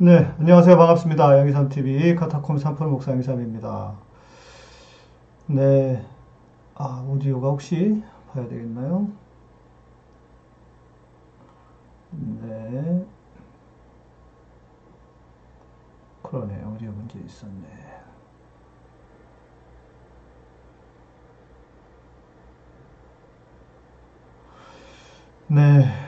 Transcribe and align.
네, 0.00 0.32
안녕하세요. 0.38 0.76
반갑습니다. 0.76 1.38
양희삼TV 1.38 2.14
카타콤 2.14 2.58
산풀 2.58 2.86
목사 2.86 3.10
양희삼입니다. 3.12 3.94
네, 5.46 6.04
아, 6.76 7.04
오디오가 7.08 7.48
혹시 7.48 8.02
봐야 8.32 8.48
되겠나요? 8.48 9.08
네. 12.10 13.04
그러네, 16.22 16.62
오디오 16.64 16.90
문제 16.92 17.18
있었네. 17.18 17.66
네. 25.48 26.07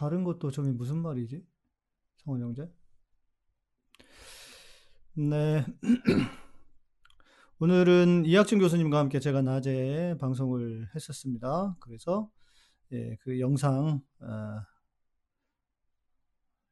다른 0.00 0.24
것도 0.24 0.50
저기 0.50 0.70
무슨 0.70 1.02
말이지? 1.02 1.46
성원 2.16 2.40
형제? 2.40 2.66
네. 5.12 5.62
오늘은 7.60 8.24
이학준 8.24 8.60
교수님과 8.60 8.98
함께 8.98 9.20
제가 9.20 9.42
낮에 9.42 10.16
방송을 10.18 10.88
했었습니다. 10.94 11.76
그래서 11.80 12.30
예, 12.92 13.18
그 13.20 13.40
영상 13.40 14.00
어, 14.20 14.62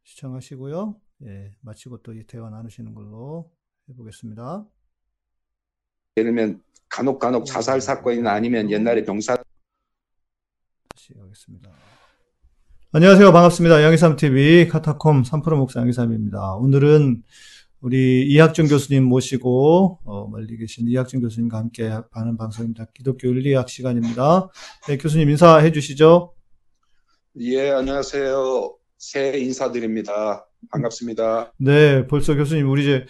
시청하시고요. 0.04 0.98
예, 1.24 1.54
마치고 1.60 2.00
또이 2.00 2.26
대화 2.26 2.48
나누시는 2.48 2.94
걸로 2.94 3.52
해보겠습니다. 3.90 4.66
예를 6.16 6.32
들면 6.32 6.62
간혹 6.88 7.18
간혹 7.18 7.44
자살 7.44 7.82
사건이나 7.82 8.32
아니면 8.32 8.70
옛날에 8.70 9.04
병사 9.04 9.36
다시 10.88 11.12
하겠습니다. 11.14 11.70
안녕하세요. 12.90 13.32
반갑습니다. 13.32 13.82
양희삼TV 13.82 14.68
카타콤 14.68 15.22
3프로 15.22 15.56
목사 15.58 15.78
양희삼입니다. 15.80 16.54
오늘은 16.54 17.22
우리 17.82 18.26
이학준 18.26 18.66
교수님 18.66 19.04
모시고 19.04 19.98
어, 20.06 20.26
멀리 20.28 20.56
계신 20.56 20.88
이학준 20.88 21.20
교수님과 21.20 21.58
함께 21.58 21.92
하는 22.12 22.38
방송입니다. 22.38 22.86
기독교 22.94 23.28
윤리학 23.28 23.68
시간입니다. 23.68 24.48
네, 24.88 24.96
교수님 24.96 25.28
인사해 25.28 25.70
주시죠. 25.70 26.32
예, 27.40 27.72
안녕하세요. 27.72 28.74
새해 28.96 29.38
인사드립니다. 29.38 30.46
반갑습니다. 30.70 31.52
네, 31.58 32.06
벌써 32.06 32.34
교수님 32.36 32.70
우리 32.70 32.84
이제 32.84 33.04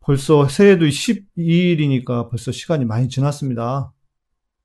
벌써 0.00 0.48
새해도 0.48 0.84
12일이니까 0.86 2.28
벌써 2.28 2.50
시간이 2.50 2.86
많이 2.86 3.08
지났습니다. 3.08 3.92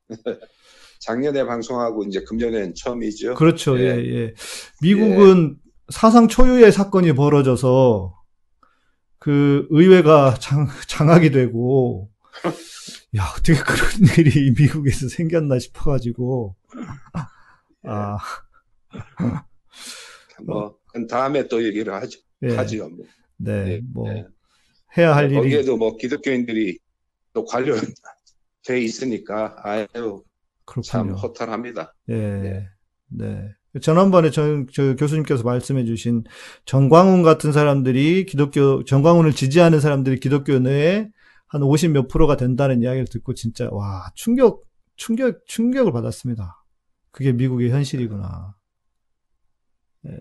작년에 0.98 1.44
방송하고 1.44 2.04
이제 2.04 2.22
금년엔 2.22 2.74
처음이죠. 2.74 3.34
그렇죠. 3.34 3.78
예, 3.78 3.96
예. 3.96 4.14
예. 4.14 4.34
미국은 4.82 5.56
예. 5.56 5.68
사상 5.90 6.28
초유의 6.28 6.72
사건이 6.72 7.12
벌어져서 7.14 8.14
그 9.18 9.66
의회가 9.70 10.34
장, 10.40 10.68
장악이 10.86 11.30
되고 11.30 12.10
야 13.16 13.24
어떻게 13.32 13.54
그런 13.54 13.88
일이 14.18 14.52
미국에서 14.56 15.08
생겼나 15.08 15.58
싶어가지고 15.58 16.56
아. 17.84 18.18
뭐 20.44 20.76
다음에 21.08 21.48
또 21.48 21.64
얘기를 21.64 21.92
하죠. 21.94 22.20
예. 22.42 22.54
하죠. 22.54 22.88
뭐. 22.88 23.06
네, 23.38 23.64
네, 23.64 23.80
뭐 23.92 24.12
네. 24.12 24.24
해야 24.96 25.14
할 25.14 25.28
뭐, 25.28 25.42
일이 25.42 25.50
거기에도 25.52 25.76
뭐 25.76 25.96
기독교인들이 25.96 26.78
또 27.32 27.44
관련돼 27.44 28.80
있으니까 28.80 29.56
아유 29.62 30.22
그렇군요. 30.68 30.82
참 30.82 31.10
허탈합니다. 31.14 31.94
예. 32.10 32.14
네. 32.14 32.68
네. 33.08 33.48
지난번에 33.80 34.30
저, 34.30 34.64
저 34.72 34.96
교수님께서 34.96 35.44
말씀해 35.44 35.84
주신 35.84 36.24
정광훈 36.64 37.22
같은 37.22 37.52
사람들이 37.52 38.26
기독교, 38.26 38.84
정광훈을 38.84 39.32
지지하는 39.32 39.80
사람들이 39.80 40.20
기독교 40.20 40.58
내에 40.58 41.08
한 41.46 41.62
50 41.62 41.92
몇 41.92 42.08
프로가 42.08 42.36
된다는 42.36 42.82
이야기를 42.82 43.06
듣고 43.06 43.34
진짜, 43.34 43.68
와, 43.70 44.10
충격, 44.14 44.64
충격, 44.96 45.46
충격을 45.46 45.92
받았습니다. 45.92 46.64
그게 47.10 47.32
미국의 47.32 47.70
현실이구나. 47.70 48.54
네. 50.02 50.18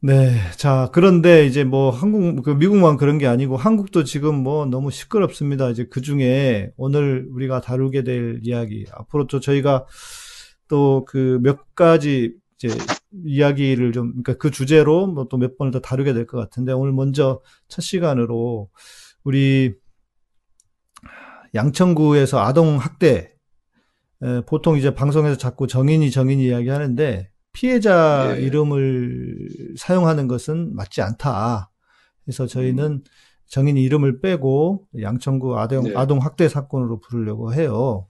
네. 0.00 0.36
자, 0.56 0.88
그런데 0.92 1.44
이제 1.46 1.64
뭐 1.64 1.90
한국, 1.90 2.42
그 2.44 2.50
미국만 2.50 2.96
그런 2.96 3.18
게 3.18 3.26
아니고 3.26 3.56
한국도 3.56 4.04
지금 4.04 4.36
뭐 4.36 4.64
너무 4.64 4.90
시끄럽습니다. 4.92 5.70
이제 5.70 5.86
그 5.90 6.00
중에 6.00 6.70
오늘 6.76 7.26
우리가 7.32 7.60
다루게 7.60 8.04
될 8.04 8.38
이야기, 8.44 8.86
앞으로 8.92 9.26
또 9.26 9.40
저희가 9.40 9.86
또 10.68 11.04
그 11.04 11.40
몇 11.42 11.74
가지 11.74 12.34
이제 12.62 12.68
이야기를 13.24 13.92
좀, 13.92 14.10
그러니까 14.10 14.34
그 14.34 14.50
주제로 14.52 15.06
뭐 15.08 15.24
또 15.28 15.36
몇 15.38 15.56
번을 15.58 15.72
더 15.72 15.80
다루게 15.80 16.12
될 16.12 16.26
것 16.26 16.38
같은데 16.38 16.72
오늘 16.72 16.92
먼저 16.92 17.40
첫 17.68 17.82
시간으로 17.82 18.68
우리 19.24 19.74
양천구에서 21.54 22.38
아동 22.40 22.76
학대, 22.78 23.32
보통 24.46 24.76
이제 24.76 24.94
방송에서 24.94 25.36
자꾸 25.38 25.66
정인이 25.66 26.10
정인이 26.10 26.44
이야기 26.44 26.68
하는데 26.68 27.30
피해자 27.58 28.34
네. 28.36 28.42
이름을 28.42 29.48
사용하는 29.76 30.28
것은 30.28 30.76
맞지 30.76 31.02
않다. 31.02 31.72
그래서 32.24 32.46
저희는 32.46 32.84
음. 32.84 33.04
정인 33.48 33.76
이름을 33.76 34.20
빼고 34.20 34.86
양천구 35.00 35.58
아동, 35.58 35.82
네. 35.82 35.92
아동 35.96 36.20
학대 36.20 36.48
사건으로 36.48 37.00
부르려고 37.00 37.52
해요. 37.52 38.06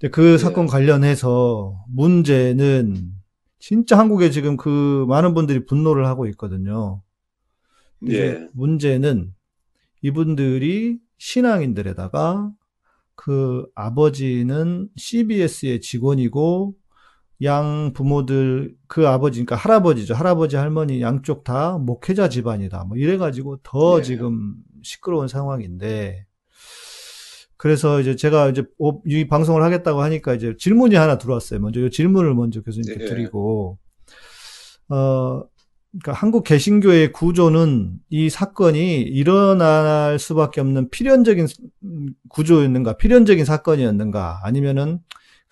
네. 0.00 0.08
그 0.10 0.20
네. 0.20 0.38
사건 0.38 0.68
관련해서 0.68 1.76
문제는 1.88 3.12
진짜 3.58 3.98
한국에 3.98 4.30
지금 4.30 4.56
그 4.56 5.06
많은 5.08 5.34
분들이 5.34 5.66
분노를 5.66 6.06
하고 6.06 6.28
있거든요. 6.28 7.02
네. 7.98 8.46
문제는 8.52 9.34
이분들이 10.02 10.98
신앙인들에다가 11.18 12.52
그 13.16 13.66
아버지는 13.74 14.88
CBS의 14.96 15.80
직원이고 15.80 16.76
양 17.42 17.92
부모들 17.94 18.74
그 18.86 19.08
아버지 19.08 19.44
그러니까 19.44 19.56
할아버지죠. 19.56 20.14
할아버지 20.14 20.56
할머니 20.56 21.00
양쪽 21.00 21.44
다 21.44 21.78
목회자 21.78 22.28
집안이다. 22.28 22.84
뭐 22.84 22.96
이래가지고 22.96 23.58
더 23.62 23.98
예. 23.98 24.02
지금 24.02 24.54
시끄러운 24.82 25.28
상황인데. 25.28 26.26
그래서 27.56 28.00
이제 28.00 28.16
제가 28.16 28.48
이제 28.48 28.64
이 29.06 29.28
방송을 29.28 29.62
하겠다고 29.62 30.02
하니까 30.02 30.34
이제 30.34 30.54
질문이 30.58 30.96
하나 30.96 31.18
들어왔어요. 31.18 31.60
먼저 31.60 31.80
이 31.80 31.90
질문을 31.90 32.34
먼저 32.34 32.60
교수님께 32.60 33.04
예. 33.04 33.08
드리고. 33.08 33.78
어 34.88 35.42
그러니까 35.92 36.12
한국 36.12 36.44
개신교의 36.44 37.12
구조는 37.12 37.98
이 38.08 38.30
사건이 38.30 39.02
일어날 39.02 40.18
수밖에 40.18 40.60
없는 40.60 40.90
필연적인 40.90 41.46
구조였는가 42.30 42.96
필연적인 42.96 43.44
사건이었는가 43.44 44.40
아니면은 44.42 45.00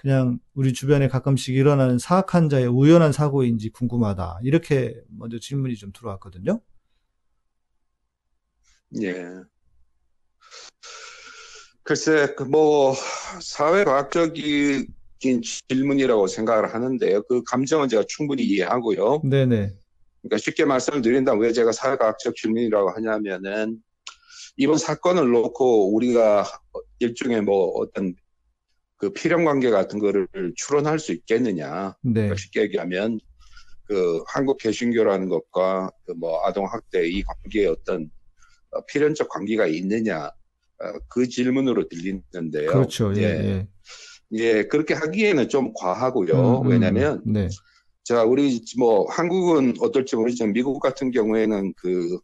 그냥 0.01 0.39
우리 0.55 0.73
주변에 0.73 1.09
가끔씩 1.09 1.55
일어나는 1.55 1.99
사악한 1.99 2.49
자의 2.49 2.67
우연한 2.67 3.13
사고인지 3.13 3.69
궁금하다. 3.69 4.41
이렇게 4.43 4.99
먼저 5.11 5.39
질문이 5.39 5.77
좀 5.77 5.93
들어왔거든요. 5.93 6.59
예. 9.03 9.15
글쎄, 11.83 12.35
그 12.35 12.45
뭐, 12.45 12.95
사회과학적인 13.43 14.87
질문이라고 15.69 16.29
생각을 16.29 16.73
하는데요. 16.73 17.23
그 17.25 17.43
감정은 17.43 17.91
제가 17.91 18.05
충분히 18.09 18.43
이해하고요. 18.45 19.21
네네. 19.29 19.75
그러니까 20.23 20.39
쉽게 20.39 20.65
말씀을 20.65 21.03
드린다면 21.03 21.43
왜 21.43 21.53
제가 21.53 21.73
사회과학적 21.73 22.37
질문이라고 22.37 22.89
하냐면은 22.93 23.83
이번 24.57 24.79
사건을 24.79 25.31
놓고 25.31 25.95
우리가 25.95 26.47
일종의 27.01 27.43
뭐 27.43 27.69
어떤 27.81 28.15
그 29.01 29.11
필연 29.13 29.47
관계 29.47 29.71
같은 29.71 29.99
거를 29.99 30.29
추론할 30.57 30.99
수 30.99 31.13
있겠느냐. 31.13 31.97
네. 32.03 32.13
그러니까 32.13 32.37
쉽게 32.37 32.61
얘기하면 32.63 33.19
그 33.87 34.23
한국 34.29 34.59
개신교라는 34.59 35.29
것과 35.31 35.91
그 36.07 36.13
뭐 36.13 36.45
아동 36.45 36.67
학대 36.67 37.09
이 37.09 37.23
관계에 37.23 37.67
어떤 37.67 38.11
어, 38.73 38.85
필연적 38.87 39.29
관계가 39.31 39.67
있느냐 39.69 40.27
어, 40.27 40.93
그 41.09 41.29
질문으로 41.29 41.89
들리는데요. 41.89 42.71
그렇죠. 42.71 43.13
예, 43.17 43.23
예. 43.23 43.69
예, 44.33 44.65
그렇게 44.65 44.93
하기에는 44.95 45.49
좀 45.49 45.73
과하고요. 45.75 46.61
음, 46.61 46.67
음, 46.67 46.71
왜냐하면 46.71 47.23
네. 47.25 47.49
자 48.05 48.23
우리 48.23 48.61
뭐 48.79 49.07
한국은 49.11 49.77
어떨지 49.81 50.15
모르지만 50.15 50.53
미국 50.53 50.79
같은 50.81 51.11
경우에는 51.11 51.73
그 51.77 52.19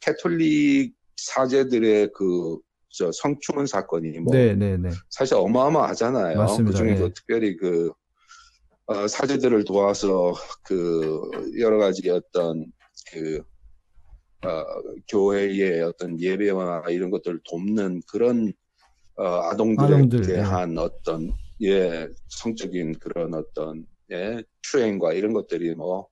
캐톨릭 0.00 0.92
사제들의 1.16 2.10
그 2.14 2.58
저 2.90 3.10
성추문 3.12 3.66
사건이 3.66 4.18
뭐 4.20 4.34
네, 4.34 4.54
네, 4.54 4.76
네. 4.76 4.90
사실 5.10 5.34
어마어마하잖아요. 5.34 6.36
맞습니다. 6.36 6.72
그 6.72 6.84
중에도 6.84 7.04
예. 7.04 7.12
특별히 7.12 7.56
그 7.56 7.92
어, 8.86 9.06
사제들을 9.06 9.64
도와서 9.64 10.34
그 10.64 11.30
여러 11.58 11.78
가지 11.78 12.08
어떤 12.10 12.66
그 13.12 13.42
어, 14.44 14.64
교회의 15.08 15.82
어떤 15.82 16.20
예배와 16.20 16.84
이런 16.88 17.10
것들을 17.10 17.40
돕는 17.48 18.02
그런 18.10 18.52
어, 19.16 19.24
아동들에 19.24 19.94
아동들, 19.94 20.22
대한 20.22 20.74
네. 20.74 20.80
어떤 20.80 21.32
예, 21.62 22.08
성적인 22.28 22.98
그런 22.98 23.34
어떤, 23.34 23.86
예, 24.10 24.42
추행과 24.62 25.12
이런 25.12 25.32
것들이 25.32 25.74
뭐, 25.74 26.08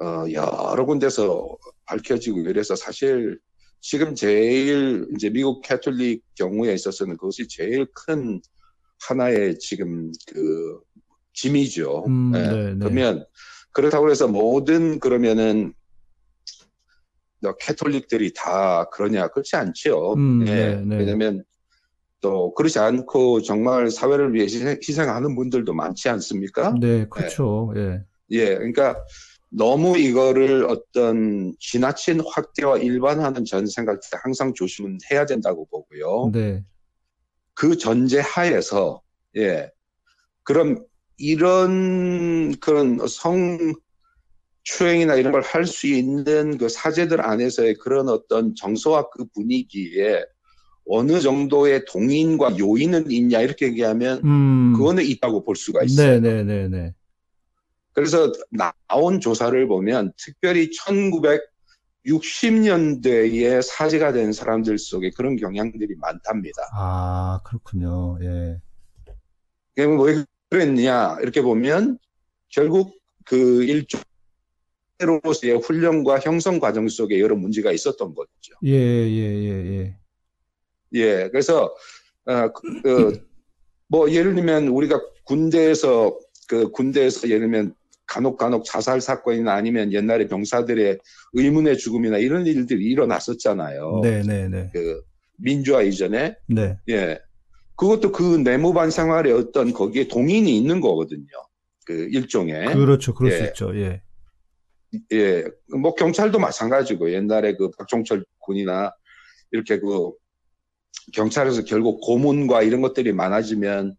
어, 0.00 0.24
여러 0.32 0.84
군데서 0.84 1.56
밝혀지고 1.84 2.40
이래서 2.40 2.74
사실 2.74 3.38
지금 3.80 4.14
제일 4.14 5.06
이제 5.14 5.30
미국 5.30 5.62
캐톨릭 5.62 6.22
경우에 6.34 6.74
있어서는 6.74 7.16
그것이 7.16 7.46
제일 7.48 7.86
큰 7.94 8.40
하나의 9.06 9.58
지금 9.58 10.10
그 10.26 10.80
짐이죠. 11.32 12.04
음, 12.06 12.32
예. 12.34 12.38
네, 12.38 12.64
네. 12.74 12.78
그러면 12.80 13.24
그렇다고 13.72 14.10
해서 14.10 14.26
모든 14.26 14.98
그러면은 14.98 15.72
캐톨릭들이 17.60 18.32
다 18.34 18.88
그러냐 18.90 19.28
그렇지 19.28 19.54
않죠. 19.54 20.14
음, 20.14 20.44
예. 20.48 20.54
네, 20.54 20.84
네. 20.84 20.96
왜냐면 20.96 21.44
또 22.20 22.52
그렇지 22.54 22.80
않고 22.80 23.42
정말 23.42 23.90
사회를 23.90 24.34
위해 24.34 24.46
희생, 24.46 25.08
하는 25.08 25.36
분들도 25.36 25.72
많지 25.72 26.08
않습니까? 26.08 26.74
네, 26.80 27.06
그렇죠. 27.08 27.72
예. 27.76 28.02
예, 28.30 28.56
그러니까 28.56 28.96
너무 29.50 29.98
이거를 29.98 30.66
어떤 30.68 31.54
지나친 31.58 32.20
확대와 32.20 32.78
일반화는 32.78 33.44
저는 33.44 33.66
생각할 33.66 34.00
때 34.00 34.18
항상 34.22 34.52
조심은 34.54 34.98
해야 35.10 35.24
된다고 35.26 35.66
보고요. 35.66 36.30
네. 36.32 36.64
그 37.54 37.76
전제 37.76 38.20
하에서 38.20 39.02
예, 39.36 39.70
그럼 40.42 40.84
이런 41.16 42.54
그런 42.60 42.98
성 43.08 43.74
추행이나 44.62 45.14
이런 45.14 45.32
걸 45.32 45.42
할 45.42 45.64
수 45.66 45.86
있는 45.86 46.58
그 46.58 46.68
사제들 46.68 47.24
안에서의 47.24 47.74
그런 47.74 48.08
어떤 48.08 48.54
정서와 48.54 49.08
그 49.10 49.24
분위기에 49.34 50.24
어느 50.86 51.20
정도의 51.20 51.84
동인과 51.86 52.58
요인은 52.58 53.10
있냐 53.10 53.40
이렇게 53.40 53.66
얘기하면 53.66 54.22
음. 54.24 54.72
그거는 54.76 55.04
있다고 55.04 55.44
볼 55.44 55.56
수가 55.56 55.82
있어요. 55.84 56.20
네네네네. 56.20 56.44
네, 56.44 56.68
네, 56.68 56.68
네. 56.68 56.94
그래서 58.00 58.32
나온 58.50 59.20
조사를 59.20 59.66
보면 59.68 60.12
특별히 60.16 60.70
1960년대에 62.04 63.62
사제가 63.62 64.12
된 64.12 64.32
사람들 64.32 64.78
속에 64.78 65.10
그런 65.10 65.36
경향들이 65.36 65.96
많답니다. 65.96 66.62
아 66.72 67.40
그렇군요. 67.44 68.18
예. 68.22 68.60
왜 69.76 70.24
그랬냐 70.50 71.18
이렇게 71.20 71.42
보면 71.42 71.98
결국 72.48 72.96
그 73.24 73.64
일종 73.64 74.00
로서의 74.98 75.58
훈련과 75.58 76.18
형성 76.18 76.58
과정 76.58 76.88
속에 76.88 77.20
여러 77.20 77.36
문제가 77.36 77.70
있었던 77.72 78.14
거죠. 78.14 78.54
예, 78.64 78.72
예, 78.72 79.34
예, 79.34 79.78
예. 79.78 79.96
예, 80.94 81.28
그래서, 81.30 81.74
어, 82.24 82.52
그, 82.52 82.82
그, 82.82 83.28
뭐, 83.86 84.10
예를 84.10 84.34
들면 84.34 84.68
우리가 84.68 85.00
군대에서, 85.24 86.18
그 86.48 86.70
군대에서 86.72 87.28
예를 87.28 87.40
들면 87.42 87.74
간혹 88.08 88.38
간혹 88.38 88.64
자살 88.64 89.00
사건이나 89.00 89.52
아니면 89.52 89.92
옛날에 89.92 90.26
병사들의 90.26 90.98
의문의 91.34 91.76
죽음이나 91.76 92.18
이런 92.18 92.46
일들이 92.46 92.86
일어났었잖아요. 92.86 94.00
네, 94.02 94.22
네, 94.22 94.48
네. 94.48 94.70
그 94.72 95.00
민주화 95.36 95.82
이전에. 95.82 96.34
네. 96.48 96.76
예. 96.88 97.20
그것도 97.76 98.10
그 98.10 98.38
내무반 98.38 98.90
생활에 98.90 99.30
어떤 99.30 99.72
거기에 99.72 100.08
동인이 100.08 100.56
있는 100.56 100.80
거거든요. 100.80 101.26
그 101.84 102.08
일종의. 102.10 102.74
그렇죠. 102.74 103.14
그럴 103.14 103.32
예. 103.32 103.36
수 103.36 103.44
있죠. 103.44 103.76
예. 103.76 104.02
예. 105.12 105.44
뭐 105.80 105.94
경찰도 105.94 106.38
마찬가지고 106.38 107.12
옛날에 107.12 107.54
그 107.56 107.70
박종철 107.78 108.24
군이나 108.38 108.92
이렇게 109.52 109.78
그 109.78 110.12
경찰에서 111.12 111.64
결국 111.64 112.00
고문과 112.00 112.62
이런 112.62 112.80
것들이 112.80 113.12
많아지면 113.12 113.96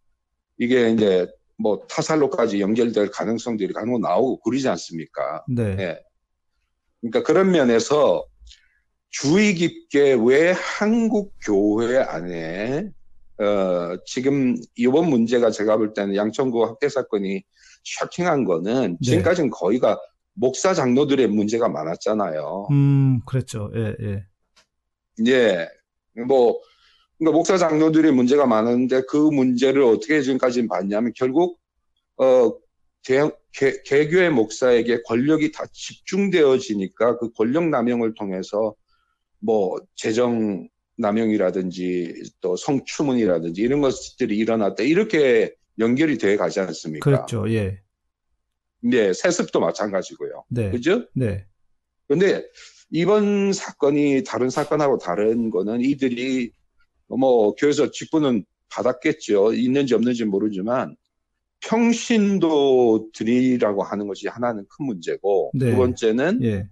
이게 0.57 0.89
이제 0.89 1.27
뭐 1.59 1.85
타살로까지 1.89 2.61
연결될 2.61 3.11
가능성들이 3.11 3.73
간혹 3.73 4.01
나오고 4.01 4.39
그러지 4.41 4.67
않습니까? 4.69 5.43
네. 5.47 5.75
예. 5.77 5.99
그러니까 7.01 7.23
그런 7.23 7.51
면에서 7.51 8.25
주의 9.09 9.53
깊게 9.55 10.17
왜 10.21 10.51
한국 10.51 11.33
교회 11.43 11.97
안에 11.97 12.89
어, 13.39 13.97
지금 14.05 14.55
이번 14.75 15.09
문제가 15.09 15.51
제가 15.51 15.77
볼 15.77 15.93
때는 15.93 16.15
양천구 16.15 16.63
학대 16.65 16.89
사건이 16.89 17.43
쇼킹한 17.83 18.45
거는 18.45 18.97
네. 19.01 19.09
지금까지는 19.11 19.49
거의가 19.49 19.99
목사 20.33 20.73
장로들의 20.73 21.27
문제가 21.27 21.67
많았잖아요. 21.67 22.67
음, 22.71 23.21
그랬죠. 23.25 23.71
예, 23.75 23.95
예. 24.01 24.25
예. 25.27 25.67
뭐, 26.27 26.61
그러니까 27.19 27.37
목사 27.37 27.57
장로들의 27.57 28.13
문제가 28.13 28.45
많은데 28.45 29.01
그 29.07 29.17
문제를 29.17 29.83
어떻게 29.83 30.21
지금까지 30.21 30.67
봤냐면 30.67 31.11
결국, 31.15 31.59
어, 32.17 32.53
대, 33.03 33.29
개, 33.51 33.81
개교의 33.83 34.31
목사에게 34.31 35.01
권력이 35.03 35.51
다 35.51 35.65
집중되어지니까 35.71 37.17
그 37.17 37.31
권력 37.33 37.67
남용을 37.69 38.13
통해서 38.13 38.73
뭐 39.39 39.77
재정 39.95 40.67
남용이라든지 40.97 42.23
또 42.41 42.55
성추문이라든지 42.55 43.61
이런 43.61 43.81
것들이 43.81 44.37
일어났다 44.37 44.83
이렇게 44.83 45.53
연결이 45.77 46.17
돼 46.17 46.35
가지 46.35 46.59
않습니까? 46.59 47.03
그렇죠. 47.03 47.49
예. 47.51 47.79
네, 48.81 49.13
세습도 49.13 49.59
마찬가지고요. 49.59 50.43
네. 50.49 50.71
그죠? 50.71 51.05
네. 51.13 51.45
근데 52.07 52.43
이번 52.91 53.53
사건이 53.53 54.23
다른 54.25 54.49
사건하고 54.49 54.97
다른 54.97 55.49
거는 55.49 55.81
이들이 55.81 56.51
뭐 57.09 57.53
교회에서 57.55 57.91
직분은 57.91 58.45
받았겠죠. 58.69 59.53
있는지 59.53 59.95
없는지 59.95 60.25
모르지만 60.25 60.95
평신도들이라고 61.61 63.83
하는 63.83 64.07
것이 64.07 64.27
하나는 64.27 64.65
큰 64.69 64.85
문제고 64.85 65.51
네. 65.53 65.71
두 65.71 65.77
번째는 65.77 66.43
예. 66.43 66.67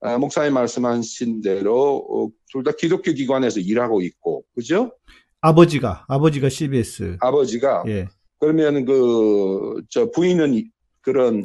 아, 0.00 0.18
목사님 0.18 0.54
말씀하신 0.54 1.42
대로 1.42 2.04
어, 2.08 2.28
둘다 2.50 2.72
기독교 2.78 3.12
기관에서 3.12 3.60
일하고 3.60 4.00
있고 4.02 4.44
그죠? 4.54 4.92
아버지가 5.40 6.04
아버지가 6.08 6.48
CBS 6.48 7.16
아버지가 7.20 7.84
예. 7.88 8.06
그러면 8.38 8.84
그 8.84 9.82
저 9.88 10.10
부인은 10.10 10.70
그런 11.00 11.42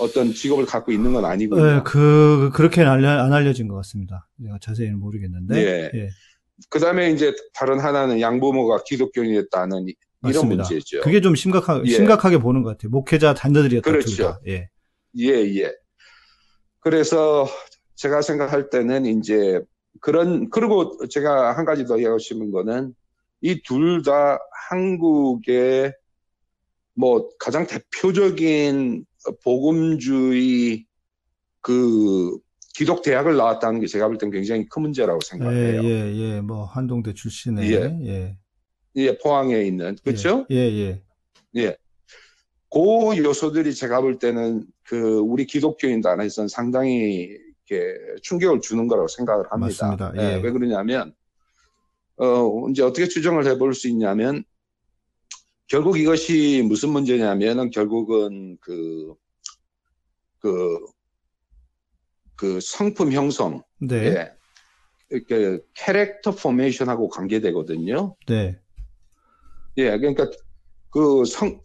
어떤 0.00 0.32
직업을 0.32 0.66
갖고 0.66 0.92
있는 0.92 1.12
건 1.12 1.24
아니고요. 1.24 1.64
네, 1.64 1.80
그 1.84 2.50
그렇게는 2.54 2.88
알려, 2.88 3.08
안 3.08 3.32
알려진 3.32 3.68
것 3.68 3.76
같습니다. 3.76 4.28
제가 4.42 4.58
자세히는 4.60 4.98
모르겠는데. 4.98 5.56
예. 5.56 5.90
예. 5.94 6.08
그 6.70 6.78
다음에 6.78 7.10
이제 7.10 7.34
다른 7.54 7.78
하나는 7.80 8.20
양부모가 8.20 8.84
기독교인이었다는 8.84 9.86
이런 10.28 10.48
문제죠. 10.48 11.00
그게 11.02 11.20
좀 11.20 11.34
심각하, 11.34 11.82
예. 11.84 11.90
심각하게 11.90 12.38
보는 12.38 12.62
것 12.62 12.70
같아요. 12.70 12.90
목회자 12.90 13.34
단자들이었다. 13.34 13.90
그렇죠. 13.90 14.38
예. 14.46 14.68
예, 15.18 15.28
예. 15.56 15.72
그래서 16.80 17.46
제가 17.96 18.22
생각할 18.22 18.70
때는 18.70 19.06
이제 19.06 19.60
그런, 20.00 20.48
그리고 20.50 20.96
제가 21.08 21.56
한 21.56 21.64
가지 21.64 21.84
더 21.84 21.94
이야기하고 21.94 22.18
싶은 22.18 22.50
거는 22.50 22.94
이 23.40 23.60
둘 23.64 24.02
다 24.04 24.38
한국의 24.70 25.92
뭐 26.94 27.28
가장 27.38 27.66
대표적인 27.66 29.04
복음주의 29.44 30.84
그 31.60 32.38
기독 32.74 33.02
대학을 33.02 33.36
나왔다는 33.36 33.80
게 33.80 33.86
제가 33.86 34.08
볼 34.08 34.18
땐 34.18 34.30
굉장히 34.30 34.66
큰 34.68 34.82
문제라고 34.82 35.20
생각해요. 35.20 35.82
예, 35.82 35.88
예, 35.88 36.16
예. 36.16 36.40
뭐 36.40 36.64
한동대 36.64 37.12
출신의 37.14 37.70
예, 37.70 37.98
예, 38.04 38.36
예 38.96 39.18
포항에 39.18 39.62
있는 39.62 39.96
그렇죠? 40.04 40.46
예, 40.50 40.56
예, 40.56 41.02
예. 41.56 41.76
그 42.70 43.16
요소들이 43.18 43.74
제가 43.74 44.00
볼 44.00 44.18
때는 44.18 44.64
그 44.84 45.18
우리 45.18 45.46
기독교인들 45.46 46.08
안에서는 46.10 46.48
상당히 46.48 47.36
이렇게 47.68 47.94
충격을 48.22 48.60
주는 48.62 48.88
거라고 48.88 49.08
생각을 49.08 49.44
합니다. 49.50 49.86
맞습니다. 49.86 50.12
예. 50.16 50.36
예, 50.36 50.40
왜 50.42 50.50
그러냐면 50.50 51.14
어 52.16 52.68
이제 52.70 52.82
어떻게 52.82 53.06
추정을 53.06 53.46
해볼 53.46 53.74
수 53.74 53.88
있냐면 53.88 54.44
결국 55.72 55.98
이것이 55.98 56.62
무슨 56.66 56.90
문제냐면은 56.90 57.70
결국은 57.70 58.58
그, 58.60 59.14
그, 60.38 60.78
그 62.42 62.58
성품 62.60 63.12
형성. 63.12 63.62
네. 63.78 63.96
예. 64.06 64.32
이렇게 65.10 65.62
캐릭터 65.74 66.32
포메이션하고 66.32 67.08
관계되거든요. 67.08 68.16
네. 68.26 68.58
예, 69.76 69.96
그러니까 69.96 70.28
그 70.90 71.24
성, 71.24 71.60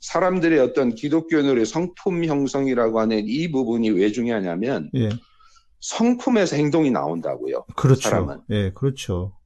사람들의 0.00 0.58
어떤 0.58 0.94
기독교인의 0.94 1.66
성품 1.66 2.24
형성이라고 2.24 2.98
하는 2.98 3.24
이 3.26 3.50
부분이 3.50 3.90
왜 3.90 4.10
중요하냐면, 4.10 4.90
예. 4.96 5.10
성품에서 5.80 6.56
행동이 6.56 6.90
나온다고요. 6.90 7.66
그렇죠. 7.76 8.08
사람은. 8.08 8.40
예, 8.48 8.72
그렇죠. 8.72 9.36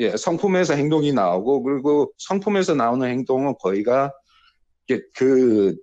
예, 0.00 0.16
성품에서 0.16 0.74
행동이 0.74 1.12
나오고 1.12 1.62
그리고 1.62 2.12
성품에서 2.18 2.74
나오는 2.74 3.08
행동은 3.08 3.54
거의가 3.60 4.12
그 5.14 5.76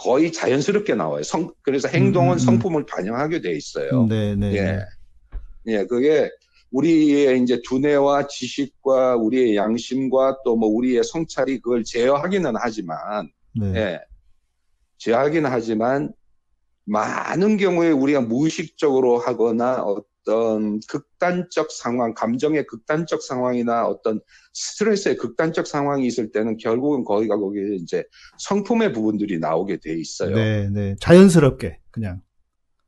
거의 0.00 0.32
자연스럽게 0.32 0.94
나와요. 0.94 1.22
성 1.22 1.52
그래서 1.60 1.86
행동은 1.86 2.30
음, 2.30 2.32
음, 2.32 2.34
음. 2.34 2.38
성품을 2.38 2.86
반영하게 2.86 3.42
돼 3.42 3.52
있어요. 3.52 4.06
네, 4.06 4.34
네. 4.34 4.54
예, 4.54 4.78
예, 5.66 5.84
그게 5.84 6.30
우리의 6.70 7.42
이제 7.42 7.60
두뇌와 7.62 8.26
지식과 8.26 9.16
우리의 9.16 9.56
양심과 9.56 10.38
또 10.44 10.56
뭐 10.56 10.68
우리의 10.70 11.04
성찰이 11.04 11.60
그걸 11.60 11.84
제어하기는 11.84 12.54
하지만, 12.56 13.28
네. 13.60 13.74
예, 13.76 14.00
제어하기는 14.98 15.50
하지만 15.50 16.12
많은 16.84 17.58
경우에 17.58 17.90
우리가 17.90 18.22
무의식적으로 18.22 19.18
하거나 19.18 19.82
어 19.82 20.02
떤 20.30 20.78
극단적 20.86 21.72
상황, 21.72 22.14
감정의 22.14 22.64
극단적 22.68 23.20
상황이나 23.20 23.84
어떤 23.88 24.20
스트레스의 24.52 25.16
극단적 25.16 25.66
상황이 25.66 26.06
있을 26.06 26.30
때는 26.30 26.56
결국은 26.56 27.02
거기가 27.02 27.36
거기에 27.36 27.74
이제 27.74 28.04
성품의 28.38 28.92
부분들이 28.92 29.40
나오게 29.40 29.78
돼 29.78 29.92
있어요. 29.98 30.36
네, 30.36 30.70
네. 30.70 30.94
자연스럽게 31.00 31.78
그냥. 31.90 32.20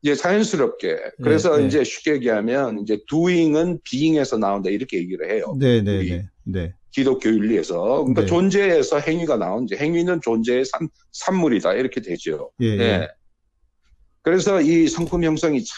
예, 0.04 0.14
자연스럽게. 0.14 0.98
그래서 1.20 1.56
네, 1.56 1.66
이제 1.66 1.82
쉽게 1.82 2.12
얘기하면 2.12 2.78
이제 2.78 3.00
doing은 3.08 3.80
being에서 3.82 4.38
나온다 4.38 4.70
이렇게 4.70 4.98
얘기를 4.98 5.28
해요. 5.28 5.56
네, 5.58 5.82
네, 5.82 6.04
네. 6.04 6.28
네. 6.44 6.74
기독교 6.92 7.28
윤리에서 7.28 8.04
그러니까 8.04 8.20
네. 8.20 8.26
존재에서 8.28 9.00
행위가 9.00 9.36
나온지 9.36 9.74
행위는 9.74 10.20
존재의 10.22 10.64
산, 10.64 10.88
산물이다 11.10 11.74
이렇게 11.74 12.00
되죠. 12.00 12.52
예, 12.60 12.76
네. 12.76 12.84
예. 12.84 13.08
그래서 14.22 14.60
이 14.60 14.86
성품 14.86 15.24
형성이 15.24 15.64
참 15.64 15.76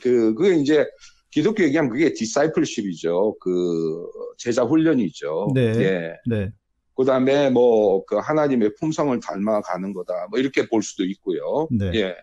그 0.00 0.34
그게 0.34 0.56
이제 0.56 0.86
기독교 1.30 1.62
얘기하면 1.64 1.90
그게 1.90 2.12
디사이플십이죠. 2.12 3.36
그 3.40 4.06
제자 4.38 4.62
훈련이죠. 4.64 5.52
네. 5.54 5.60
예. 5.80 6.16
네. 6.26 6.50
그다음에 6.96 7.50
뭐 7.50 7.86
그 8.06 8.16
하나님의 8.16 8.74
품성을 8.78 9.18
닮아가는 9.20 9.92
거다. 9.92 10.28
뭐 10.30 10.38
이렇게 10.38 10.68
볼 10.68 10.82
수도 10.82 11.04
있고요. 11.04 11.68
네. 11.70 11.90
예. 11.94 12.16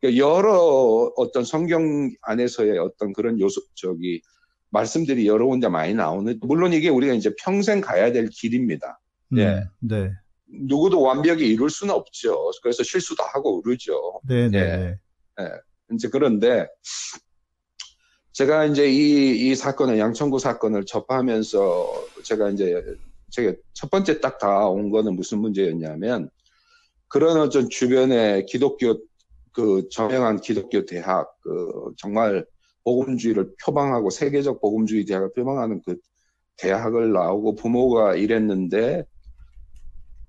그러니까 0.00 0.24
여러 0.24 1.12
어떤 1.16 1.44
성경 1.44 2.10
안에서의 2.22 2.78
어떤 2.78 3.12
그런 3.12 3.40
요소 3.40 3.60
저기 3.74 4.20
말씀들이 4.70 5.26
여러 5.26 5.46
군데 5.46 5.68
많이 5.68 5.94
나오는 5.94 6.38
물론 6.42 6.72
이게 6.72 6.88
우리가 6.88 7.14
이제 7.14 7.34
평생 7.42 7.80
가야 7.80 8.12
될 8.12 8.28
길입니다. 8.28 9.00
음, 9.32 9.38
예. 9.38 9.64
네. 9.80 10.12
누구도 10.46 11.00
완벽히 11.02 11.48
이룰 11.48 11.68
수는 11.70 11.94
없죠. 11.94 12.50
그래서 12.62 12.82
실수도 12.82 13.22
하고 13.22 13.60
그러죠. 13.62 14.20
네, 14.26 14.48
네. 14.48 14.58
예. 14.58 15.42
예. 15.42 15.48
이제 15.92 16.08
그런데 16.08 16.66
제가 18.32 18.66
이제 18.66 18.88
이, 18.88 19.50
이 19.50 19.54
사건을 19.54 19.98
양천구 19.98 20.38
사건을 20.38 20.84
접하면서 20.86 22.06
제가 22.24 22.50
이제 22.50 22.82
제가 23.30 23.54
첫 23.72 23.90
번째 23.90 24.20
딱 24.20 24.38
다 24.38 24.68
온 24.68 24.90
거는 24.90 25.16
무슨 25.16 25.38
문제였냐면 25.40 26.30
그런 27.08 27.38
어떤 27.38 27.68
주변에 27.68 28.44
기독교 28.46 28.98
그 29.52 29.88
저명한 29.90 30.40
기독교 30.40 30.84
대학 30.84 31.28
그 31.40 31.92
정말 31.96 32.46
복음주의를 32.84 33.54
표방하고 33.64 34.10
세계적 34.10 34.60
복음주의 34.60 35.04
대학을 35.04 35.32
표방하는 35.34 35.82
그 35.84 35.96
대학을 36.58 37.12
나오고 37.12 37.54
부모가 37.56 38.14
이랬는데 38.14 39.04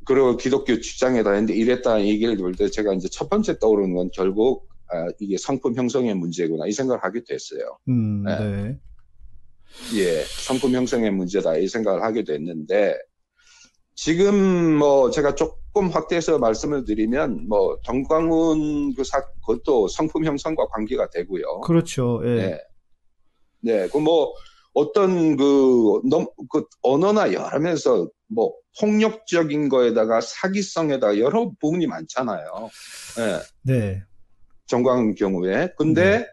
그리고 0.05 0.37
기독교 0.37 0.79
직장에다 0.79 1.31
했는데 1.31 1.53
이랬다 1.53 2.01
얘기를 2.05 2.37
들을 2.37 2.55
때 2.55 2.69
제가 2.69 2.93
이제 2.93 3.07
첫 3.11 3.29
번째 3.29 3.59
떠오르는 3.59 3.93
건 3.95 4.09
결국 4.13 4.68
아, 4.91 5.07
이게 5.19 5.37
성품 5.37 5.75
형성의 5.75 6.15
문제구나 6.15 6.67
이 6.67 6.71
생각을 6.71 7.03
하게 7.03 7.21
됐어요. 7.25 7.77
음, 7.87 8.23
네. 8.23 8.39
네. 8.39 8.79
예, 9.95 10.23
성품 10.23 10.73
형성의 10.73 11.11
문제다 11.11 11.57
이 11.57 11.67
생각을 11.67 12.01
하게 12.01 12.23
됐는데 12.23 12.97
지금 13.95 14.75
뭐 14.77 15.11
제가 15.11 15.35
조금 15.35 15.89
확대해서 15.89 16.39
말씀을 16.39 16.85
드리면 16.85 17.47
뭐 17.47 17.77
정광훈 17.83 18.95
그 18.95 19.03
사, 19.03 19.21
그것도 19.45 19.87
성품 19.89 20.25
형성과 20.25 20.67
관계가 20.67 21.09
되고요. 21.09 21.61
그렇죠. 21.61 22.21
예. 22.25 22.35
네. 22.35 22.61
네. 23.61 23.87
그 23.89 23.97
뭐 23.97 24.33
어떤 24.73 25.35
그, 25.35 26.01
넘, 26.09 26.27
그 26.49 26.65
언어나 26.81 27.33
여러 27.33 27.59
면에서 27.59 28.07
뭐 28.27 28.53
폭력적인 28.79 29.67
거에다가 29.69 30.21
사기성에다가 30.21 31.19
여러 31.19 31.51
부분이 31.59 31.87
많잖아요. 31.87 32.69
네. 33.17 33.39
네. 33.63 34.03
정광훈 34.69 35.15
경우에. 35.15 35.69
근데 35.77 36.19
네. 36.19 36.27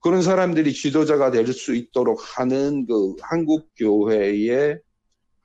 그런 0.00 0.22
사람들이 0.22 0.72
지도자가 0.72 1.30
될 1.30 1.46
수 1.52 1.74
있도록 1.74 2.20
하는 2.38 2.86
그 2.86 3.14
한국 3.22 3.68
교회의 3.76 4.78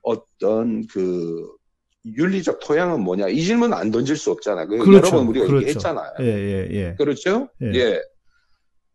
어떤 0.01 0.87
그 0.87 1.47
윤리적 2.05 2.59
토양은 2.61 3.01
뭐냐 3.01 3.27
이 3.27 3.43
질문 3.43 3.73
안 3.73 3.91
던질 3.91 4.15
수 4.17 4.31
없잖아. 4.31 4.65
그 4.65 4.77
그렇죠. 4.79 4.93
여러 5.07 5.11
번 5.11 5.27
우리가 5.27 5.45
그렇죠. 5.45 5.61
얘기했잖아요. 5.67 6.13
예, 6.21 6.25
예, 6.25 6.67
예. 6.71 6.95
그렇죠? 6.97 7.49
예. 7.61 7.71
예. 7.75 8.01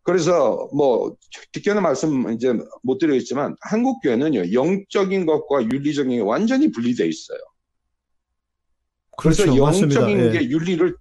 그래서 0.03 0.69
뭐 0.73 1.15
직견의 1.53 1.81
말씀 1.81 2.31
이제 2.31 2.53
못 2.81 2.97
드리겠지만 2.97 3.55
한국 3.61 3.99
교회는요 4.01 4.53
영적인 4.53 5.25
것과 5.25 5.63
윤리적인 5.63 6.11
게 6.11 6.21
완전히 6.21 6.71
분리돼 6.71 7.05
있어요. 7.07 7.39
그래서 9.17 9.43
그렇죠. 9.43 9.63
영적인 9.63 9.89
맞습니다. 9.89 10.31
게 10.31 10.45
예. 10.45 10.49
윤리를 10.49 10.95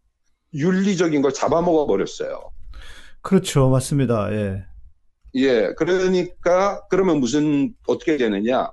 윤리적인 0.56 1.22
걸 1.22 1.32
잡아먹어 1.32 1.86
버렸어요. 1.86 2.50
그렇죠, 3.22 3.68
맞습니다. 3.68 4.32
예. 4.32 4.64
예, 5.34 5.72
그러니까 5.76 6.86
그러면 6.88 7.20
무슨 7.20 7.74
어떻게 7.86 8.16
되느냐? 8.16 8.70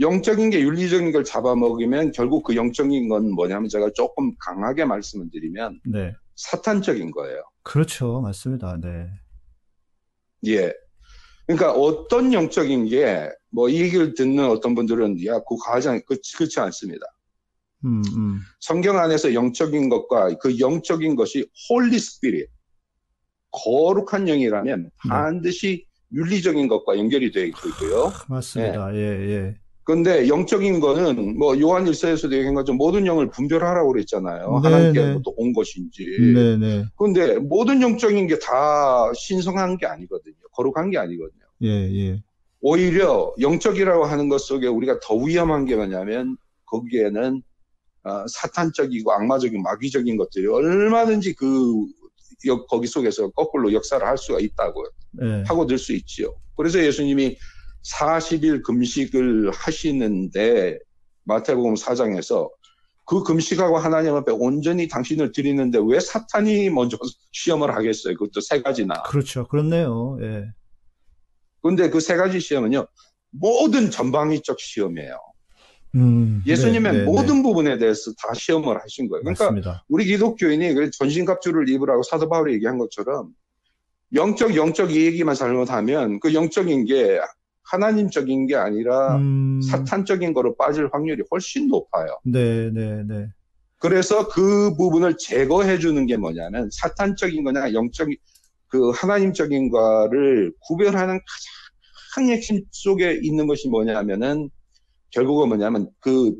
영적인 0.00 0.50
게 0.50 0.60
윤리적인 0.60 1.12
걸 1.12 1.24
잡아먹으면 1.24 2.12
결국 2.12 2.42
그 2.44 2.56
영적인 2.56 3.08
건 3.08 3.30
뭐냐면 3.30 3.68
제가 3.68 3.90
조금 3.94 4.34
강하게 4.38 4.84
말씀을 4.84 5.30
드리면 5.30 5.80
네. 5.86 6.12
사탄적인 6.36 7.10
거예요. 7.12 7.42
그렇죠. 7.62 8.20
맞습니다. 8.20 8.78
네. 8.80 9.08
예. 10.46 10.72
그러니까 11.46 11.72
어떤 11.72 12.32
영적인 12.32 12.86
게 12.88 13.30
뭐 13.54 13.68
이 13.70 13.80
얘기를 13.80 14.14
듣는 14.14 14.50
어떤 14.50 14.74
분들은 14.74 15.24
야, 15.26 15.38
그 15.48 15.56
과장 15.64 16.00
그, 16.08 16.16
그렇지 16.36 16.58
않습니다. 16.58 17.06
음, 17.84 18.02
음. 18.16 18.40
성경 18.60 18.98
안에서 18.98 19.34
영적인 19.34 19.88
것과 19.88 20.36
그 20.40 20.58
영적인 20.58 21.16
것이 21.16 21.46
Holy 21.68 21.98
Spirit 21.98 22.48
거룩한 23.52 24.26
영이라면 24.26 24.82
네. 24.82 24.88
반드시 25.08 25.86
윤리적인 26.12 26.68
것과 26.68 26.98
연결이 26.98 27.30
되어 27.30 27.44
있고요. 27.46 28.12
맞습니다. 28.28 28.94
예, 28.94 28.98
예. 28.98 29.30
예. 29.30 29.54
근데 29.84 30.28
영적인 30.28 30.80
거는 30.80 31.38
뭐 31.38 31.58
요한 31.60 31.86
일서에서도 31.86 32.34
얘기한 32.34 32.54
것처럼 32.54 32.78
모든 32.78 33.06
영을 33.06 33.28
분별하라고 33.28 33.92
그랬잖아요. 33.92 34.60
네, 34.62 34.68
하나님께로부터 34.68 35.30
네. 35.30 35.34
온 35.36 35.52
것인지. 35.52 36.06
네네. 36.18 36.56
네. 36.56 36.84
근데 36.96 37.38
모든 37.38 37.82
영적인 37.82 38.26
게 38.26 38.38
다 38.38 39.12
신성한 39.14 39.76
게 39.76 39.86
아니거든요. 39.86 40.34
거룩한 40.52 40.90
게 40.90 40.98
아니거든요. 40.98 41.44
예, 41.62 41.68
예. 41.68 42.22
오히려 42.60 43.34
영적이라고 43.40 44.04
하는 44.06 44.30
것 44.30 44.38
속에 44.38 44.66
우리가 44.68 45.00
더 45.00 45.16
위험한 45.16 45.66
게 45.66 45.76
뭐냐면 45.76 46.38
거기에는 46.64 47.36
어, 47.36 47.40
사탄적이고 48.28 49.12
악마적인 49.12 49.62
마귀적인 49.62 50.16
것들이 50.16 50.46
얼마든지 50.46 51.34
그 51.34 51.86
거기 52.68 52.86
속에서 52.86 53.30
거꾸로 53.30 53.72
역사를 53.72 54.04
할 54.06 54.18
수가 54.18 54.40
있다고 54.40 54.84
네. 55.12 55.42
하고 55.46 55.66
들 55.66 55.78
수 55.78 55.92
있지요. 55.94 56.34
그래서 56.56 56.78
예수님이 56.82 57.38
40일 57.90 58.62
금식을 58.62 59.50
하시는데 59.52 60.78
마태복음 61.24 61.74
4장에서 61.74 62.50
그 63.06 63.22
금식하고 63.22 63.76
하나님 63.78 64.14
앞에 64.14 64.32
온전히 64.32 64.88
당신을 64.88 65.32
드리는데 65.32 65.78
왜 65.86 66.00
사탄이 66.00 66.70
먼저 66.70 66.96
시험을 67.32 67.74
하겠어요? 67.74 68.14
그것도 68.14 68.40
세 68.40 68.62
가지나. 68.62 69.02
그렇죠. 69.02 69.46
그렇네요. 69.48 70.18
예. 70.22 70.44
근데 71.62 71.88
그 71.90 72.00
세 72.00 72.16
가지 72.16 72.40
시험은요, 72.40 72.86
모든 73.30 73.90
전방위적 73.90 74.58
시험이에요. 74.60 75.18
음, 75.94 76.42
예수님의 76.46 76.92
네, 76.92 76.98
네, 76.98 77.04
모든 77.04 77.36
네. 77.36 77.42
부분에 77.42 77.78
대해서 77.78 78.12
다 78.20 78.34
시험을 78.34 78.80
하신 78.82 79.08
거예요. 79.08 79.22
그러니까 79.22 79.44
맞습니다. 79.44 79.84
우리 79.88 80.04
기독교인이 80.04 80.74
그 80.74 80.90
전신갑주를 80.90 81.68
입으라고 81.68 82.02
사도 82.02 82.28
바울이 82.28 82.54
얘기한 82.54 82.78
것처럼 82.78 83.30
영적 84.12 84.56
영적 84.56 84.92
이 84.92 85.06
얘기만 85.06 85.34
잘못하면 85.34 86.20
그 86.20 86.34
영적인 86.34 86.84
게 86.86 87.20
하나님적인 87.64 88.46
게 88.46 88.56
아니라 88.56 89.16
음... 89.16 89.60
사탄적인 89.62 90.34
거로 90.34 90.54
빠질 90.56 90.88
확률이 90.92 91.22
훨씬 91.30 91.68
높아요. 91.68 92.18
네, 92.24 92.70
네, 92.70 93.02
네. 93.06 93.28
그래서 93.78 94.28
그 94.28 94.74
부분을 94.76 95.16
제거해 95.18 95.78
주는 95.78 96.06
게 96.06 96.16
뭐냐면 96.16 96.68
사탄적인 96.72 97.44
거냐 97.44 97.72
영적인 97.72 98.16
그 98.68 98.90
하나님적인 98.90 99.70
거를 99.70 100.52
구별하는 100.60 101.20
가장 102.14 102.30
핵심 102.30 102.62
속에 102.70 103.20
있는 103.22 103.46
것이 103.46 103.68
뭐냐면은 103.68 104.50
결국은 105.14 105.48
뭐냐면 105.48 105.88
그 106.00 106.34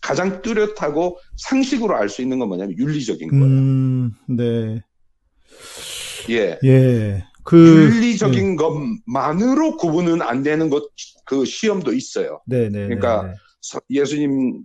가장 0.00 0.42
뚜렷하고 0.42 1.18
상식으로 1.36 1.96
알 1.96 2.08
수 2.08 2.22
있는 2.22 2.38
건 2.38 2.48
뭐냐면 2.48 2.76
윤리적인 2.78 3.30
거예요. 3.30 3.44
음, 3.44 4.12
네. 4.28 4.82
예. 6.30 6.58
예. 6.62 7.24
그 7.42 7.90
윤리적인 7.92 8.56
네. 8.56 8.56
것만으로 8.56 9.76
구분은 9.76 10.22
안 10.22 10.42
되는 10.42 10.70
것 10.70 10.88
그 11.28 11.44
시험도 11.44 11.92
있어요. 11.92 12.40
네, 12.46 12.70
네. 12.70 12.86
그러니까 12.86 13.22
네, 13.24 13.28
네. 13.28 13.80
예수님 13.90 14.64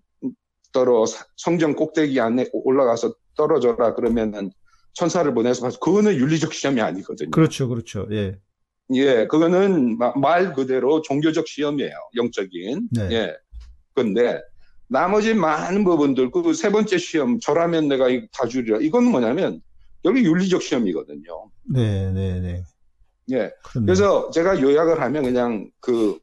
따로 0.72 1.06
성전 1.36 1.76
꼭대기 1.76 2.20
안에 2.22 2.50
올라가서 2.54 3.14
떨어져라 3.36 3.94
그러면은 3.94 4.50
천사를 4.94 5.32
보내서 5.34 5.62
봐서 5.62 5.78
그거는 5.80 6.16
윤리적 6.16 6.54
시험이 6.54 6.80
아니거든요. 6.80 7.32
그렇죠, 7.32 7.68
그렇죠. 7.68 8.08
예. 8.12 8.40
예, 8.94 9.28
그거는 9.28 9.98
말 10.16 10.54
그대로 10.54 11.02
종교적 11.02 11.48
시험이에요. 11.48 11.94
영적인. 12.16 12.90
네. 12.92 13.10
예. 13.12 13.36
근데 13.96 14.42
나머지 14.88 15.34
많은 15.34 15.84
부분들, 15.84 16.32
그 16.32 16.54
세 16.54 16.70
번째 16.72 16.98
시험, 16.98 17.40
저라면 17.40 17.88
내가 17.88 18.08
다 18.32 18.48
주리라. 18.48 18.80
이건 18.82 19.06
뭐냐면, 19.06 19.62
여기 20.06 20.24
윤리적 20.24 20.62
시험이거든요. 20.62 21.50
네, 21.74 22.12
네, 22.12 22.40
네. 22.42 22.64
예. 23.32 23.52
그렇네요. 23.64 23.86
그래서 23.86 24.32
제가 24.32 24.62
요약을 24.62 25.02
하면 25.02 25.24
그냥 25.24 25.72
그, 25.80 26.20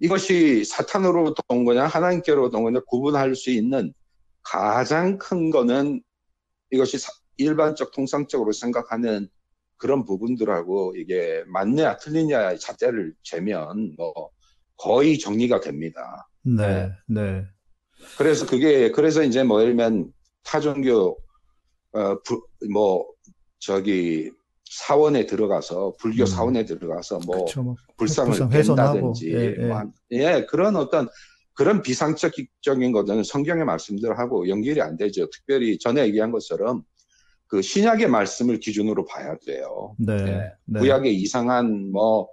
이것이 0.00 0.64
사탄으로부터 0.64 1.42
온 1.48 1.64
거냐, 1.64 1.86
하나님께로부터 1.86 2.58
온 2.58 2.64
거냐 2.64 2.80
구분할 2.86 3.34
수 3.34 3.50
있는 3.50 3.94
가장 4.42 5.16
큰 5.16 5.50
거는 5.50 6.02
이것이 6.70 6.98
일반적 7.38 7.92
통상적으로 7.92 8.52
생각하는 8.52 9.28
그런 9.84 10.06
부분들하고 10.06 10.94
이게 10.96 11.44
맞냐 11.46 11.98
틀리냐의 11.98 12.58
잣대를 12.58 13.12
재면 13.22 13.94
뭐 13.98 14.30
거의 14.78 15.18
정리가 15.18 15.60
됩니다. 15.60 16.26
네, 16.42 16.90
네. 17.06 17.44
그래서 18.16 18.46
그게 18.46 18.90
그래서 18.92 19.22
이제 19.22 19.42
뭐 19.42 19.60
예를 19.60 19.76
들면 19.76 20.10
타종교 20.42 21.18
어뭐 21.92 23.06
저기 23.58 24.30
사원에 24.64 25.26
들어가서 25.26 25.92
불교 26.00 26.22
음. 26.22 26.26
사원에 26.26 26.64
들어가서 26.64 27.20
뭐 27.26 27.44
그쵸, 27.44 27.62
뭐 27.62 27.74
불상을 27.98 28.48
뺀다든지 28.48 29.34
예, 29.34 29.54
예. 29.58 29.66
뭐, 29.66 29.82
예, 30.12 30.46
그런 30.48 30.76
어떤 30.76 31.08
그런 31.52 31.82
비상적인 31.82 32.92
것은 32.92 33.22
성경의 33.22 33.66
말씀들하고 33.66 34.48
연결이 34.48 34.80
안 34.80 34.96
되죠. 34.96 35.28
특별히 35.28 35.78
전에 35.78 36.06
얘기한 36.06 36.30
것처럼 36.30 36.84
그 37.46 37.62
신약의 37.62 38.08
말씀을 38.08 38.58
기준으로 38.58 39.04
봐야 39.04 39.36
돼요. 39.46 39.94
네. 39.98 40.12
예. 40.14 40.52
네. 40.64 40.80
구약의 40.80 41.14
이상한 41.14 41.90
뭐, 41.92 42.28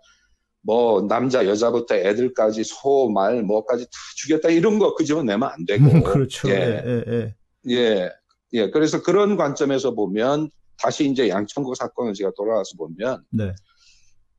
뭐, 0.62 1.02
남자, 1.08 1.46
여자부터 1.46 1.96
애들까지 1.96 2.64
소, 2.64 3.10
말, 3.10 3.44
뭐까지 3.44 3.86
다 3.86 3.92
죽였다 4.18 4.50
이런 4.50 4.80
거 4.80 4.96
그 4.96 5.04
집어 5.04 5.24
내면 5.24 5.50
안 5.50 5.66
되고. 5.66 6.04
그렇죠. 6.04 6.50
예. 6.50 6.84
예, 6.86 7.04
예. 7.08 7.36
예. 7.70 8.10
예. 8.54 8.70
그래서 8.72 9.02
그런 9.02 9.38
관점에서 9.38 9.94
보면 9.94 10.50
다시 10.78 11.10
이제 11.10 11.30
양천구 11.30 11.76
사건을 11.76 12.14
제가 12.14 12.32
돌아와서 12.36 12.76
보면. 12.78 13.24
네. 13.30 13.54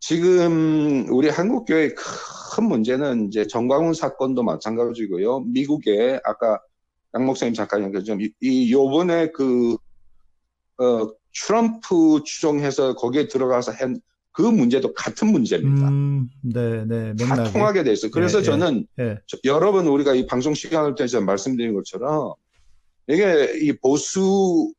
지금 0.01 1.07
우리 1.11 1.29
한국 1.29 1.65
교회의 1.65 1.95
큰 1.95 2.65
문제는 2.65 3.29
이제 3.29 3.47
정광훈 3.47 3.95
사건도 3.95 4.43
마찬가지고요. 4.43 5.41
미국의 5.41 6.21
아까 6.25 6.61
양 7.15 7.25
목사님 7.25 7.55
잠깐 7.55 7.85
얘기했죠. 7.85 8.17
이, 8.19 8.33
이 8.41 8.73
요번에 8.73 9.31
그 9.31 9.77
어, 10.83 11.13
트럼프 11.35 12.23
추종해서 12.25 12.95
거기에 12.95 13.29
들어가서 13.29 13.73
한 13.73 14.01
그 14.33 14.43
문제도 14.43 14.93
같은 14.95 15.31
문제입니다. 15.31 15.89
음, 15.89 16.31
네, 16.41 16.85
네, 16.87 17.15
다 17.17 17.45
통하게 17.45 17.85
돼 17.85 17.93
있어요. 17.93 18.11
그래서 18.11 18.39
네, 18.39 18.45
저는 18.45 18.87
네. 18.97 19.19
저, 19.27 19.37
여러 19.45 19.73
번 19.73 19.87
우리가 19.87 20.15
이 20.15 20.27
방송 20.27 20.55
시간을 20.55 20.95
통해서 20.95 21.21
말씀드린 21.21 21.75
것처럼 21.75 22.35
이게 23.09 23.53
이 23.61 23.73
보수 23.75 24.73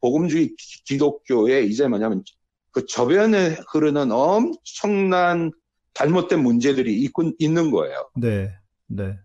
복음주의 0.00 0.54
기독교에 0.86 1.62
이제 1.62 1.88
뭐냐면 1.88 2.22
그 2.70 2.86
저변에 2.86 3.56
흐르는 3.72 4.12
엄청난 4.12 5.50
잘못된 5.94 6.40
문제들이 6.40 6.94
있군, 7.02 7.34
있는 7.40 7.72
거예요. 7.72 8.08
네, 8.14 8.52
네. 8.86 9.18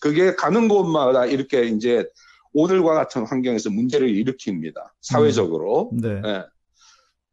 그게 0.00 0.34
가는 0.34 0.66
곳마다 0.66 1.26
이렇게 1.26 1.64
이제 1.66 2.04
오늘과 2.52 2.94
같은 2.94 3.26
환경에서 3.26 3.70
문제를 3.70 4.08
일으킵니다. 4.08 4.74
사회적으로. 5.00 5.90
음. 5.92 6.00
네. 6.00 6.20
네. 6.20 6.44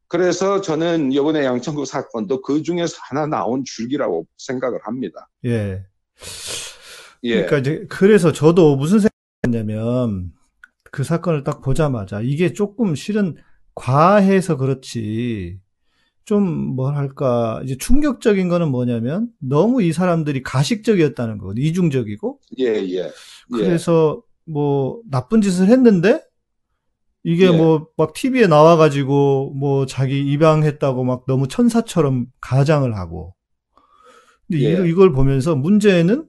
그래서 0.08 0.62
저는 0.62 1.12
이번에 1.12 1.44
양천구 1.46 1.86
사건도 1.86 2.42
그 2.42 2.62
중에서 2.62 2.96
하나 3.10 3.26
나온 3.26 3.64
줄기라고 3.66 4.28
생각을 4.38 4.80
합니다. 4.84 5.30
예. 5.46 5.84
예. 7.24 7.46
그러니까 7.46 7.58
이제 7.58 7.86
그래서 7.90 8.32
저도 8.32 8.76
무슨 8.76 9.00
생각했냐면 9.44 10.32
그 10.92 11.04
사건을 11.04 11.44
딱 11.44 11.62
보자마자 11.62 12.22
이게 12.22 12.54
조금 12.54 12.96
실은 12.96 13.36
과해서 13.74 14.58
그렇지 14.58 15.60
좀 16.24 16.44
뭐랄까 16.76 17.62
이제 17.64 17.76
충격적인 17.78 18.48
거는 18.48 18.70
뭐냐면 18.70 19.28
너무 19.40 19.84
이 19.84 19.92
사람들이 19.92 20.44
가식적이었다는 20.44 21.40
거거든 21.40 21.62
이중적이고 21.62 22.40
예 22.60 22.66
예. 22.66 23.00
예. 23.00 23.12
그래서 23.50 24.22
뭐 24.46 25.02
나쁜 25.10 25.42
짓을 25.42 25.68
했는데 25.68 26.22
이게 27.24 27.46
예. 27.46 27.52
뭐막 27.52 28.14
TV에 28.14 28.48
나와가지고 28.48 29.54
뭐 29.56 29.86
자기 29.86 30.20
입양했다고 30.20 31.04
막 31.04 31.26
너무 31.28 31.48
천사처럼 31.48 32.28
가장을 32.40 32.96
하고 32.96 33.36
근데 34.48 34.64
예. 34.64 34.88
이걸 34.88 35.12
보면서 35.12 35.56
문제는 35.56 36.28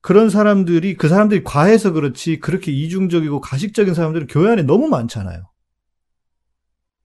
그런 0.00 0.30
사람들이 0.30 0.96
그 0.96 1.08
사람들이 1.08 1.44
과해서 1.44 1.92
그렇지 1.92 2.40
그렇게 2.40 2.72
이중적이고 2.72 3.40
가식적인 3.40 3.94
사람들은 3.94 4.26
교회 4.28 4.52
안에 4.52 4.62
너무 4.62 4.88
많잖아요. 4.88 5.50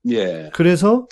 예. 0.09 0.49
그래서 0.53 1.07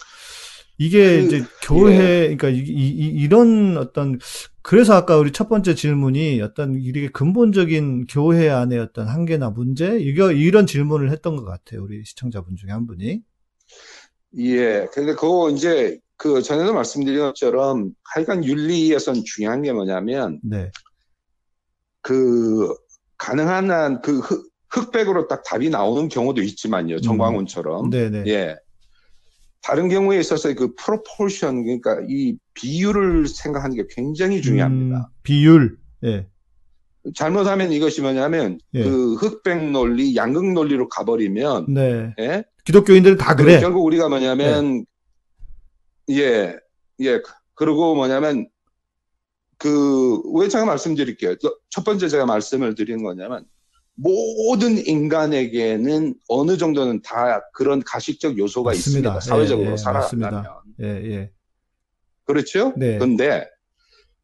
이게 0.77 1.21
그, 1.21 1.25
이제 1.25 1.43
교회, 1.61 1.95
예. 1.95 2.35
그러니까 2.35 2.49
이, 2.49 2.59
이, 2.59 3.07
이런 3.07 3.77
어떤 3.77 4.19
그래서 4.63 4.93
아까 4.93 5.17
우리 5.17 5.31
첫 5.31 5.49
번째 5.49 5.75
질문이 5.75 6.41
어떤 6.41 6.75
이렇게 6.75 7.09
근본적인 7.09 8.05
교회 8.07 8.49
안에 8.49 8.77
어떤 8.77 9.07
한계나 9.07 9.49
문제 9.49 9.97
이거 9.99 10.31
이런 10.31 10.67
질문을 10.67 11.11
했던 11.11 11.35
것 11.35 11.45
같아요 11.45 11.83
우리 11.83 12.03
시청자분 12.05 12.55
중에 12.55 12.71
한 12.71 12.85
분이. 12.85 13.21
예, 14.37 14.87
근데 14.93 15.13
그거 15.13 15.49
이제 15.49 15.99
그 16.15 16.41
전에도 16.41 16.73
말씀드린 16.73 17.19
것처럼 17.19 17.91
하여간 18.13 18.45
윤리에선 18.45 19.23
중요한 19.25 19.63
게 19.63 19.73
뭐냐면 19.73 20.39
네. 20.43 20.71
그 22.01 22.73
가능한 23.17 23.71
한그 23.71 24.21
흑백으로 24.69 25.27
딱 25.27 25.43
답이 25.43 25.69
나오는 25.69 26.07
경우도 26.07 26.41
있지만요 26.41 27.01
정광훈처럼. 27.01 27.85
음. 27.85 27.89
네네. 27.89 28.23
예. 28.27 28.55
다른 29.61 29.89
경우에 29.89 30.19
있어서 30.19 30.53
그 30.53 30.73
프로포션 30.75 31.63
그러니까 31.63 31.99
이 32.07 32.35
비율을 32.53 33.27
생각하는 33.27 33.75
게 33.75 33.83
굉장히 33.89 34.41
중요합니다. 34.41 34.97
음, 34.97 35.03
비율. 35.23 35.77
예. 36.03 36.27
잘못하면 37.15 37.71
이것이 37.71 38.01
뭐냐면 38.01 38.59
예. 38.73 38.83
그 38.83 39.15
흑백 39.15 39.71
논리, 39.71 40.15
양극 40.15 40.51
논리로 40.53 40.87
가버리면 40.89 41.73
네. 41.73 42.13
예? 42.19 42.43
기독교인들은 42.65 43.17
다 43.17 43.35
그래. 43.35 43.59
결국 43.59 43.85
우리가 43.85 44.09
뭐냐면 44.09 44.85
예. 46.09 46.15
예. 46.15 46.55
예. 47.01 47.21
그리고 47.55 47.95
뭐냐면 47.95 48.47
그 49.57 50.21
왜 50.33 50.47
제가 50.47 50.65
말씀드릴게요. 50.65 51.35
첫 51.69 51.83
번째 51.83 52.07
제가 52.07 52.25
말씀을 52.25 52.73
드리는 52.75 53.03
거냐면 53.03 53.45
모든 53.95 54.85
인간에게는 54.85 56.15
어느 56.27 56.57
정도는 56.57 57.01
다 57.01 57.41
그런 57.53 57.83
가식적 57.83 58.37
요소가 58.37 58.71
맞습니다. 58.71 59.09
있습니다. 59.15 59.19
사회적으로 59.19 59.67
예, 59.67 59.71
예, 59.73 59.77
살아가면. 59.77 60.45
예, 60.81 60.85
예. 60.85 61.31
그렇죠? 62.25 62.73
네. 62.77 62.97
근데 62.97 63.47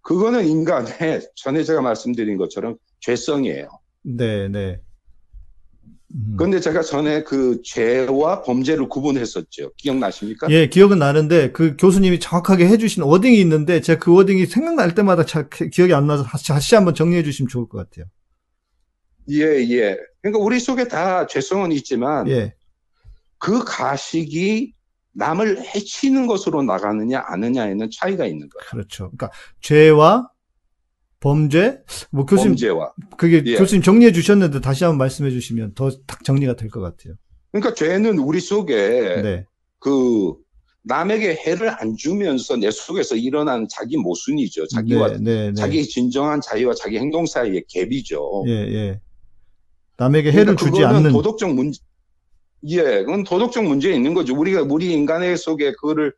그거는 0.01 0.47
인간의 0.47 1.27
전에 1.35 1.63
제가 1.63 1.81
말씀드린 1.81 2.37
것처럼 2.37 2.77
죄성이에요. 3.01 3.67
네, 4.03 4.47
네. 4.47 4.79
음. 6.15 6.37
근데 6.37 6.61
제가 6.61 6.81
전에 6.81 7.23
그 7.23 7.61
죄와 7.63 8.41
범죄를 8.43 8.87
구분했었죠. 8.87 9.73
기억나십니까? 9.75 10.49
예, 10.49 10.69
기억은 10.69 10.99
나는데 10.99 11.51
그 11.51 11.75
교수님이 11.77 12.19
정확하게 12.21 12.67
해주신 12.67 13.03
워딩이 13.03 13.39
있는데 13.41 13.81
제가 13.81 13.99
그 13.99 14.13
워딩이 14.13 14.45
생각날 14.45 14.95
때마다 14.95 15.25
잘 15.25 15.49
기억이 15.49 15.93
안 15.93 16.07
나서 16.07 16.23
다시 16.23 16.75
한번 16.75 16.95
정리해 16.95 17.23
주시면 17.23 17.49
좋을 17.49 17.67
것 17.67 17.77
같아요. 17.77 18.05
예, 19.29 19.41
예. 19.69 19.97
그러니까 20.21 20.43
우리 20.43 20.59
속에 20.59 20.87
다 20.87 21.27
죄성은 21.27 21.71
있지만 21.73 22.27
예. 22.29 22.53
그 23.37 23.63
가식이 23.63 24.73
남을 25.13 25.63
해치는 25.75 26.27
것으로 26.27 26.63
나가느냐 26.63 27.23
아느냐에는 27.27 27.89
차이가 27.93 28.25
있는 28.25 28.47
거예요. 28.49 28.69
그렇죠. 28.69 29.11
그러니까 29.11 29.31
죄와 29.61 30.29
범죄, 31.19 31.79
뭐 32.11 32.25
교수님 32.25 32.51
범죄와 32.51 32.93
그게 33.17 33.41
예. 33.45 33.57
교수님 33.57 33.81
정리해 33.81 34.11
주셨는데 34.11 34.61
다시 34.61 34.83
한번 34.83 34.99
말씀해 34.99 35.31
주시면 35.31 35.73
더 35.73 35.89
딱 36.05 36.23
정리가 36.23 36.55
될 36.55 36.69
것 36.69 36.79
같아요. 36.81 37.15
그러니까 37.51 37.73
죄는 37.73 38.19
우리 38.19 38.39
속에 38.39 39.21
네. 39.23 39.45
그 39.79 40.35
남에게 40.83 41.35
해를 41.35 41.69
안 41.81 41.95
주면서 41.97 42.55
내 42.55 42.69
속에서 42.71 43.15
일어나는 43.15 43.67
자기 43.69 43.97
모순이죠. 43.97 44.67
자기와 44.67 45.09
네, 45.13 45.17
네, 45.19 45.47
네. 45.47 45.53
자기 45.53 45.83
진정한 45.87 46.39
자유와 46.39 46.75
자기 46.75 46.97
행동 46.97 47.25
사이의 47.25 47.63
갭이죠. 47.69 48.47
예, 48.47 48.51
예. 48.51 49.01
남에게 49.97 50.31
해를 50.31 50.55
그러니까 50.55 50.65
주지 50.65 50.85
않는 50.85 51.11
도덕적 51.11 51.53
문제 51.53 51.79
예, 52.67 52.81
그건 53.03 53.23
도덕적 53.23 53.63
문제에 53.63 53.93
있는 53.93 54.13
거죠. 54.13 54.35
우리가 54.35 54.63
우리 54.63 54.93
인간의 54.93 55.37
속에 55.37 55.73
그거를 55.73 56.13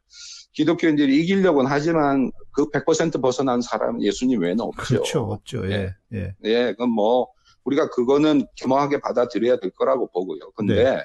기독교인들이 0.54 1.22
이기려고는 1.22 1.70
하지만 1.70 2.32
그 2.52 2.70
100% 2.70 3.22
벗어난 3.22 3.62
사람은 3.62 4.02
예수님 4.02 4.42
외에는 4.42 4.62
없죠. 4.62 4.84
그렇죠, 4.84 5.20
없죠. 5.22 5.70
예, 5.72 5.94
예. 6.14 6.34
예, 6.44 6.72
그건 6.72 6.92
뭐 6.92 7.28
우리가 7.66 7.90
그거는 7.90 8.46
겸허하게 8.56 9.02
받아들여야 9.02 9.60
될 9.60 9.72
거라고 9.72 10.10
보고요. 10.12 10.52
근데 10.56 10.84
네. 10.84 11.04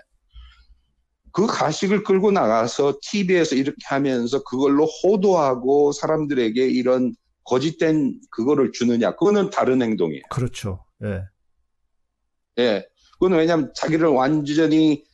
그 1.32 1.46
가식을 1.46 2.04
끌고 2.04 2.30
나가서 2.30 2.98
TV에서 3.02 3.56
이렇게 3.56 3.78
하면서 3.86 4.42
그걸로 4.44 4.86
호도하고 4.86 5.92
사람들에게 5.92 6.64
이런 6.64 7.14
거짓된 7.44 8.20
그거를 8.30 8.72
주느냐. 8.72 9.16
그거는 9.16 9.50
다른 9.50 9.82
행동이에요. 9.82 10.22
그렇죠. 10.30 10.84
예. 11.02 11.22
예. 12.58 12.86
그건 13.12 13.38
왜냐하면 13.38 13.72
자기를 13.74 14.08
완전히 14.08 15.04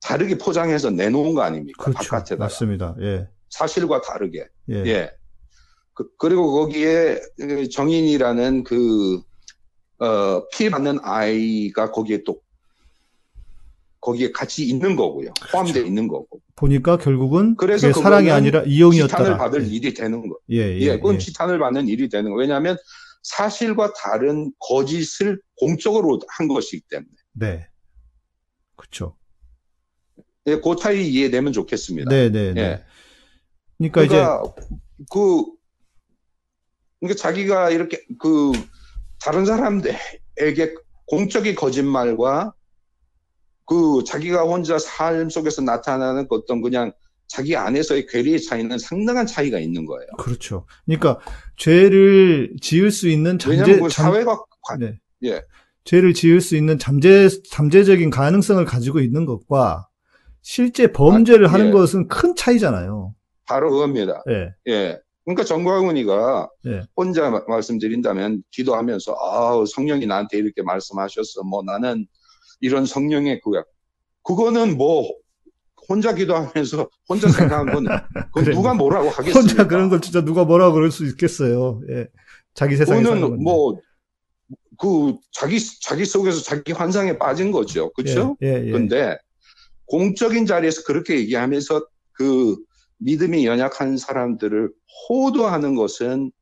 다르게 0.00 0.38
포장해서 0.38 0.90
내놓은 0.90 1.34
거 1.34 1.42
아닙니까? 1.42 1.84
그렇죠. 1.84 1.98
바깥에다. 2.10 2.44
맞습니다. 2.44 2.96
예. 3.00 3.28
사실과 3.48 4.00
다르게. 4.00 4.46
예. 4.70 4.74
예. 4.86 5.10
그, 5.94 6.26
리고 6.26 6.52
거기에 6.52 7.20
정인이라는 7.70 8.64
그, 8.64 9.20
어, 9.98 10.48
피해받는 10.52 11.00
아이가 11.02 11.90
거기에 11.90 12.22
또, 12.24 12.40
거기에 14.00 14.32
같이 14.32 14.66
있는 14.66 14.96
거고요. 14.96 15.30
포함되어 15.52 15.74
그렇죠. 15.74 15.86
있는 15.86 16.08
거고. 16.08 16.40
보니까 16.56 16.96
결국은 16.96 17.54
그래서 17.56 17.92
사랑이 17.92 18.30
아니라 18.30 18.62
이용이었다. 18.62 19.18
지탄을 19.18 19.36
받을 19.36 19.62
예. 19.62 19.68
일이 19.68 19.92
되는 19.92 20.26
거. 20.26 20.38
예, 20.50 20.56
예, 20.56 20.80
예. 20.80 20.96
그건 20.96 21.16
예. 21.16 21.18
지탄을 21.18 21.58
받는 21.58 21.86
일이 21.86 22.08
되는 22.08 22.30
거. 22.30 22.36
왜냐하면 22.38 22.78
사실과 23.22 23.92
다른 23.92 24.52
거짓을 24.58 25.40
공적으로 25.56 26.20
한 26.28 26.48
것이기 26.48 26.82
때문에. 26.88 27.10
네. 27.32 27.68
그렇죠. 28.76 29.16
예, 30.46 30.56
그 30.56 30.74
차이 30.76 31.06
이해되면 31.08 31.52
좋겠습니다. 31.52 32.08
네, 32.08 32.30
네, 32.30 32.52
네. 32.54 32.60
예. 32.60 32.84
그러니까, 33.78 34.00
그러니까 34.00 34.42
이제 34.48 35.06
그 35.10 35.44
그러니까 37.00 37.18
자기가 37.20 37.70
이렇게 37.70 38.02
그 38.18 38.52
다른 39.20 39.44
사람들에게 39.44 40.74
공적인 41.06 41.54
거짓말과 41.54 42.54
그 43.66 44.02
자기가 44.06 44.42
혼자 44.42 44.78
삶 44.78 45.30
속에서 45.30 45.62
나타나는 45.62 46.28
그 46.28 46.36
어떤 46.36 46.60
그냥 46.60 46.92
자기 47.30 47.54
안에서의 47.54 48.06
괴리의 48.06 48.42
차이는 48.42 48.76
상당한 48.78 49.24
차이가 49.24 49.60
있는 49.60 49.86
거예요. 49.86 50.08
그렇죠. 50.18 50.66
그러니까 50.84 51.20
죄를 51.56 52.56
지을 52.60 52.90
수 52.90 53.08
있는 53.08 53.38
잠재 53.38 53.78
그 53.78 53.88
사회가 53.88 54.36
관, 54.62 54.80
네. 54.80 54.98
예. 55.24 55.40
죄를 55.84 56.12
지을 56.12 56.40
수 56.40 56.56
있는 56.56 56.76
잠재 56.76 57.28
잠재적인 57.48 58.10
가능성을 58.10 58.64
가지고 58.64 58.98
있는 58.98 59.26
것과 59.26 59.86
실제 60.42 60.90
범죄를 60.90 61.46
아, 61.46 61.52
하는 61.52 61.68
예. 61.68 61.70
것은 61.70 62.08
큰 62.08 62.34
차이잖아요. 62.34 63.14
바로 63.46 63.70
그겁니다. 63.70 64.24
예. 64.28 64.52
예. 64.66 64.98
그러니까 65.24 65.44
정광훈이가 65.44 66.48
예. 66.66 66.82
혼자 66.96 67.30
말씀드린다면 67.46 68.42
기도하면서 68.50 69.16
아 69.20 69.64
성령이 69.72 70.04
나한테 70.06 70.38
이렇게 70.38 70.62
말씀하셨어. 70.62 71.44
뭐 71.44 71.62
나는 71.62 72.08
이런 72.58 72.86
성령의 72.86 73.40
그야. 73.40 73.62
그거는 74.24 74.76
뭐 74.76 75.08
혼자 75.90 76.14
기도하면서 76.14 76.88
혼자 77.08 77.28
생각한 77.28 77.66
건 77.74 77.86
그래. 78.32 78.54
누가 78.54 78.72
뭐라고 78.74 79.10
하겠습니까? 79.10 79.40
혼자 79.40 79.66
그런 79.66 79.88
걸 79.90 80.00
진짜 80.00 80.24
누가 80.24 80.44
뭐라고 80.44 80.74
그럴 80.74 80.92
수 80.92 81.04
있겠어요. 81.04 81.82
예. 81.90 82.06
자기 82.54 82.76
세상에 82.76 83.02
사는 83.02 83.42
뭐. 83.42 83.78
그 84.78 85.16
자기 85.32 85.58
자기 85.82 86.06
속에서 86.06 86.40
자기 86.40 86.72
환상에 86.72 87.18
빠진 87.18 87.52
거죠, 87.52 87.92
그렇죠? 87.92 88.36
예, 88.42 88.62
예, 88.62 88.66
예. 88.68 88.70
근데 88.70 89.18
공적인 89.84 90.46
자리에서 90.46 90.84
그렇게 90.84 91.18
얘기하면서 91.18 91.86
그 92.12 92.56
믿음이 92.98 93.44
연약한 93.44 93.98
사람들을 93.98 94.70
호도하는 95.08 95.74
것은 95.74 96.32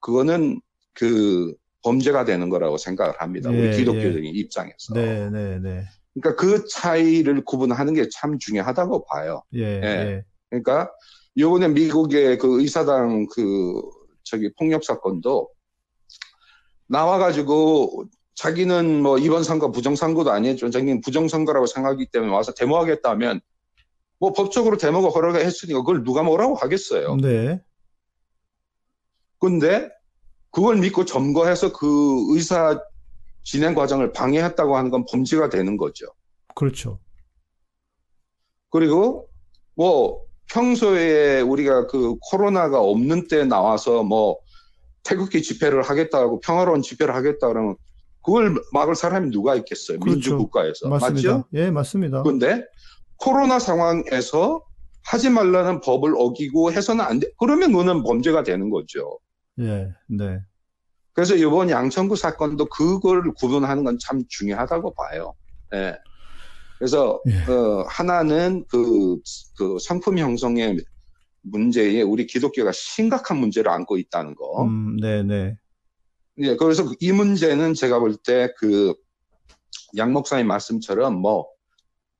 그거는 0.00 0.60
그 0.92 1.54
범죄가 1.82 2.26
되는 2.26 2.50
거라고 2.50 2.76
생각을 2.76 3.14
합니다. 3.18 3.50
예, 3.54 3.58
우리 3.58 3.76
기독교적인 3.76 4.24
예. 4.24 4.38
입장에서. 4.38 4.92
네, 4.94 5.30
네, 5.30 5.58
네. 5.58 5.84
그러니까 6.20 6.36
그 6.36 6.66
차이를 6.66 7.44
구분하는 7.44 7.94
게 7.94 8.08
참 8.12 8.38
중요하다고 8.38 9.06
봐요. 9.06 9.42
예, 9.54 9.60
예. 9.60 9.82
예. 9.84 10.24
그러니까 10.50 10.90
요번에 11.36 11.68
미국의 11.68 12.38
그 12.38 12.60
의사당 12.60 13.26
그 13.34 13.80
저기 14.24 14.52
폭력 14.58 14.84
사건도 14.84 15.48
나와가지고 16.88 18.04
자기는 18.34 19.02
뭐 19.02 19.18
이번 19.18 19.42
선거 19.44 19.70
부정 19.70 19.94
선거도 19.94 20.30
아니었죠. 20.30 20.70
자기는 20.70 21.00
부정 21.00 21.28
선거라고 21.28 21.66
생각하기 21.66 22.06
때문에 22.06 22.32
와서 22.32 22.52
데모하겠다면 22.54 23.40
뭐 24.20 24.32
법적으로 24.32 24.76
데모가 24.76 25.08
허락을 25.08 25.44
했으니까 25.44 25.80
그걸 25.80 26.02
누가 26.02 26.22
뭐라고 26.22 26.54
하겠어요. 26.54 27.16
네. 27.16 27.60
근데 29.38 29.88
그걸 30.50 30.76
믿고 30.76 31.04
점거해서 31.04 31.72
그 31.72 31.86
의사 32.34 32.80
진행 33.48 33.74
과정을 33.74 34.12
방해했다고 34.12 34.76
하는 34.76 34.90
건 34.90 35.06
범죄가 35.10 35.48
되는 35.48 35.78
거죠. 35.78 36.04
그렇죠. 36.54 37.00
그리고 38.68 39.30
뭐 39.74 40.20
평소에 40.52 41.40
우리가 41.40 41.86
그 41.86 42.16
코로나가 42.30 42.82
없는 42.82 43.26
때 43.26 43.46
나와서 43.46 44.02
뭐 44.02 44.36
태극기 45.02 45.42
집회를 45.42 45.80
하겠다고 45.80 46.40
평화로운 46.40 46.82
집회를 46.82 47.14
하겠다 47.14 47.48
그러면 47.48 47.76
그걸 48.22 48.54
막을 48.74 48.94
사람이 48.94 49.30
누가 49.30 49.54
있겠어요? 49.54 49.98
그렇죠. 49.98 50.16
민주국가에서. 50.16 50.90
맞습니다. 50.90 51.32
맞죠? 51.32 51.48
예, 51.54 51.70
맞습니다. 51.70 52.22
근데 52.24 52.66
코로나 53.16 53.58
상황에서 53.58 54.62
하지 55.06 55.30
말라는 55.30 55.80
법을 55.80 56.12
어기고 56.18 56.72
해서는 56.72 57.02
안 57.02 57.18
돼. 57.18 57.30
그러면 57.38 57.72
그는 57.72 58.02
범죄가 58.02 58.42
되는 58.42 58.68
거죠. 58.68 59.18
예, 59.60 59.88
네. 60.06 60.38
그래서 61.18 61.34
이번 61.34 61.68
양천구 61.68 62.14
사건도 62.14 62.66
그걸 62.66 63.32
구분하는 63.34 63.82
건 63.82 63.98
참 63.98 64.22
중요하다고 64.28 64.94
봐요. 64.94 65.34
예. 65.74 65.96
그래서 66.78 67.20
예. 67.26 67.52
어, 67.52 67.84
하나는 67.88 68.64
그, 68.68 69.18
그 69.56 69.78
상품 69.80 70.18
형성의 70.18 70.78
문제에 71.42 72.02
우리 72.02 72.24
기독교가 72.24 72.70
심각한 72.70 73.38
문제를 73.38 73.68
안고 73.68 73.96
있다는 73.98 74.36
거. 74.36 74.62
음, 74.62 74.96
네, 75.00 75.24
네. 75.24 75.56
예, 76.38 76.54
그래서 76.54 76.84
이 77.00 77.10
문제는 77.10 77.74
제가 77.74 77.98
볼 77.98 78.14
때 78.22 78.52
그 78.56 78.94
양 79.96 80.12
목사님 80.12 80.46
말씀처럼 80.46 81.16
뭐 81.16 81.48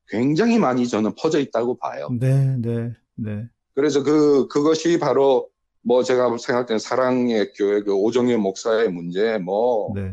굉장히 0.09 0.59
많이 0.59 0.89
저는 0.89 1.15
퍼져 1.15 1.39
있다고 1.39 1.79
봐요. 1.79 2.09
네, 2.19 2.57
네, 2.59 2.93
네. 3.15 3.49
그래서 3.75 4.03
그, 4.03 4.49
그것이 4.49 4.99
바로 4.99 5.49
뭐 5.88 6.03
제가 6.03 6.29
생각할 6.37 6.66
때는 6.66 6.79
사랑의 6.79 7.51
교회 7.55 7.81
그 7.81 7.94
오정현 7.94 8.40
목사의 8.40 8.90
문제, 8.90 9.38
뭐 9.38 9.90
네. 9.94 10.12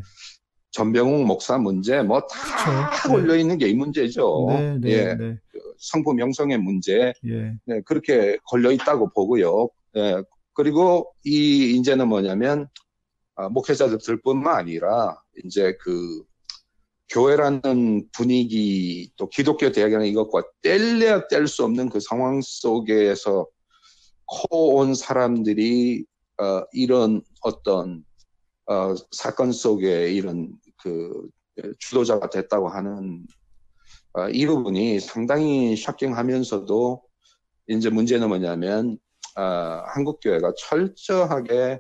전병욱 0.71 1.25
목사 1.25 1.57
문제, 1.57 2.01
뭐다 2.01 2.27
그렇죠. 2.63 3.09
걸려 3.09 3.33
네. 3.33 3.41
있는 3.41 3.57
게 3.57 3.67
이 3.67 3.73
문제죠. 3.73 4.45
네, 4.47 4.77
네, 4.79 4.89
예. 4.89 5.13
네. 5.15 5.38
그 5.51 5.59
성품 5.77 6.21
형성의 6.21 6.59
문제, 6.59 7.11
예. 7.27 7.53
네, 7.65 7.81
그렇게 7.81 8.38
걸려 8.45 8.71
있다고 8.71 9.09
보고요. 9.09 9.67
예. 9.97 10.23
그리고 10.53 11.11
이 11.25 11.75
이제는 11.77 12.07
뭐냐면 12.07 12.69
아, 13.35 13.49
목회자들뿐만 13.49 14.55
아니라 14.55 15.21
이제 15.43 15.75
그 15.81 16.23
교회라는 17.09 18.07
분위기 18.13 19.11
또 19.17 19.27
기독교 19.27 19.69
대학이라는 19.73 20.07
이것과 20.07 20.41
뗄래야 20.61 21.27
뗄 21.27 21.47
수 21.47 21.65
없는 21.65 21.89
그 21.89 21.99
상황 21.99 22.39
속에서 22.41 23.45
커온 24.27 24.95
사람들이 24.95 26.05
어, 26.38 26.63
이런 26.73 27.21
어떤 27.41 28.03
어, 28.67 28.95
사건 29.11 29.51
속에 29.51 30.11
이런 30.11 30.53
그 30.81 31.29
주도자가 31.79 32.29
됐다고 32.29 32.67
하는 32.67 33.25
어, 34.13 34.29
이 34.29 34.45
부분이 34.45 34.99
상당히 34.99 35.75
샤킹하면서도 35.75 37.03
이제 37.67 37.89
문제는 37.89 38.27
뭐냐면 38.27 38.97
어, 39.38 39.41
한국 39.88 40.19
교회가 40.21 40.53
철저하게 40.57 41.79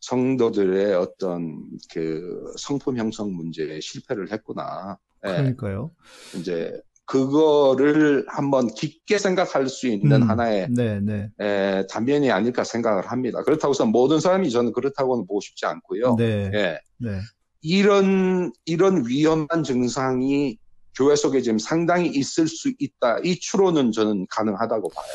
성도들의 0.00 0.94
어떤 0.94 1.70
그 1.92 2.52
성품 2.58 2.98
형성 2.98 3.32
문제에 3.32 3.80
실패를 3.80 4.32
했구나. 4.32 4.98
예. 5.24 5.28
그러니까요. 5.28 5.92
네. 6.32 6.40
이제 6.40 6.82
그거를 7.04 8.24
한번 8.28 8.68
깊게 8.72 9.18
생각할 9.18 9.68
수 9.68 9.88
있는 9.88 10.22
음, 10.22 10.30
하나의 10.30 10.68
네, 10.70 11.00
네. 11.00 11.28
에, 11.40 11.86
단면이 11.90 12.30
아닐까 12.30 12.64
생각을 12.64 13.10
합니다. 13.10 13.42
그렇다고 13.42 13.72
해서 13.72 13.84
모든 13.84 14.20
사람이 14.20 14.50
저는 14.50 14.72
그렇다고는 14.72 15.26
보고 15.26 15.40
싶지 15.40 15.66
않고요. 15.66 16.16
네, 16.16 16.50
예. 16.54 16.78
네. 16.98 17.20
이런 17.60 18.52
이런 18.64 19.06
위험한 19.06 19.62
증상이 19.64 20.58
교회 20.96 21.16
속에 21.16 21.40
지금 21.42 21.58
상당히 21.58 22.08
있을 22.08 22.46
수 22.46 22.72
있다. 22.78 23.18
이 23.24 23.38
추론은 23.38 23.92
저는 23.92 24.26
가능하다고 24.28 24.88
봐요. 24.88 25.06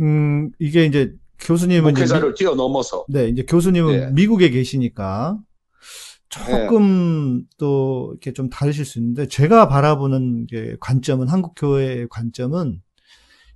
음, 0.00 0.50
이게 0.58 0.84
이제 0.84 1.12
교수님은 1.40 1.92
목회자를 1.94 2.30
미, 2.30 2.34
뛰어넘어서 2.34 3.04
네, 3.08 3.28
이제 3.28 3.42
교수님은 3.42 4.00
네. 4.00 4.10
미국에 4.12 4.50
계시니까 4.50 5.38
조금 6.32 7.40
네. 7.40 7.44
또 7.58 8.10
이렇게 8.12 8.32
좀 8.32 8.48
다르실 8.48 8.84
수 8.84 8.98
있는데 8.98 9.28
제가 9.28 9.68
바라보는 9.68 10.46
게 10.46 10.76
관점은 10.80 11.28
한국 11.28 11.54
교회의 11.56 12.08
관점은 12.08 12.80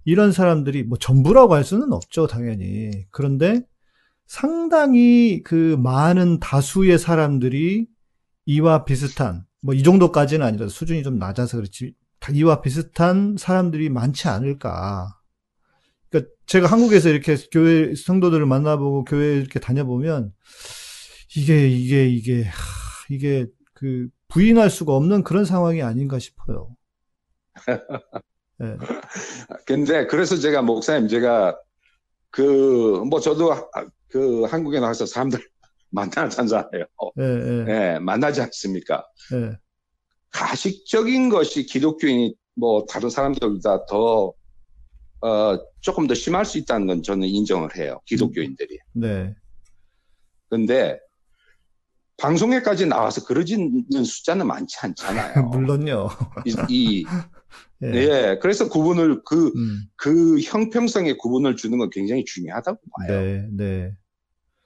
이런 0.04 0.30
사람들이 0.30 0.84
뭐 0.84 0.98
전부라고 0.98 1.54
할 1.54 1.64
수는 1.64 1.92
없죠, 1.92 2.26
당연히. 2.26 2.90
그런데 3.10 3.62
상당히 4.26 5.42
그 5.42 5.76
많은 5.78 6.38
다수의 6.40 6.98
사람들이 6.98 7.86
이와 8.46 8.84
비슷한 8.84 9.44
뭐 9.62 9.74
이 9.74 9.82
정도까지는 9.82 10.46
아니라 10.46 10.68
수준이 10.68 11.02
좀 11.02 11.18
낮아서 11.18 11.56
그렇지 11.56 11.94
이와 12.32 12.60
비슷한 12.60 13.36
사람들이 13.38 13.88
많지 13.88 14.28
않을까. 14.28 15.08
그러니까 16.10 16.32
제가 16.46 16.66
한국에서 16.68 17.08
이렇게 17.08 17.36
교회 17.50 17.94
성도들을 17.94 18.44
만나보고 18.46 19.04
교회 19.04 19.36
이렇게 19.36 19.60
다녀보면 19.60 20.32
이게 21.36 21.68
이게 21.68 22.08
이게 22.08 22.42
하, 22.44 22.52
이게 23.10 23.46
그 23.74 24.08
부인할 24.28 24.70
수가 24.70 24.94
없는 24.94 25.22
그런 25.22 25.44
상황이 25.44 25.82
아닌가 25.82 26.18
싶어요. 26.18 26.76
네. 28.58 28.76
근데 29.66 30.06
그래서 30.06 30.36
제가 30.36 30.62
목사님 30.62 31.08
제가 31.08 31.58
그 32.30 33.04
뭐 33.08 33.20
저도 33.20 33.50
그 34.08 34.44
한국에 34.44 34.80
나와서 34.80 35.06
사람들 35.06 35.38
만나잖아요. 35.90 36.84
네, 37.16 37.36
네. 37.38 37.64
네, 37.64 37.98
만나지 37.98 38.40
않습니까? 38.42 39.06
네. 39.30 39.56
가식적인 40.30 41.28
것이 41.28 41.64
기독교인이 41.64 42.34
뭐 42.54 42.84
다른 42.86 43.08
사람들보다 43.10 43.86
더 43.86 44.32
어, 45.22 45.58
조금 45.80 46.06
더 46.06 46.14
심할 46.14 46.44
수 46.44 46.58
있다는 46.58 46.86
건 46.86 47.02
저는 47.02 47.26
인정을 47.28 47.76
해요. 47.76 48.00
기독교인들이. 48.06 48.78
네. 48.92 49.34
근데 50.48 50.98
방송에까지 52.18 52.86
나와서 52.86 53.24
그러지는 53.24 53.84
숫자는 54.04 54.46
많지 54.46 54.76
않잖아요. 54.80 55.44
물론요. 55.52 56.08
이, 56.44 56.56
이 56.68 57.04
예. 57.82 57.88
예. 57.94 58.38
그래서 58.40 58.68
구분을 58.68 59.22
그, 59.24 59.52
음. 59.54 59.82
그 59.96 60.40
형평성의 60.40 61.18
구분을 61.18 61.56
주는 61.56 61.76
건 61.78 61.90
굉장히 61.90 62.24
중요하다고 62.24 62.78
봐요. 62.98 63.20
네, 63.20 63.48
네. 63.52 63.92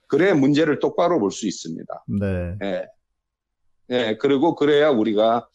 그래야 0.06 0.34
문제를 0.34 0.78
똑바로 0.78 1.18
볼 1.18 1.30
수 1.32 1.46
있습니다. 1.48 2.04
네. 2.20 2.56
예. 2.62 2.86
예. 3.90 4.16
그리고 4.20 4.54
그래야 4.54 4.90
우리가, 4.90 5.48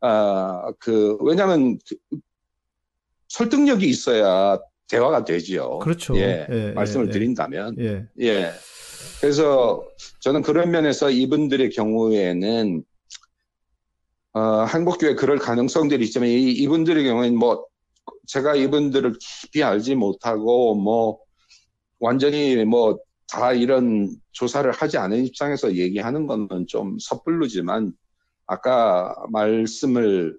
아, 0.00 0.72
그, 0.80 1.16
왜냐면, 1.20 1.78
그, 1.88 1.96
설득력이 3.28 3.88
있어야 3.88 4.58
대화가 4.88 5.24
되지요. 5.24 5.78
그렇죠. 5.78 6.16
예. 6.16 6.46
예 6.50 6.72
말씀을 6.72 7.06
예, 7.06 7.08
예. 7.08 7.12
드린다면. 7.12 7.76
예. 7.80 8.06
예. 8.20 8.52
그래서 9.20 9.84
저는 10.26 10.42
그런 10.42 10.72
면에서 10.72 11.08
이분들의 11.08 11.70
경우에는 11.70 12.82
어, 14.32 14.40
한국교회 14.40 15.14
그럴 15.14 15.38
가능성들이 15.38 16.04
있지만 16.06 16.28
이, 16.28 16.50
이분들의 16.50 17.04
경우에는 17.04 17.38
뭐 17.38 17.64
제가 18.26 18.56
이분들을 18.56 19.14
깊이 19.20 19.62
알지 19.62 19.94
못하고 19.94 20.74
뭐 20.74 21.20
완전히 22.00 22.64
뭐 22.64 22.98
다 23.28 23.52
이런 23.52 24.14
조사를 24.32 24.70
하지 24.70 24.98
않은 24.98 25.24
입장에서 25.24 25.74
얘기하는 25.74 26.26
거는 26.26 26.66
좀 26.68 26.96
섣불르지만 27.00 27.92
아까 28.46 29.14
말씀을 29.30 30.38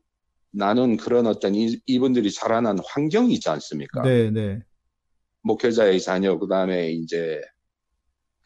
나눈 0.52 0.96
그런 0.96 1.28
어떤 1.28 1.54
이, 1.54 1.80
이분들이 1.86 2.32
자라난 2.32 2.78
환경이 2.86 3.34
있지 3.34 3.50
않습니까? 3.50 4.02
네, 4.04 4.32
네. 4.32 4.62
목회자의 5.42 6.00
자녀 6.02 6.38
그다음에 6.40 6.92
이제 6.92 7.42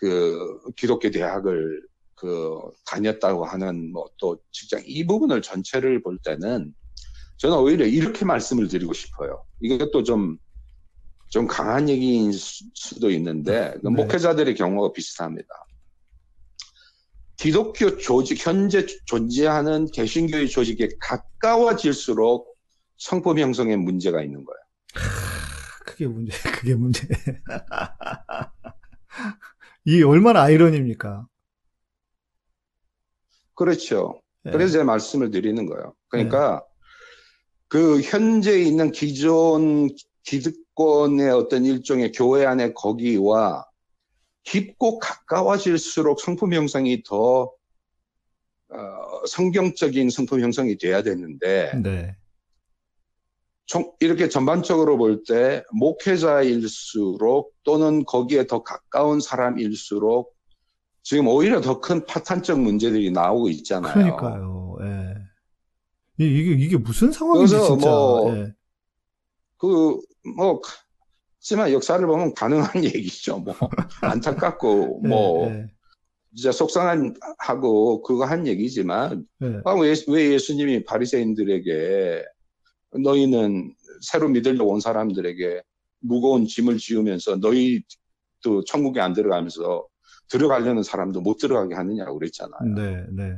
그 0.02 0.60
기독교 0.76 1.12
대학을 1.12 1.84
그 2.16 2.60
다녔다고 2.86 3.46
하는 3.46 3.92
뭐 3.92 4.06
또 4.20 4.38
직장 4.52 4.82
이 4.86 5.06
부분을 5.06 5.42
전체를 5.42 6.02
볼 6.02 6.18
때는 6.24 6.74
저는 7.38 7.58
오히려 7.58 7.86
이렇게 7.86 8.26
말씀을 8.26 8.68
드리고 8.68 8.94
싶어요. 8.94 9.44
이것도 9.60 10.04
좀, 10.04 10.38
좀 11.30 11.48
강한 11.48 11.90
얘기인 11.90 12.32
수도 12.32 13.10
있는데, 13.10 13.74
네. 13.84 13.90
목회자들의 13.90 14.54
경우가 14.54 14.94
비슷합니다. 14.94 15.48
기독교 17.38 17.98
조직, 17.98 18.46
현재 18.46 18.86
존재하는 19.06 19.88
개신교의 19.92 20.50
조직에 20.50 20.90
가까워질수록 21.00 22.56
성품 22.98 23.40
형성에 23.40 23.76
문제가 23.76 24.22
있는 24.22 24.46
거예요. 24.46 24.60
그게 25.84 26.06
문제, 26.06 26.38
그게 26.52 26.76
문제. 26.76 27.08
이 29.86 30.04
얼마나 30.04 30.42
아이러니입니까? 30.44 31.28
그렇죠. 33.56 34.22
네. 34.44 34.52
그래서 34.52 34.74
제가 34.74 34.84
말씀을 34.84 35.32
드리는 35.32 35.66
거예요. 35.66 35.94
그러니까 36.08 36.64
네. 36.64 36.72
그 37.68 38.02
현재 38.02 38.60
있는 38.60 38.92
기존 38.92 39.90
기득권의 40.24 41.30
어떤 41.32 41.66
일종의 41.66 42.12
교회 42.12 42.46
안의 42.46 42.74
거기와 42.74 43.66
깊고 44.44 45.00
가까워질수록 45.00 46.20
성품 46.20 46.54
형성이 46.54 47.04
더 47.04 47.52
어, 48.74 49.26
성경적인 49.28 50.10
성품 50.10 50.42
형성이 50.42 50.78
돼야 50.78 51.04
되는데 51.04 51.72
네. 51.82 52.16
이렇게 54.00 54.28
전반적으로 54.30 54.98
볼 54.98 55.24
때 55.24 55.64
목회자일수록 55.74 57.54
또는 57.64 58.04
거기에 58.06 58.48
더 58.48 58.64
가까운 58.64 59.20
사람일수록 59.20 60.36
지금 61.04 61.28
오히려 61.28 61.62
더 61.62 61.80
큰 61.82 62.06
파탄적 62.06 62.60
문제들이 62.60 63.12
나오고 63.12 63.50
있잖아요. 63.50 63.94
그러니까요. 63.94 64.78
예. 64.84 66.26
이게 66.26 66.52
이게 66.52 66.78
무슨 66.78 67.12
상황인지 67.12 67.56
진짜. 67.56 67.88
뭐, 67.90 68.36
예. 68.36 68.54
그, 69.58 70.00
뭐, 70.36 70.62
하지만 71.40 71.72
역사를 71.72 72.06
보면 72.06 72.34
가능한 72.36 72.72
얘기죠. 72.86 73.40
뭐, 73.40 73.56
안타깝고, 74.02 75.02
예, 75.04 75.08
뭐, 75.08 75.48
예, 75.50 75.66
진짜 76.36 76.52
속상한 76.52 77.16
하고 77.40 78.02
그거 78.04 78.26
한 78.26 78.46
얘기지만, 78.48 79.26
예. 79.44 79.62
아, 79.66 79.74
왜, 79.74 79.96
왜 80.08 80.34
예수님이 80.34 80.84
바리새인들에게 80.86 82.24
너희는 83.00 83.74
새로 84.02 84.30
믿으려고 84.30 84.72
온 84.72 84.80
사람들에게 84.80 85.62
무거운 86.00 86.46
짐을 86.46 86.78
지우면서 86.78 87.38
너희도 87.38 88.64
천국에 88.66 89.00
안 89.00 89.14
들어가면서 89.14 89.88
들어가려는 90.30 90.84
사람도 90.84 91.22
못 91.22 91.38
들어가게 91.38 91.76
하느냐고 91.76 92.18
그랬잖아요. 92.18 92.76
네, 92.76 93.06
네. 93.12 93.38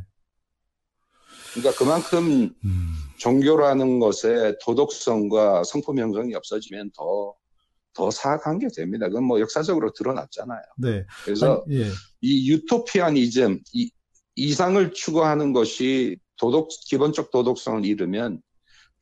그러니까 1.53 1.77
그만큼 1.77 2.53
음. 2.65 2.93
종교라는 3.17 3.99
것에 3.99 4.57
도덕성과 4.63 5.63
성품 5.63 5.99
형성이 5.99 6.33
없어지면 6.35 6.91
더, 6.95 7.35
더 7.93 8.09
사악한 8.09 8.59
게 8.59 8.67
됩니다. 8.75 9.07
그건 9.07 9.25
뭐 9.25 9.39
역사적으로 9.39 9.91
드러났잖아요. 9.93 10.61
네. 10.77 11.05
그래서 11.23 11.63
아니, 11.67 11.81
예. 11.81 11.85
이 12.21 12.51
유토피아니즘, 12.51 13.59
이, 13.73 13.91
이상을 14.35 14.93
추구하는 14.93 15.53
것이 15.53 16.17
도덕, 16.37 16.69
기본적 16.87 17.29
도덕성을 17.31 17.85
잃으면 17.85 18.41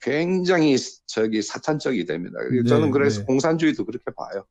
굉장히 0.01 0.75
저기 1.05 1.41
사탄적이 1.41 2.05
됩니다. 2.05 2.39
네, 2.51 2.63
저는 2.63 2.91
그래서 2.91 3.19
네. 3.19 3.25
공산주의도 3.25 3.85
그렇게 3.85 4.05
봐요. 4.15 4.45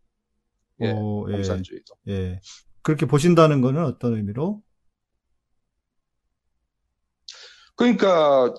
예, 0.80 0.92
오, 0.92 1.26
예. 1.28 1.34
공산주의도. 1.34 1.94
예. 2.08 2.40
그렇게 2.82 3.06
보신다는 3.06 3.60
것은 3.60 3.84
어떤 3.84 4.16
의미로? 4.16 4.62
그러니까 7.76 8.54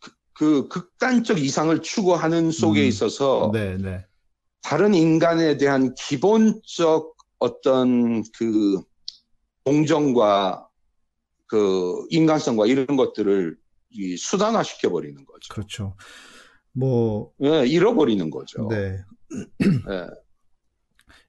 그, 0.00 0.10
그 0.32 0.68
극단적 0.68 1.38
이상을 1.38 1.80
추구하는 1.82 2.50
속에 2.50 2.82
음. 2.82 2.86
있어서 2.86 3.50
네, 3.52 3.76
네. 3.76 4.04
다른 4.62 4.94
인간에 4.94 5.56
대한 5.56 5.94
기본적 5.94 7.14
어떤 7.38 8.22
그 8.36 8.82
공정과 9.64 10.68
그 11.46 12.06
인간성과 12.10 12.66
이런 12.66 12.86
것들을 12.96 13.56
이 13.98 14.16
수단화 14.16 14.62
시켜버리는 14.62 15.16
거죠. 15.24 15.52
그렇죠. 15.52 15.96
뭐 16.72 17.32
네, 17.38 17.66
잃어버리는 17.66 18.30
거죠. 18.30 18.68
네. 18.68 18.98
네. 19.58 20.06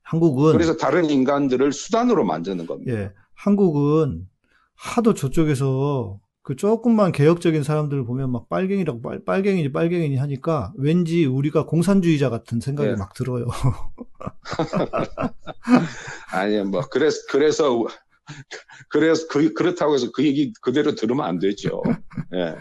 한국은 0.04 0.54
그래서 0.54 0.78
다른 0.78 1.10
인간들을 1.10 1.74
수단으로 1.74 2.24
만드는 2.24 2.68
겁니다. 2.68 2.94
예, 2.94 3.12
한국은 3.34 4.28
하도 4.76 5.14
저쪽에서 5.14 6.20
그 6.42 6.56
조금만 6.56 7.12
개혁적인 7.12 7.64
사람들을 7.64 8.06
보면 8.06 8.32
막 8.32 8.50
빨갱이라고 8.50 9.02
빨, 9.02 9.24
빨갱이니 9.24 9.72
빨갱이니 9.72 10.16
하니까 10.16 10.74
왠지 10.78 11.26
우리가 11.26 11.66
공산주의자 11.66 12.30
같은 12.30 12.60
생각이 12.60 12.90
예. 12.90 12.96
막 12.96 13.14
들어요. 13.14 13.48
아니 16.32 16.64
뭐 16.64 16.82
그래서 16.90 17.18
그래서 17.30 17.86
그래서 18.90 19.28
그 19.28 19.54
그렇다고 19.54 19.96
해서 19.96 20.12
그 20.14 20.24
얘기 20.24 20.54
그대로 20.62 20.96
들으면 20.96 21.26
안 21.26 21.40
되죠. 21.40 21.82
예. 22.36 22.56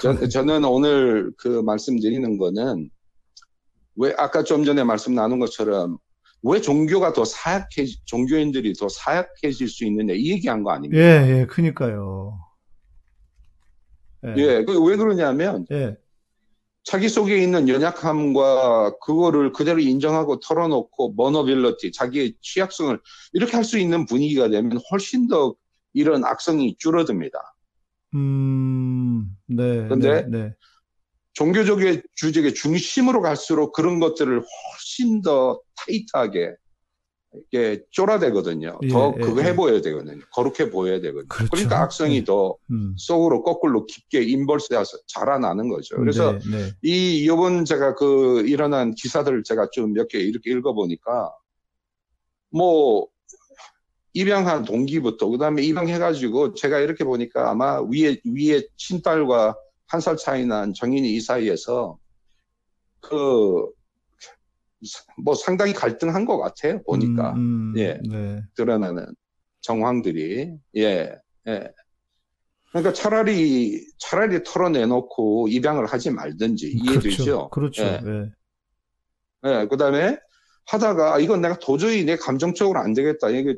저, 0.00 0.28
저는 0.28 0.64
오늘 0.64 1.32
그 1.36 1.48
말씀드리는 1.62 2.38
거는 2.38 2.88
왜 3.96 4.14
아까 4.18 4.42
좀 4.42 4.64
전에 4.64 4.84
말씀 4.84 5.14
나눈 5.14 5.38
것처럼 5.38 5.98
왜 6.42 6.60
종교가 6.60 7.12
더 7.14 7.24
사약해, 7.24 7.86
종교인들이 8.04 8.74
더 8.74 8.88
사약해질 8.88 9.66
수 9.68 9.84
있느냐, 9.86 10.12
이 10.14 10.30
얘기한 10.30 10.62
거 10.62 10.72
아닙니까? 10.72 11.02
예, 11.02 11.40
예, 11.40 11.46
그니까요. 11.46 12.38
예, 14.26 14.34
예 14.36 14.64
왜 14.66 14.96
그러냐면, 14.96 15.66
예. 15.70 15.96
자기 16.84 17.08
속에 17.08 17.38
있는 17.38 17.68
연약함과 17.68 18.98
그거를 18.98 19.52
그대로 19.52 19.80
인정하고 19.80 20.38
털어놓고 20.40 21.14
머너빌러티, 21.16 21.92
자기의 21.92 22.34
취약성을 22.42 23.00
이렇게 23.32 23.52
할 23.56 23.64
수 23.64 23.78
있는 23.78 24.04
분위기가 24.04 24.48
되면 24.50 24.78
훨씬 24.90 25.26
더 25.26 25.54
이런 25.94 26.24
악성이 26.24 26.76
줄어듭니다. 26.78 27.38
음, 28.14 29.34
네. 29.46 29.88
근데 29.88 30.22
네, 30.22 30.28
네. 30.28 30.54
종교적의 31.32 32.02
주적의 32.14 32.54
중심으로 32.54 33.22
갈수록 33.22 33.72
그런 33.72 33.98
것들을 33.98 34.40
훨씬 34.40 35.22
더 35.22 35.60
타이트하게 35.76 36.54
이게 37.36 37.82
쫄아대거든요. 37.90 38.78
예, 38.82 38.88
더 38.88 39.14
예, 39.16 39.20
그거 39.20 39.40
예. 39.42 39.46
해 39.46 39.56
보여야 39.56 39.80
되거든요. 39.80 40.20
거룩해 40.32 40.70
보여야 40.70 41.00
되거든요. 41.00 41.28
그렇죠. 41.28 41.50
그러니까 41.50 41.82
악성이 41.82 42.16
예. 42.18 42.24
더 42.24 42.56
음. 42.70 42.94
속으로 42.96 43.42
거꾸로 43.42 43.86
깊게 43.86 44.22
인벌스돼서 44.22 44.98
자라나는 45.06 45.68
거죠. 45.68 45.96
그래서 45.96 46.32
네, 46.32 46.38
네. 46.50 46.72
이 46.82 47.24
이번 47.24 47.64
제가 47.64 47.94
그 47.94 48.44
일어난 48.46 48.94
기사들을 48.94 49.42
제가 49.44 49.68
좀 49.72 49.92
몇 49.94 50.08
개 50.08 50.18
이렇게 50.18 50.50
읽어보니까 50.50 51.32
뭐 52.50 53.08
입양한 54.12 54.64
동기부터 54.64 55.28
그다음에 55.28 55.62
입양해가지고 55.62 56.54
제가 56.54 56.78
이렇게 56.78 57.04
보니까 57.04 57.50
아마 57.50 57.80
위에 57.82 58.16
위에 58.24 58.62
친딸과 58.76 59.56
한 59.86 60.00
살 60.00 60.16
차이 60.16 60.46
난 60.46 60.72
정인이 60.74 61.12
이 61.14 61.20
사이에서 61.20 61.98
그 63.00 63.66
뭐 65.22 65.34
상당히 65.34 65.72
갈등한 65.72 66.24
것 66.24 66.38
같아요 66.38 66.82
보니까 66.84 67.32
음, 67.32 67.72
음, 67.72 67.78
예 67.78 68.00
네. 68.08 68.42
드러나는 68.54 69.06
정황들이 69.60 70.52
예 70.76 71.14
예. 71.48 71.72
그러니까 72.70 72.92
차라리 72.92 73.86
차라리 73.98 74.42
털어내놓고 74.42 75.48
입양을 75.48 75.86
하지 75.86 76.10
말든지 76.10 76.72
이해되죠. 76.72 77.48
그렇죠. 77.50 77.50
그렇죠. 77.50 77.82
예. 77.84 78.00
예. 79.46 79.60
예. 79.62 79.66
그다음에 79.68 80.18
하다가 80.66 81.14
아, 81.14 81.18
이건 81.18 81.40
내가 81.40 81.58
도저히 81.58 82.04
내 82.04 82.16
감정적으로 82.16 82.80
안 82.80 82.94
되겠다. 82.94 83.28
이게 83.28 83.56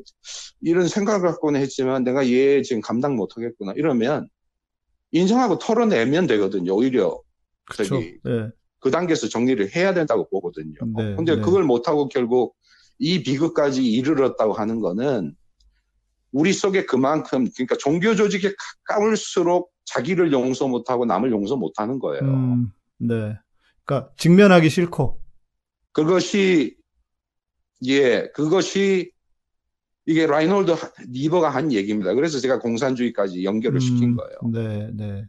이런 0.61 0.87
생각을 0.87 1.21
갖고는 1.21 1.59
했지만 1.61 2.03
내가 2.03 2.27
얘 2.27 2.61
지금 2.61 2.81
감당 2.81 3.15
못 3.15 3.35
하겠구나. 3.35 3.73
이러면 3.75 4.27
인정하고 5.11 5.57
털어내면 5.57 6.27
되거든요. 6.27 6.75
오히려 6.75 7.19
그렇죠. 7.65 7.95
저기 7.95 8.19
네. 8.23 8.49
그 8.79 8.91
단계에서 8.91 9.27
정리를 9.27 9.75
해야 9.75 9.93
된다고 9.93 10.27
보거든요. 10.29 10.75
네, 10.95 11.15
근데 11.15 11.35
네. 11.35 11.41
그걸 11.41 11.63
못 11.63 11.87
하고 11.87 12.07
결국 12.07 12.55
이 12.99 13.23
비극까지 13.23 13.85
이르렀다고 13.85 14.53
하는 14.53 14.79
거는 14.79 15.35
우리 16.31 16.53
속에 16.53 16.85
그만큼 16.85 17.47
그러니까 17.55 17.75
종교 17.77 18.15
조직에 18.15 18.53
가까울수록 18.85 19.71
자기를 19.85 20.31
용서 20.31 20.67
못하고 20.67 21.05
남을 21.05 21.31
용서 21.31 21.55
못하는 21.55 21.99
거예요. 21.99 22.23
음, 22.23 22.71
네. 22.97 23.37
그러니까 23.85 24.11
직면하기 24.17 24.69
싫고 24.69 25.21
그것이 25.93 26.75
예, 27.85 28.27
그것이 28.33 29.11
이게 30.05 30.25
라인홀드 30.25 30.73
니버가 31.09 31.49
한 31.49 31.71
얘기입니다. 31.71 32.13
그래서 32.13 32.39
제가 32.39 32.59
공산주의까지 32.59 33.43
연결을 33.43 33.77
음, 33.77 33.79
시킨 33.79 34.15
거예요. 34.15 34.37
네, 34.51 34.89
네. 34.93 35.25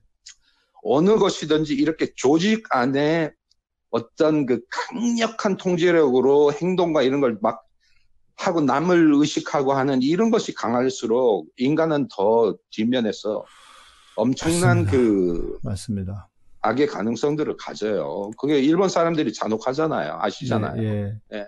어느 0.82 1.16
것이든지 1.16 1.74
이렇게 1.74 2.12
조직 2.14 2.64
안에 2.70 3.32
어떤 3.90 4.46
그 4.46 4.60
강력한 4.70 5.56
통제력으로 5.56 6.52
행동과 6.52 7.02
이런 7.02 7.20
걸 7.20 7.38
막 7.40 7.64
하고 8.40 8.60
남을 8.60 9.14
의식하고 9.14 9.72
하는 9.72 10.00
이런 10.00 10.30
것이 10.30 10.54
강할수록 10.54 11.48
인간은 11.56 12.06
더 12.08 12.56
뒷면에서 12.70 13.44
엄청난 14.14 14.84
맞습니다. 14.84 14.90
그 14.92 15.58
맞습니다. 15.62 16.28
악의 16.60 16.86
가능성들을 16.86 17.56
가져요. 17.56 18.30
그게 18.38 18.60
일본 18.60 18.88
사람들이 18.88 19.32
잔혹하잖아요. 19.32 20.18
아시잖아요. 20.20 20.82
예, 20.82 20.88
예. 20.88 21.36
예. 21.36 21.46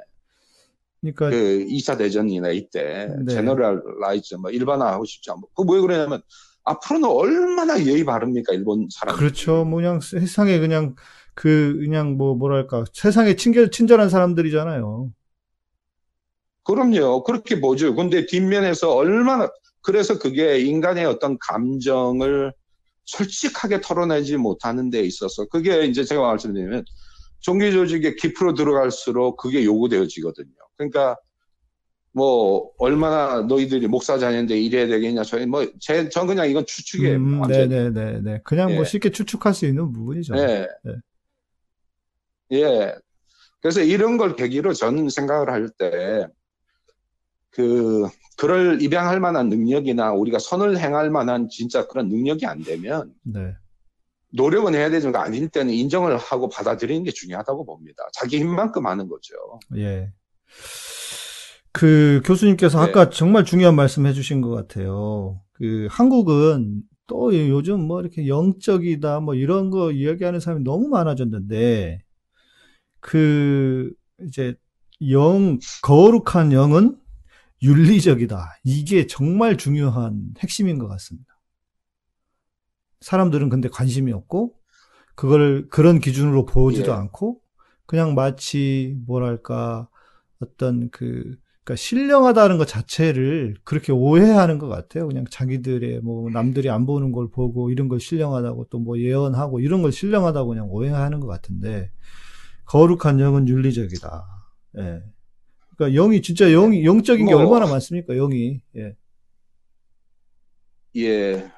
그러니까 1.00 1.30
그 1.30 1.64
2차 1.68 1.96
대전이나 1.96 2.50
이때 2.50 3.08
네. 3.24 3.34
generalize 3.34 4.34
뭐 4.34 4.50
일반화하고 4.50 5.04
싶지 5.04 5.30
않고 5.30 5.48
그 5.66 5.73
왜 5.73 5.80
그러냐면 5.80 6.22
앞으로는 6.64 7.08
얼마나 7.08 7.82
예의 7.84 8.04
바릅니까 8.04 8.52
일본 8.52 8.88
사람 8.90 9.16
그렇죠. 9.16 9.64
뭐 9.64 9.76
그냥 9.76 10.00
세상에 10.00 10.58
그냥 10.58 10.94
그 11.34 11.78
그냥 11.80 12.16
뭐 12.16 12.34
뭐랄까 12.34 12.84
세상에 12.92 13.36
친절 13.36 13.70
친절한 13.70 14.08
사람들이잖아요. 14.08 15.10
그럼요. 16.64 17.24
그렇게 17.24 17.60
보죠. 17.60 17.94
근데 17.94 18.26
뒷면에서 18.26 18.94
얼마나 18.94 19.48
그래서 19.82 20.18
그게 20.18 20.60
인간의 20.60 21.06
어떤 21.06 21.38
감정을 21.38 22.52
솔직하게 23.06 23.80
털어내지 23.80 24.36
못하는 24.36 24.90
데 24.90 25.00
있어서 25.00 25.46
그게 25.46 25.84
이제 25.86 26.04
제가 26.04 26.20
말씀드리면 26.20 26.84
종교 27.40 27.70
조직에 27.70 28.14
깊이로 28.14 28.54
들어갈수록 28.54 29.36
그게 29.38 29.64
요구되어지거든요. 29.64 30.54
그러니까 30.76 31.16
뭐 32.12 32.70
얼마나 32.78 33.40
너희들이 33.42 33.86
목사 33.86 34.18
자녀인데 34.18 34.58
이래야 34.58 34.86
되겠냐 34.86 35.22
저희 35.22 35.46
뭐제 35.46 36.08
전 36.10 36.26
그냥 36.26 36.48
이건 36.50 36.66
추측이에요. 36.66 37.16
음, 37.16 37.42
네네네 37.48 38.20
네. 38.22 38.40
그냥 38.44 38.66
뭐 38.66 38.72
예. 38.72 38.76
뭐 38.76 38.84
쉽게 38.84 39.10
추측할 39.10 39.54
수 39.54 39.66
있는 39.66 39.92
부분이죠. 39.92 40.34
네. 40.34 40.66
네. 40.84 40.92
예. 42.52 42.94
그래서 43.60 43.80
이런 43.82 44.16
걸 44.16 44.36
계기로 44.36 44.72
저는 44.74 45.08
생각을 45.10 45.50
할 45.50 45.68
때 45.78 46.26
그 47.50 48.08
그럴 48.36 48.80
입양할 48.80 49.20
만한 49.20 49.48
능력이나 49.48 50.12
우리가 50.12 50.38
선을 50.38 50.78
행할 50.78 51.10
만한 51.10 51.48
진짜 51.48 51.86
그런 51.88 52.08
능력이 52.08 52.46
안 52.46 52.62
되면 52.62 53.12
네. 53.24 53.54
노력은 54.32 54.74
해야 54.74 54.88
되지만 54.88 55.16
아닐 55.16 55.48
때는 55.48 55.74
인정을 55.74 56.16
하고 56.16 56.48
받아들이는 56.48 57.02
게 57.02 57.10
중요하다고 57.10 57.64
봅니다. 57.66 58.04
자기 58.12 58.38
힘만큼 58.38 58.86
하는 58.86 59.08
거죠. 59.08 59.34
예. 59.76 60.12
그 61.72 62.22
교수님께서 62.24 62.84
네. 62.84 62.88
아까 62.90 63.10
정말 63.10 63.44
중요한 63.44 63.74
말씀 63.74 64.06
해주신 64.06 64.40
것 64.40 64.50
같아요. 64.50 65.40
그 65.52 65.88
한국은 65.90 66.82
또 67.08 67.34
요즘 67.34 67.80
뭐 67.80 68.00
이렇게 68.00 68.28
영적이다 68.28 69.20
뭐 69.20 69.34
이런 69.34 69.70
거 69.70 69.90
이야기하는 69.90 70.38
사람이 70.38 70.62
너무 70.62 70.88
많아졌는데 70.88 72.00
그 73.00 73.92
이제 74.26 74.54
영 75.10 75.58
거룩한 75.82 76.52
영은 76.52 76.98
윤리적이다. 77.62 78.60
이게 78.64 79.06
정말 79.06 79.56
중요한 79.56 80.32
핵심인 80.38 80.78
것 80.78 80.88
같습니다. 80.88 81.40
사람들은 83.00 83.48
근데 83.48 83.68
관심이 83.68 84.12
없고 84.12 84.54
그걸 85.14 85.68
그런 85.68 86.00
기준으로 86.00 86.46
보지도 86.46 86.92
예. 86.92 86.94
않고 86.94 87.40
그냥 87.86 88.14
마치 88.14 88.96
뭐랄까 89.06 89.88
어떤 90.40 90.90
그 90.90 91.36
그러니까 91.64 91.76
신령하다는 91.76 92.58
것 92.58 92.66
자체를 92.66 93.56
그렇게 93.64 93.92
오해하는 93.92 94.58
것 94.58 94.68
같아요. 94.68 95.06
그냥 95.06 95.24
자기들의 95.30 96.00
뭐 96.00 96.30
남들이 96.30 96.70
안 96.70 96.86
보는 96.86 97.12
걸 97.12 97.30
보고 97.30 97.70
이런 97.70 97.88
걸 97.88 98.00
신령하다고 98.00 98.66
또 98.70 98.78
뭐 98.78 98.98
예언하고 98.98 99.60
이런 99.60 99.82
걸 99.82 99.92
신령하다고 99.92 100.48
그냥 100.48 100.68
오해하는 100.70 101.20
것 101.20 101.26
같은데 101.26 101.90
거룩한 102.70 103.18
영은 103.18 103.48
윤리적이다. 103.48 104.26
예. 104.78 105.02
그러니까 105.76 105.96
영이 105.96 106.22
진짜 106.22 106.48
영이 106.48 106.84
영적인 106.84 107.24
뭐, 107.24 107.34
게 107.34 107.42
얼마나 107.42 107.66
많습니까? 107.66 108.14
영이. 108.14 108.60
예. 108.76 108.96
예. 110.96 111.50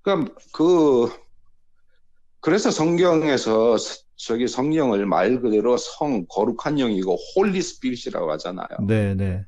그러니까 0.00 0.32
그 0.52 1.10
그래서 2.38 2.70
성경에서 2.70 3.76
저기 4.14 4.46
성령을 4.46 5.06
말 5.06 5.40
그대로 5.40 5.76
성 5.76 6.24
거룩한 6.28 6.78
영이고 6.78 7.16
Holy 7.34 7.60
Spirit이라고 7.60 8.30
하잖아요. 8.32 8.68
네, 8.86 9.14
네. 9.16 9.44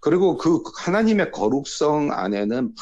그리고 0.00 0.38
그 0.38 0.62
하나님의 0.78 1.32
거룩성 1.32 2.12
안에는 2.12 2.74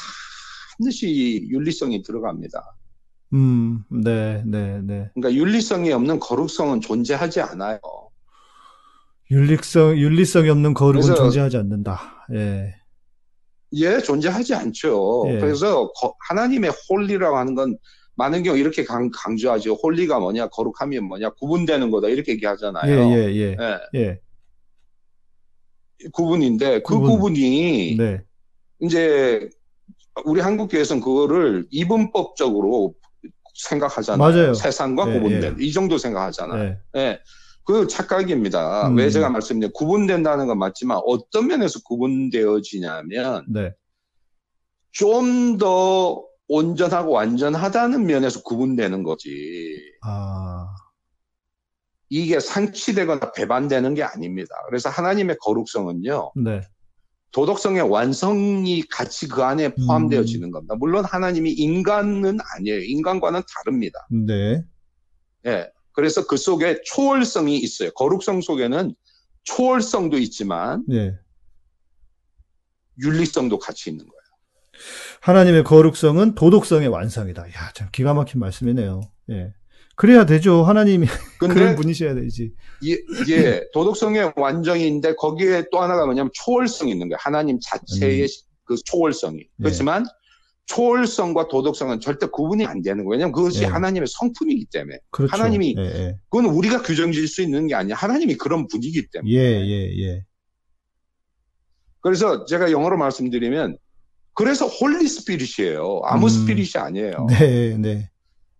반드시 0.79 1.45
윤리성이 1.49 2.03
들어갑니다. 2.03 2.77
음, 3.33 3.83
네, 3.91 4.43
네, 4.45 4.81
네. 4.83 5.11
그러니까 5.15 5.33
윤리성이 5.33 5.93
없는 5.93 6.19
거룩성은 6.21 6.81
존재하지 6.81 7.41
않아요. 7.41 7.79
윤리성, 9.31 9.97
윤리성이 9.97 10.51
없는 10.51 10.75
거룩은 10.75 11.15
존재하지 11.15 11.57
않는다. 11.57 12.27
예. 12.35 12.75
예, 13.75 13.99
존재하지 14.01 14.55
않죠. 14.55 15.25
예. 15.29 15.39
그래서 15.39 15.91
거, 15.93 16.15
하나님의 16.29 16.71
홀리라고 16.91 17.37
하는 17.39 17.55
건 17.55 17.79
많은 18.15 18.43
경우 18.43 18.59
이렇게 18.59 18.85
강, 18.85 19.11
강조하죠. 19.11 19.75
홀리가 19.75 20.19
뭐냐, 20.21 20.49
거룩함이 20.49 21.01
뭐냐, 21.01 21.31
구분되는 21.31 21.91
거다 21.91 22.09
이렇게 22.09 22.33
얘기하잖아요. 22.33 22.93
예, 22.93 23.17
예, 23.17 23.35
예. 23.35 23.57
예. 23.59 23.79
예. 23.99 24.21
구분인데 26.13 26.83
그 26.83 26.95
구분. 26.95 27.11
구분이 27.13 27.97
네. 27.97 28.23
이제 28.81 29.49
우리 30.25 30.41
한국 30.41 30.69
교회에서는 30.69 31.01
그거를 31.01 31.67
이분법적으로 31.71 32.95
생각하잖아요. 33.55 34.19
맞아요. 34.19 34.55
세상과 34.55 35.09
예, 35.09 35.13
구분된 35.15 35.57
예. 35.61 35.65
이 35.65 35.73
정도 35.73 35.99
생각하잖아요. 35.99 36.63
예. 36.63 37.01
예. 37.01 37.21
그 37.65 37.87
착각입니다. 37.87 38.89
음. 38.89 38.97
왜 38.97 39.09
제가 39.11 39.29
말씀드린 39.29 39.73
구분된다는 39.73 40.47
건 40.47 40.59
맞지만 40.59 41.01
어떤 41.07 41.47
면에서 41.47 41.81
구분되어지냐면 41.85 43.47
네. 43.49 43.73
좀더 44.93 46.25
온전하고 46.49 47.13
완전하다는 47.13 48.05
면에서 48.05 48.43
구분되는 48.43 49.03
거지. 49.05 49.79
아. 50.03 50.67
이게 52.11 52.41
상치되거나 52.41 53.33
배반되는 53.33 53.95
게 53.95 54.03
아닙니다. 54.03 54.55
그래서 54.69 54.91
하나님의 54.91 55.37
거룩성은요. 55.41 56.33
네. 56.45 56.61
도덕성의 57.33 57.83
완성이 57.83 58.83
같이 58.83 59.27
그 59.27 59.43
안에 59.43 59.75
포함되어지는 59.75 60.49
음. 60.49 60.51
겁니다. 60.51 60.75
물론 60.79 61.05
하나님이 61.05 61.53
인간은 61.53 62.39
아니에요. 62.55 62.81
인간과는 62.81 63.43
다릅니다. 63.49 64.07
네. 64.11 64.63
예. 65.47 65.71
그래서 65.93 66.27
그 66.27 66.37
속에 66.37 66.81
초월성이 66.85 67.59
있어요. 67.59 67.91
거룩성 67.93 68.41
속에는 68.41 68.95
초월성도 69.45 70.19
있지만 70.19 70.85
예. 70.93 71.19
윤리성도 73.03 73.59
같이 73.59 73.91
있는 73.91 74.07
거예요. 74.07 74.23
하나님의 75.21 75.65
거룩성은 75.65 76.35
도덕성의 76.35 76.89
완성이다. 76.89 77.49
야, 77.49 77.73
참 77.75 77.89
기가 77.93 78.15
막힌 78.15 78.41
말씀이네요. 78.41 79.01
예. 79.31 79.55
그래야 80.03 80.27
되죠. 80.27 80.65
하나님이 80.65 81.07
그런 81.39 81.77
분이셔야 81.77 82.17
되지. 82.17 82.51
예, 82.85 82.97
예, 83.29 83.65
도덕성의 83.73 84.33
완성인데 84.35 85.15
거기에 85.15 85.67
또 85.71 85.81
하나가 85.81 86.05
뭐냐면 86.07 86.33
초월성이 86.35 86.91
있는 86.91 87.09
거예요. 87.09 87.19
하나님 87.21 87.61
자체의 87.63 88.23
음. 88.23 88.27
그 88.65 88.75
초월성이. 88.85 89.37
네. 89.37 89.47
그렇지만 89.59 90.05
초월성과 90.67 91.47
도덕성은 91.47 92.01
절대 92.01 92.27
구분이 92.27 92.67
안 92.67 92.83
되는 92.83 93.05
거예요. 93.05 93.13
왜냐하면 93.13 93.33
그것이 93.33 93.61
네. 93.61 93.67
하나님의 93.67 94.09
성품이기 94.09 94.67
때문에. 94.73 94.99
그렇죠. 95.13 95.37
하나님이 95.37 95.77
예, 95.79 95.83
예. 95.83 96.17
그건 96.29 96.47
우리가 96.47 96.83
규정 96.83 97.13
지을 97.13 97.29
수 97.29 97.41
있는 97.41 97.69
게 97.69 97.77
아니야. 97.77 97.95
하나님이 97.95 98.35
그런 98.39 98.67
분이기 98.67 99.07
때문에. 99.07 99.33
예, 99.33 99.39
예, 99.39 100.03
예. 100.03 100.25
그래서 102.01 102.45
제가 102.47 102.73
영어로 102.73 102.97
말씀드리면 102.97 103.79
그래서 104.35 104.67
Holy 104.67 105.07
Spirit이에요. 105.07 106.01
아무 106.07 106.27
음, 106.27 106.29
spirit이 106.29 106.77
아니에요. 106.77 107.29
네, 107.31 107.77
네. 107.79 108.11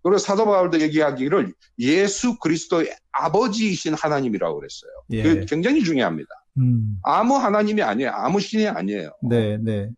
그리고 0.03 0.19
사도 0.19 0.45
바울도 0.45 0.81
얘기하기를 0.81 1.53
예수 1.79 2.39
그리스도의 2.39 2.95
아버지이신 3.13 3.95
하나님이라고 3.95 4.57
그랬어요. 4.59 4.91
예. 5.13 5.23
그 5.23 5.45
굉장히 5.47 5.85
중요합니다. 5.85 6.29
음. 6.59 6.99
아무 7.03 7.37
하나님이 7.37 7.83
아니에요. 7.83 8.11
아무 8.11 8.41
신이 8.41 8.67
아니에요. 8.69 9.13
네, 9.29 9.59
네. 9.59 9.91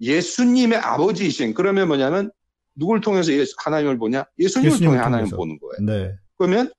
예수님의 0.00 0.78
아버지이신 0.78 1.54
그러면 1.54 1.88
뭐냐면 1.88 2.30
누굴 2.74 3.00
통해서 3.00 3.32
예수, 3.32 3.54
하나님을 3.58 3.98
보냐? 3.98 4.24
예수님을, 4.38 4.72
예수님을 4.72 4.96
통해 4.96 5.04
하나님을 5.04 5.36
보는 5.36 5.58
거예요. 5.58 5.86
네. 5.86 6.16
그러면 6.36 6.70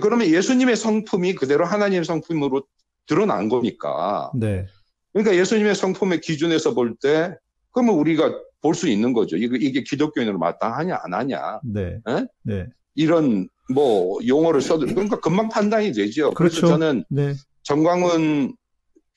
그러면 0.00 0.28
예수님의 0.28 0.76
성품이 0.76 1.34
그대로 1.34 1.64
하나님의 1.64 2.04
성품으로 2.04 2.62
드러난 3.06 3.48
거니까. 3.48 4.30
네. 4.36 4.66
그러니까 5.12 5.36
예수님의 5.36 5.74
성품의 5.74 6.20
기준에서 6.20 6.74
볼 6.74 6.94
때 7.02 7.34
그러면 7.72 7.96
우리가 7.96 8.32
볼 8.62 8.74
수 8.74 8.88
있는 8.88 9.12
거죠. 9.12 9.36
이게, 9.36 9.58
이게 9.60 9.82
기독교인으로 9.82 10.38
마땅하냐 10.38 11.00
안 11.02 11.14
하냐. 11.14 11.60
네. 11.64 12.00
네. 12.44 12.66
이런 12.94 13.48
뭐 13.72 14.18
용어를 14.26 14.60
써도 14.60 14.86
그러니까 14.86 15.18
금방 15.20 15.48
판단이 15.48 15.92
되죠. 15.92 16.30
그렇죠. 16.30 16.60
그래서 16.60 16.66
저는 16.68 17.04
네. 17.10 17.34
정광훈 17.64 18.54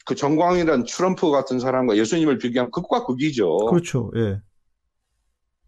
그 0.05 0.15
정광이란 0.15 0.85
트럼프 0.85 1.31
같은 1.31 1.59
사람과 1.59 1.97
예수님을 1.97 2.37
비교하면 2.37 2.71
극과 2.71 3.05
극이죠. 3.05 3.57
그렇죠. 3.69 4.11
예. 4.15 4.39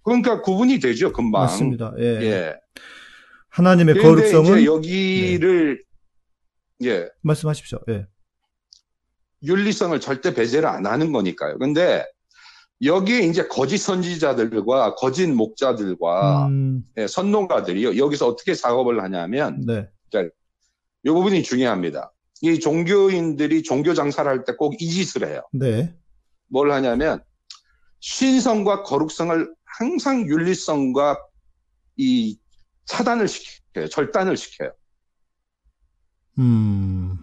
그러니까 0.03 0.41
구분이 0.41 0.79
되죠, 0.79 1.11
금방. 1.11 1.41
맞습니다. 1.43 1.93
예. 1.99 2.03
예. 2.03 2.55
하나님의 3.49 3.95
거룩성은 3.95 4.63
여기를 4.63 5.83
네. 6.79 6.89
예. 6.89 7.09
말씀하십시오. 7.21 7.79
예. 7.89 8.07
윤리성을 9.43 9.99
절대 9.99 10.33
배제를 10.33 10.67
안 10.67 10.85
하는 10.85 11.11
거니까요. 11.11 11.57
근데 11.57 12.05
여기에 12.83 13.21
이제 13.21 13.47
거짓 13.47 13.79
선지자들과 13.79 14.95
거짓 14.95 15.27
목자들과 15.27 16.47
음. 16.47 16.83
예, 16.97 17.07
선동가들이 17.07 17.97
여기서 17.97 18.27
어떻게 18.27 18.53
작업을 18.53 19.01
하냐면 19.01 19.63
네. 19.65 19.87
이 21.03 21.09
부분이 21.09 21.43
중요합니다. 21.43 22.11
이 22.41 22.59
종교인들이 22.59 23.63
종교 23.63 23.93
장사를 23.93 24.29
할 24.29 24.43
때 24.45 24.55
꼭 24.57 24.73
이 24.79 24.89
짓을 24.89 25.27
해요. 25.27 25.41
네. 25.53 25.95
뭘 26.49 26.71
하냐면 26.71 27.23
신성과 27.99 28.83
거룩성을 28.83 29.53
항상 29.65 30.27
윤리성과 30.27 31.17
이 31.97 32.37
차단을 32.85 33.27
시켜요. 33.27 33.87
절단을 33.89 34.37
시켜요. 34.37 34.71
음. 36.39 37.17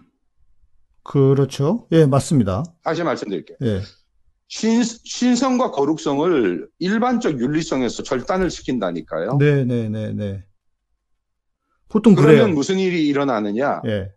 그렇죠. 1.03 1.87
예, 1.91 2.05
맞습니다. 2.05 2.63
다시 2.83 3.03
말씀드릴게요. 3.03 3.57
예. 3.61 3.81
신, 4.55 4.83
신성과 4.83 5.71
거룩성을 5.71 6.69
일반적 6.79 7.41
윤리성에서 7.41 8.03
절단을 8.03 8.49
시킨다니까요. 8.49 9.35
네네네네. 9.35 9.89
네, 9.89 9.89
네, 9.89 10.13
네. 10.13 10.43
보통 11.89 12.15
그러면 12.15 12.35
그래요. 12.37 12.55
무슨 12.55 12.79
일이 12.79 13.05
일어나느냐? 13.05 13.81
예. 13.85 14.13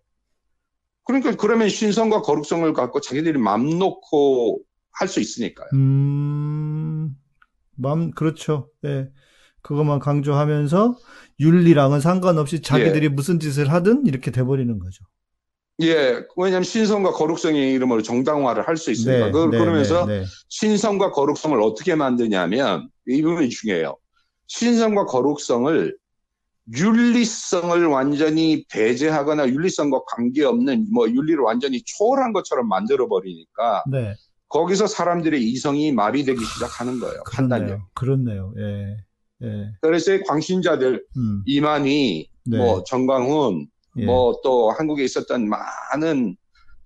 그러니까 1.04 1.34
그러면 1.34 1.68
신성과 1.68 2.22
거룩성을 2.22 2.72
갖고 2.72 3.00
자기들이 3.00 3.36
맘 3.36 3.68
놓고 3.80 4.60
할 4.92 5.08
수 5.08 5.18
있으니까요. 5.20 5.68
음, 5.72 7.16
맘, 7.74 8.12
그렇죠. 8.12 8.70
예. 8.84 9.10
그것만 9.62 9.98
강조하면서 9.98 10.96
윤리랑은 11.40 11.98
상관없이 12.00 12.62
자기들이 12.62 13.06
예. 13.06 13.08
무슨 13.08 13.40
짓을 13.40 13.72
하든 13.72 14.06
이렇게 14.06 14.30
돼버리는 14.30 14.78
거죠. 14.78 15.04
예, 15.80 16.24
왜냐하면 16.36 16.64
신성과 16.64 17.12
거룩성의 17.12 17.72
이름으로 17.72 18.02
정당화를 18.02 18.66
할 18.66 18.76
수 18.76 18.90
있으니까. 18.90 19.26
네, 19.26 19.32
그, 19.32 19.48
네, 19.50 19.58
그러면서 19.58 20.06
네, 20.06 20.20
네, 20.20 20.26
신성과 20.48 21.12
거룩성을 21.12 21.60
어떻게 21.60 21.94
만드냐면 21.94 22.88
이 23.06 23.22
부분이 23.22 23.48
중요해요. 23.50 23.96
신성과 24.48 25.06
거룩성을 25.06 25.96
윤리성을 26.76 27.86
완전히 27.86 28.64
배제하거나 28.70 29.48
윤리성과 29.48 30.02
관계없는 30.06 30.88
뭐 30.92 31.08
윤리를 31.08 31.38
완전히 31.40 31.82
초월한 31.84 32.32
것처럼 32.32 32.68
만들어 32.68 33.08
버리니까 33.08 33.84
네. 33.90 34.14
거기서 34.48 34.86
사람들의 34.86 35.42
이성이 35.42 35.92
마비되기 35.92 36.44
시작하는 36.44 37.00
거예요. 37.00 37.22
판단력. 37.32 37.80
그렇네요. 37.94 38.52
예. 38.58 38.96
예. 39.46 39.70
그래서 39.80 40.18
광신자들 40.26 41.04
음. 41.16 41.42
이만희, 41.46 42.28
네. 42.46 42.56
뭐 42.56 42.82
정광훈, 42.84 43.68
예. 43.96 44.04
뭐또 44.04 44.70
한국에 44.70 45.04
있었던 45.04 45.48
많은 45.48 46.36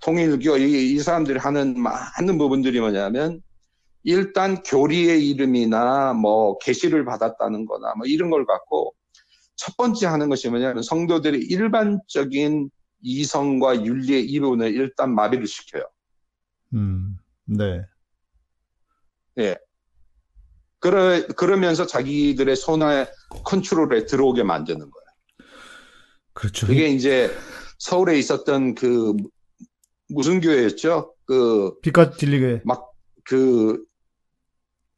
통일교 0.01 0.59
이, 0.59 0.93
이 0.93 0.99
사람들이 0.99 1.39
하는 1.39 1.79
많은 1.79 2.39
부분들이 2.39 2.81
뭐냐면 2.81 3.43
일단 4.05 4.63
교리의 4.63 5.29
이름이나 5.29 6.13
뭐 6.15 6.59
계시를 6.59 7.05
받았다는 7.05 7.67
거나 7.67 7.95
뭐 7.95 8.07
이런 8.07 8.31
걸 8.31 8.47
갖고 8.47 8.95
첫 9.57 9.77
번째 9.77 10.07
하는 10.07 10.29
것이 10.29 10.49
뭐냐면 10.49 10.83
성도들의 10.83 11.41
일반적인 11.41 12.71
이성과 13.03 13.85
윤리의 13.85 14.25
이 14.25 14.41
부분을 14.41 14.75
일단 14.75 15.15
마비를 15.15 15.47
시켜요. 15.47 15.85
음, 16.75 17.17
네. 17.45 17.83
예. 19.39 19.57
그러, 20.79 21.25
그러면서 21.37 21.87
자기들의 21.87 22.57
손에 22.57 23.07
컨트롤에 23.45 24.07
들어오게 24.07 24.43
만드는 24.43 24.81
거예요. 24.81 25.02
그렇죠. 26.33 26.67
그게 26.67 26.89
이제 26.89 27.31
서울에 27.79 28.19
있었던 28.19 28.75
그 28.75 29.15
무슨 30.09 30.41
교회였죠? 30.41 31.15
그 31.25 31.79
빛과 31.81 32.13
진리 32.13 32.41
교회. 32.41 32.63
막그 32.65 33.85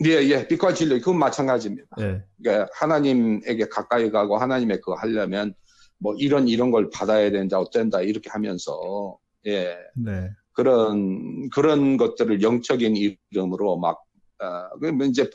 예, 0.05 0.11
예, 0.11 0.49
빛과 0.49 0.74
진리 0.74 0.99
그건 0.99 1.18
마찬가지입니다. 1.18 1.89
예. 2.01 2.22
그러니까 2.43 2.68
하나님에게 2.74 3.68
가까이 3.68 4.11
가고 4.11 4.37
하나님의 4.37 4.78
그거 4.80 4.95
하려면 4.95 5.55
뭐 5.99 6.14
이런 6.18 6.49
이런 6.49 6.70
걸 6.70 6.91
받아야 6.91 7.30
된다, 7.30 7.59
어쩐다 7.59 8.03
이렇게 8.03 8.28
하면서 8.30 9.18
예, 9.47 9.76
네. 9.97 10.30
그런 10.53 11.49
그런 11.51 11.97
것들을 11.97 12.43
영적인 12.43 12.97
이름으로 12.97 13.78
막 13.78 14.03
어, 14.41 14.78
그 14.80 15.07
이제 15.07 15.30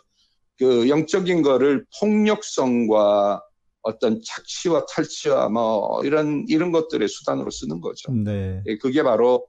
그 0.58 0.89
영적인 0.89 1.41
거를 1.41 1.86
폭력성과 2.00 3.41
어떤 3.82 4.22
착취와 4.24 4.86
탈취와 4.86 5.50
뭐 5.50 6.04
이런 6.04 6.46
이런 6.48 6.72
것들의 6.72 7.08
수단으로 7.08 7.50
쓰는 7.50 7.82
거죠. 7.82 8.12
네. 8.12 8.62
예, 8.66 8.78
그게 8.78 9.04
바로 9.04 9.48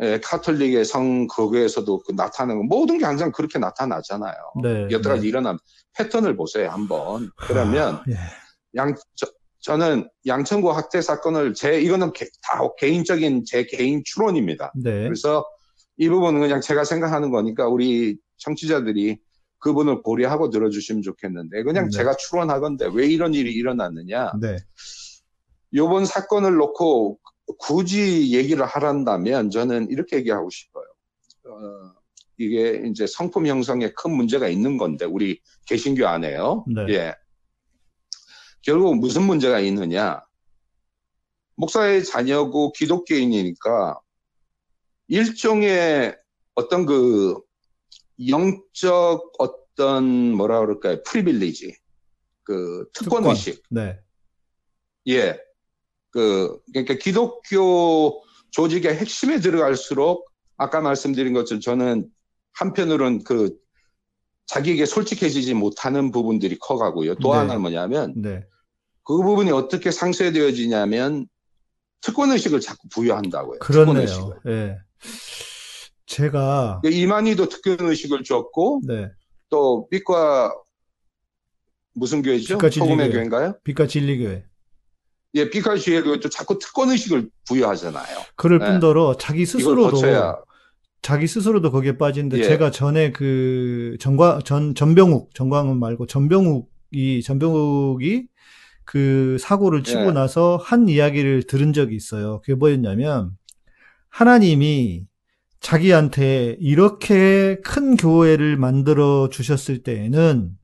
예, 0.00 0.20
카톨릭의 0.20 0.84
성거교에서도 0.84 2.02
그 2.06 2.12
나타나는 2.12 2.68
모든 2.68 2.98
게 2.98 3.04
항상 3.04 3.32
그렇게 3.32 3.58
나타나잖아요. 3.58 4.34
네, 4.62 4.88
여러 4.90 5.02
가지 5.02 5.22
네. 5.22 5.28
일어난 5.28 5.58
패턴을 5.96 6.36
보세요 6.36 6.70
한번. 6.70 7.30
그러면 7.36 7.96
아, 7.96 8.04
예. 8.08 8.14
양 8.76 8.94
저, 9.16 9.26
저는 9.60 10.08
양천구 10.26 10.70
학대 10.70 11.02
사건을 11.02 11.54
제 11.54 11.80
이거는 11.80 12.12
개, 12.12 12.26
다 12.42 12.60
개인적인 12.78 13.44
제 13.44 13.64
개인 13.64 14.02
추론입니다. 14.04 14.72
네. 14.76 15.02
그래서 15.02 15.44
이 15.96 16.08
부분은 16.08 16.40
그냥 16.40 16.60
제가 16.60 16.84
생각하는 16.84 17.30
거니까 17.30 17.66
우리 17.66 18.18
청취자들이 18.36 19.18
그분을 19.58 20.02
고려하고 20.02 20.50
들어주시면 20.50 21.02
좋겠는데 21.02 21.62
그냥 21.62 21.88
네. 21.88 21.90
제가 21.90 22.16
추론하건데 22.16 22.90
왜 22.92 23.06
이런 23.06 23.34
일이 23.34 23.52
일어났느냐. 23.52 24.32
네. 24.40 24.56
요번 25.74 26.06
사건을 26.06 26.56
놓고 26.56 27.18
굳이 27.58 28.34
얘기를 28.34 28.64
하란다면 28.64 29.50
저는 29.50 29.90
이렇게 29.90 30.16
얘기하고 30.16 30.48
싶어요. 30.50 30.84
어, 31.46 31.94
이게 32.36 32.82
이제 32.86 33.06
성품 33.06 33.46
형성에 33.46 33.90
큰 33.96 34.12
문제가 34.12 34.48
있는 34.48 34.76
건데 34.78 35.04
우리 35.04 35.40
개신교 35.66 36.06
안에요. 36.06 36.64
네. 36.66 36.94
예. 36.94 37.14
결국 38.62 38.96
무슨 38.96 39.22
문제가 39.22 39.60
있느냐? 39.60 40.20
목사의 41.56 42.04
자녀고 42.04 42.72
기독교인이니까 42.72 43.98
일종의 45.08 46.16
어떤 46.54 46.86
그 46.86 47.40
영적 48.26 49.32
어떤 49.38 50.32
뭐라 50.32 50.60
그럴까요? 50.60 51.02
프리빌리지. 51.04 51.76
그 52.42 52.88
특권 52.92 53.24
의식. 53.26 53.62
네. 53.70 53.98
예. 55.08 55.38
그, 56.10 56.58
그러니까 56.72 56.94
기독교 56.94 58.22
조직의 58.50 58.96
핵심에 58.96 59.40
들어갈수록 59.40 60.26
아까 60.56 60.80
말씀드린 60.80 61.34
것처럼 61.34 61.60
저는 61.60 62.08
한편으로는 62.54 63.24
그 63.24 63.56
자기에게 64.46 64.86
솔직해지지 64.86 65.54
못하는 65.54 66.10
부분들이 66.10 66.58
커가고요. 66.58 67.16
또 67.16 67.32
네. 67.32 67.38
하나는 67.38 67.60
뭐냐면 67.60 68.14
네. 68.16 68.42
그 69.04 69.16
부분이 69.16 69.50
어떻게 69.50 69.90
상쇄되어지냐면 69.90 71.28
특권 72.00 72.30
의식을 72.32 72.60
자꾸 72.60 72.88
부여한다고요. 72.88 73.58
그렇네요. 73.60 74.34
예. 74.46 74.78
제가 75.00 75.06
그러 75.06 75.47
니까 76.08 76.80
이만희도 76.84 77.48
특권 77.48 77.88
의식을 77.88 78.24
줬고 78.24 78.82
네. 78.86 79.08
또 79.50 79.88
빛과 79.90 80.54
무슨 81.94 82.22
교회죠? 82.22 82.58
소금의 82.58 83.10
교회인가요? 83.10 83.54
빛과 83.64 83.86
진리교회. 83.86 84.44
예, 85.34 85.50
빛과 85.50 85.76
진리교회도 85.76 86.28
자꾸 86.30 86.58
특권 86.58 86.90
의식을 86.90 87.28
부여하잖아요. 87.46 88.18
그럴 88.36 88.58
네. 88.58 88.66
뿐더러 88.66 89.16
자기 89.18 89.44
스스로도 89.44 90.00
자기 91.02 91.26
스스로도 91.26 91.70
거기에 91.70 91.96
빠지는데 91.96 92.38
예. 92.38 92.42
제가 92.42 92.70
전에 92.70 93.12
그 93.12 93.96
전광 94.00 94.40
전 94.42 94.74
전병욱 94.74 95.34
전광훈 95.34 95.78
말고 95.78 96.06
전병욱이 96.06 97.22
전병욱이 97.24 98.26
그 98.84 99.36
사고를 99.38 99.84
치고 99.84 100.06
예. 100.06 100.10
나서 100.12 100.58
한 100.60 100.88
이야기를 100.88 101.44
들은 101.44 101.72
적이 101.72 101.94
있어요. 101.94 102.40
그게 102.40 102.54
뭐였냐면 102.54 103.32
하나님이 104.08 105.07
자기한테 105.60 106.56
이렇게 106.60 107.60
큰 107.62 107.96
교회를 107.96 108.56
만들어 108.56 109.28
주셨을 109.28 109.82
때에는 109.82 110.56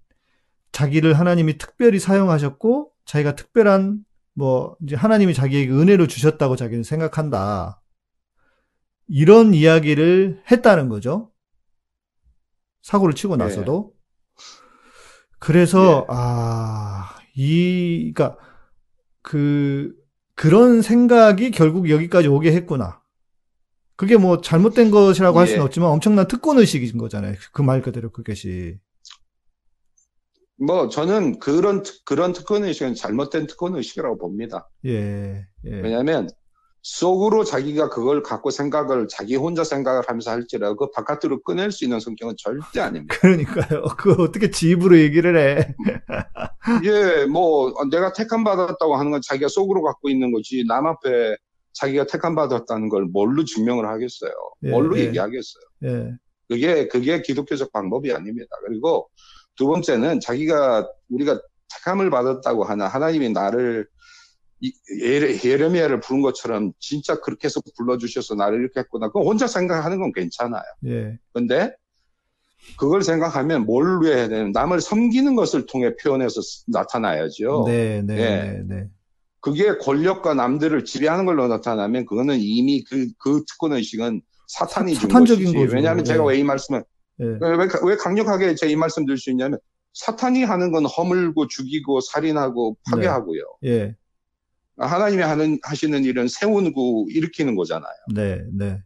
자기를 0.72 1.14
하나님이 1.14 1.59
특별히 1.59 1.99
사용하셨고 1.99 2.92
자기가 3.05 3.36
특별한 3.36 4.05
뭐 4.34 4.76
이제 4.82 4.97
하나님이 4.97 5.34
자기에게 5.34 5.70
은혜를 5.70 6.09
주셨다고 6.09 6.57
자기는 6.57 6.82
생각한다. 6.82 7.80
이런 9.07 9.55
이야기를 9.55 10.42
했다는 10.51 10.88
거죠. 10.88 11.30
사고를 12.82 13.14
치고 13.14 13.36
네. 13.36 13.45
나서도. 13.45 13.92
네. 13.92 13.95
그래서, 15.38 16.07
네. 16.09 16.14
아, 16.16 17.16
이, 17.34 18.12
그니까, 18.14 18.38
그, 19.22 19.95
그런 20.34 20.82
생각이 20.82 21.51
결국 21.51 21.90
여기까지 21.90 22.28
오게 22.28 22.53
했구나. 22.53 23.03
그게 23.97 24.16
뭐 24.16 24.40
잘못된 24.40 24.90
것이라고 24.90 25.38
할 25.38 25.47
수는 25.47 25.61
예. 25.61 25.64
없지만 25.64 25.90
엄청난 25.90 26.26
특권 26.26 26.59
의식인 26.59 26.99
거잖아요. 26.99 27.34
그 27.53 27.62
말 27.62 27.80
그대로 27.82 28.11
그것이. 28.11 28.78
뭐 30.57 30.88
저는 30.88 31.38
그런 31.40 31.82
그런 32.05 32.32
특권 32.32 32.64
의식은 32.64 32.95
잘못된 32.95 33.47
특권 33.47 33.74
의식이라고 33.76 34.18
봅니다. 34.18 34.68
예. 34.86 35.45
예. 35.66 35.70
왜냐하면 35.70 36.28
속으로 36.82 37.45
자기가 37.45 37.88
그걸 37.88 38.22
갖고 38.22 38.51
생각을 38.51 39.09
자기 39.09 39.36
혼자 39.36 39.64
생각을 39.64 40.03
하면서 40.07 40.30
할지라도 40.30 40.76
그 40.76 40.90
바깥으로 40.90 41.42
꺼낼 41.42 41.72
수 41.72 41.84
있는 41.84 41.99
성격은 41.99 42.34
절대 42.36 42.80
아닙니다. 42.80 43.14
그러니까요. 43.20 43.84
그거 43.97 44.22
어떻게 44.22 44.51
지입으로 44.51 44.99
얘기를 44.99 45.36
해? 45.38 45.74
예, 46.84 47.24
뭐 47.24 47.72
내가 47.90 48.12
택함 48.12 48.45
받았다고 48.45 48.97
하는 48.97 49.11
건 49.12 49.20
자기가 49.26 49.49
속으로 49.49 49.82
갖고 49.82 50.11
있는 50.11 50.30
거지 50.32 50.64
남 50.68 50.86
앞에 50.86 51.36
자기가 51.75 52.07
택함 52.07 52.35
받았다는 52.35 52.89
걸 52.89 53.05
뭘로 53.05 53.45
증명을 53.45 53.87
하겠어요? 53.87 54.33
예, 54.64 54.70
뭘로 54.70 54.99
예. 54.99 55.07
얘기하겠어요? 55.07 55.64
예. 55.85 56.12
그게 56.49 56.89
그게 56.89 57.22
기독교적 57.22 57.72
방법이 57.72 58.12
아닙니다. 58.12 58.49
그리고 58.66 59.09
두 59.57 59.66
번째는 59.66 60.20
자기가 60.20 60.89
우리가 61.11 61.41
택함을 61.77 62.11
받았다고 62.11 62.64
하나 62.64 62.87
하나님이 62.87 63.31
나를 63.31 63.87
예레미야를 65.45 66.01
부른 66.01 66.22
것처럼 66.22 66.72
진짜 66.79 67.20
그렇게 67.20 67.47
해서 67.47 67.61
불러주셔서 67.77 68.35
나를 68.35 68.61
이렇게 68.61 68.81
했구나. 68.81 69.09
그거 69.09 69.22
혼자 69.22 69.47
생각하는 69.47 70.01
건 70.01 70.12
괜찮아요. 70.12 70.62
예. 70.87 71.18
근데 71.33 71.75
그걸 72.79 73.03
생각하면 73.03 73.66
뭘 73.66 74.05
해야 74.05 74.29
되는 74.29 74.53
남을 74.53 74.81
섬기는 74.81 75.35
것을 75.35 75.66
통해 75.66 75.95
표현해서 75.97 76.41
나타나야죠. 76.66 77.64
네, 77.66 78.03
네, 78.03 78.14
예. 78.14 78.18
네, 78.18 78.62
네. 78.66 78.89
그게 79.45 79.76
권력과 79.76 80.32
남들을 80.32 80.86
지배하는 80.86 81.26
걸로 81.26 81.47
나타나면 81.49 82.07
그거는 82.07 82.38
이미 82.40 82.82
그, 82.82 83.09
그 83.18 83.45
특권 83.47 83.74
의식은 83.74 84.22
사탄이 84.49 84.95
준 84.95 85.11
것이지. 85.11 85.45
거죠. 85.53 85.74
왜냐하면 85.76 86.03
네. 86.03 86.09
제가 86.09 86.24
왜 86.24 86.38
이 86.38 86.42
말씀을 86.42 86.82
네. 87.18 87.26
왜, 87.26 87.68
왜 87.84 87.97
강력하게 87.97 88.55
제이 88.55 88.74
말씀 88.74 89.05
드릴 89.05 89.18
수 89.18 89.30
있냐면 89.30 89.59
사탄이 89.92 90.45
하는 90.45 90.72
건 90.72 90.86
허물고 90.86 91.49
죽이고 91.49 92.01
살인하고 92.01 92.78
파괴하고요. 92.90 93.42
네. 93.61 93.68
예. 93.70 93.97
하나님이 94.78 95.22
하는 95.22 95.59
하시는 95.62 96.03
일은 96.05 96.26
세우고 96.26 97.09
일으키는 97.11 97.55
거잖아요. 97.55 97.92
네, 98.14 98.42
네. 98.51 98.80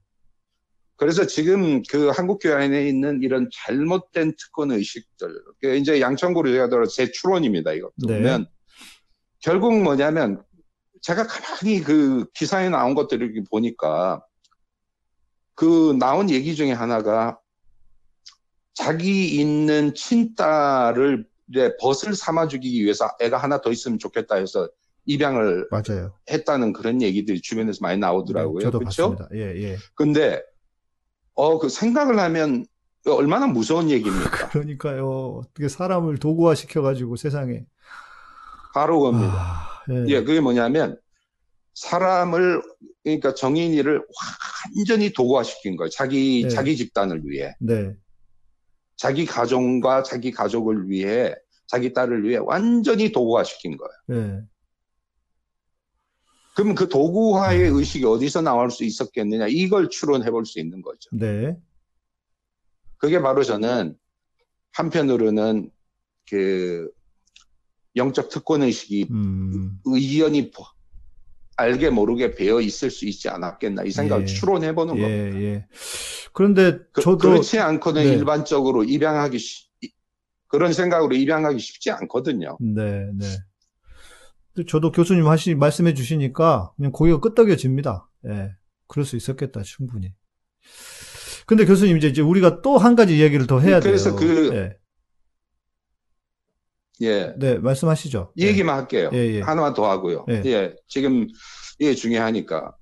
그래서 0.97 1.25
지금 1.25 1.85
그 1.89 2.09
한국 2.09 2.41
교회 2.43 2.55
안에 2.55 2.89
있는 2.89 3.23
이런 3.23 3.49
잘못된 3.55 4.35
특권 4.37 4.73
의식들, 4.73 5.41
이제 5.79 6.01
양천구로 6.01 6.51
제가 6.51 6.69
들어 6.69 6.85
제 6.87 7.13
추론입니다. 7.13 7.75
이거 7.75 7.91
네. 8.09 8.17
보면 8.17 8.49
결국 9.41 9.81
뭐냐면 9.81 10.43
제가 11.03 11.27
가만히 11.27 11.81
그 11.81 12.27
기사에 12.35 12.69
나온 12.69 12.95
것들을 12.95 13.45
보니까 13.51 14.23
그 15.55 15.97
나온 15.99 16.31
얘기 16.31 16.55
중에 16.55 16.73
하나가 16.73 17.39
자기 18.75 19.39
있는 19.41 19.95
친딸을 19.95 21.27
벗을 21.81 22.15
삼아 22.15 22.49
주기 22.49 22.83
위해서 22.83 23.11
애가 23.21 23.39
하나 23.39 23.61
더 23.61 23.71
있으면 23.73 23.99
좋겠다 23.99 24.37
해서 24.37 24.69
입양을 25.07 25.69
맞아요. 25.71 26.15
했다는 26.31 26.75
그런 26.75 27.01
얘기들이 27.03 27.41
주변에서 27.41 27.79
많이 27.81 27.99
나오더라고요. 27.99 28.59
네, 28.59 28.65
저도 28.65 28.79
그렇죠? 28.81 29.17
봤습니다. 29.17 29.29
예, 29.35 29.63
예. 29.63 29.77
근데 29.95 30.43
어 31.35 31.59
그 31.59 31.69
생각을 31.69 32.19
하면 32.19 32.67
얼마나 33.07 33.47
무서운 33.47 33.91
얘기입니까? 33.91 34.49
그러니까요. 34.51 35.41
어떻게 35.43 35.69
사람을 35.69 36.19
도구화 36.19 36.55
시켜 36.55 36.83
가지고 36.83 37.17
세상에 37.17 37.65
바로 38.75 39.01
겁니다. 39.01 39.33
아, 39.35 39.68
예. 39.91 40.05
예, 40.09 40.23
그게 40.23 40.41
뭐냐면 40.41 40.99
사람을 41.75 42.63
그러니까 43.03 43.35
정인이를 43.35 44.05
완전히 44.77 45.13
도구화 45.13 45.43
시킨 45.45 45.77
거예요. 45.77 45.89
자기 45.91 46.43
네. 46.43 46.49
자기 46.49 46.77
집단을 46.77 47.23
위해. 47.25 47.55
네. 47.61 47.95
자기 48.97 49.25
가정과 49.25 50.03
자기 50.03 50.33
가족을 50.33 50.91
위해 50.91 51.35
자기 51.67 51.93
딸을 51.93 52.25
위해 52.25 52.39
완전히 52.39 53.13
도구화 53.13 53.45
시킨 53.45 53.77
거예요. 53.77 54.27
네. 54.27 54.41
그럼 56.57 56.75
그 56.75 56.89
도구화의 56.89 57.71
음. 57.71 57.77
의식이 57.77 58.05
어디서 58.05 58.43
나올 58.43 58.71
수 58.71 58.83
있었겠느냐 58.83 59.47
이걸 59.49 59.89
추론해 59.91 60.29
볼 60.31 60.45
수 60.45 60.59
있는 60.59 60.83
거죠. 60.83 61.09
네. 61.13 61.57
그게 62.97 63.21
바로 63.21 63.45
저는 63.45 63.97
한편으로는 64.73 65.71
그 66.29 66.91
영적 67.99 68.31
특권 68.31 68.63
의식이 68.63 69.09
음. 69.11 69.79
의견이 69.85 70.51
알게 71.57 71.91
모르게 71.91 72.35
배어 72.35 72.61
있을 72.61 72.91
수 72.91 73.05
있지 73.07 73.29
않았겠나 73.29 73.83
이 73.83 73.91
생각을 73.91 74.23
예. 74.23 74.27
추론해 74.27 74.75
보는 74.75 74.97
예, 74.97 75.03
겁니다. 75.03 75.41
예. 75.41 75.67
그런데 76.33 76.79
그, 76.93 77.03
저도 77.03 77.19
그렇지 77.19 77.59
않고는 77.59 78.05
네. 78.05 78.13
일반적으로 78.13 78.85
입양하기 78.85 79.39
쉬, 79.39 79.69
그런 80.47 80.73
생각으로 80.73 81.15
입양하기 81.17 81.59
쉽지 81.59 81.91
않거든요. 81.91 82.57
네, 82.61 83.11
네. 83.13 84.65
저도 84.67 84.93
교수님 84.93 85.27
하시 85.27 85.55
말씀해 85.55 85.95
주시니까 85.95 86.73
그냥 86.77 86.93
고개가 86.93 87.21
끄덕여집니다. 87.21 88.09
예. 88.29 88.53
그럴 88.87 89.05
수 89.05 89.17
있었겠다 89.17 89.63
충분히. 89.63 90.13
근데 91.47 91.65
교수님 91.65 91.97
이제, 91.97 92.09
이제 92.09 92.23
우리가 92.23 92.63
또 92.63 92.79
한 92.79 92.95
가지 92.95 93.19
이야기를 93.19 93.47
더 93.47 93.59
해야 93.61 93.81
그래서 93.81 94.17
돼요. 94.17 94.19
그래서 94.19 94.51
그 94.51 94.57
예. 94.57 94.77
예. 97.03 97.35
네, 97.39 97.59
말씀하시죠. 97.59 98.33
이 98.37 98.47
얘기만 98.47 98.75
예. 98.75 98.79
할게요. 98.81 99.11
예, 99.13 99.19
예. 99.35 99.41
하나만 99.41 99.75
더 99.75 99.89
하고요. 99.89 100.27
예. 100.31 100.43
예. 100.47 100.75
지금 100.89 101.29
이게 101.79 101.95
중요하니까. 101.95 102.75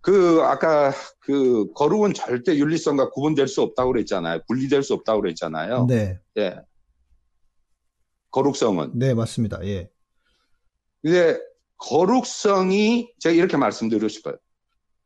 그 0.00 0.40
아까 0.44 0.92
그 1.18 1.72
거룩은 1.74 2.14
절대 2.14 2.56
윤리성과 2.56 3.10
구분될 3.10 3.48
수 3.48 3.62
없다고 3.62 3.92
그랬잖아요. 3.92 4.42
분리될 4.46 4.84
수 4.84 4.94
없다고 4.94 5.22
그랬잖아요. 5.22 5.86
네. 5.88 6.18
예. 6.38 6.56
거룩성은. 8.30 8.92
네, 8.94 9.14
맞습니다. 9.14 9.66
예. 9.66 9.88
근데 11.02 11.38
거룩성이 11.78 13.10
제가 13.18 13.34
이렇게 13.34 13.56
말씀드리고 13.56 14.08
싶어요. 14.08 14.36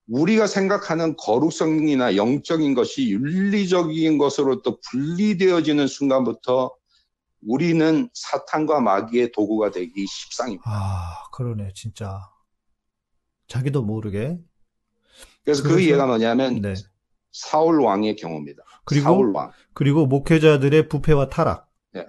우리가 0.09 0.47
생각하는 0.47 1.17
거룩성이나 1.17 2.17
영적인 2.17 2.75
것이 2.75 3.11
윤리적인 3.11 4.19
것으로 4.19 4.61
또 4.63 4.79
분리되어지는 4.91 5.87
순간부터 5.87 6.73
우리는 7.47 8.09
사탄과 8.15 8.81
마귀의 8.81 9.33
도구가 9.33 9.71
되기 9.71 10.07
십상입니다. 10.07 10.63
아, 10.67 11.29
그러네, 11.33 11.73
진짜. 11.75 12.21
자기도 13.49 13.83
모르게. 13.83 14.39
그래서 15.45 15.63
그 15.63 15.81
이해가 15.81 16.07
뭐냐면 16.07 16.61
네. 16.61 16.75
사울 17.33 17.81
왕의 17.81 18.17
경우입니다. 18.17 18.63
그리고 18.85 19.05
사울 19.05 19.33
왕. 19.33 19.51
그리고 19.73 20.07
목회자들의 20.07 20.89
부패와 20.89 21.29
타락. 21.31 21.69
네. 21.93 22.07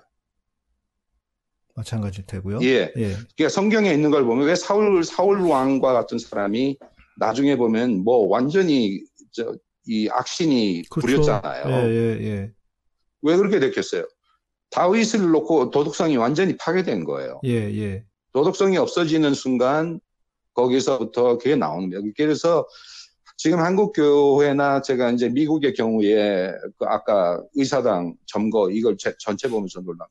마찬가지 1.75 2.25
되고요. 2.25 2.59
예. 2.63 2.91
예. 2.95 3.11
그러니까 3.35 3.49
성경에 3.49 3.91
있는 3.93 4.11
걸 4.11 4.25
보면 4.25 4.45
왜 4.47 4.55
사울 4.55 5.03
사울 5.03 5.39
왕과 5.41 5.93
같은 5.93 6.19
사람이 6.19 6.77
나중에 7.17 7.55
보면 7.55 8.03
뭐 8.03 8.27
완전히 8.27 9.03
저 9.31 9.55
이 9.87 10.07
악신이 10.11 10.83
그렇죠. 10.91 11.21
부렸잖아요. 11.23 11.87
예, 11.89 11.89
예, 11.89 12.23
예. 12.23 12.51
왜 13.23 13.35
그렇게 13.35 13.59
됐겠어요? 13.59 14.05
다윗을 14.71 15.31
놓고 15.31 15.71
도덕성이 15.71 16.17
완전히 16.17 16.57
파괴된 16.57 17.03
거예요. 17.03 17.39
예, 17.45 17.51
예. 17.51 18.03
도덕성이 18.33 18.77
없어지는 18.77 19.33
순간 19.33 19.99
거기서부터 20.53 21.37
그게 21.37 21.55
나오는 21.55 21.89
거예요. 21.89 22.03
그래서 22.15 22.67
지금 23.37 23.59
한국 23.59 23.93
교회나 23.93 24.81
제가 24.81 25.11
이제 25.11 25.29
미국의 25.29 25.73
경우에 25.73 26.51
그 26.77 26.85
아까 26.85 27.41
의사당 27.55 28.15
점거 28.25 28.69
이걸 28.69 28.97
제, 28.97 29.13
전체 29.19 29.47
보면서 29.49 29.81
놀라. 29.81 30.07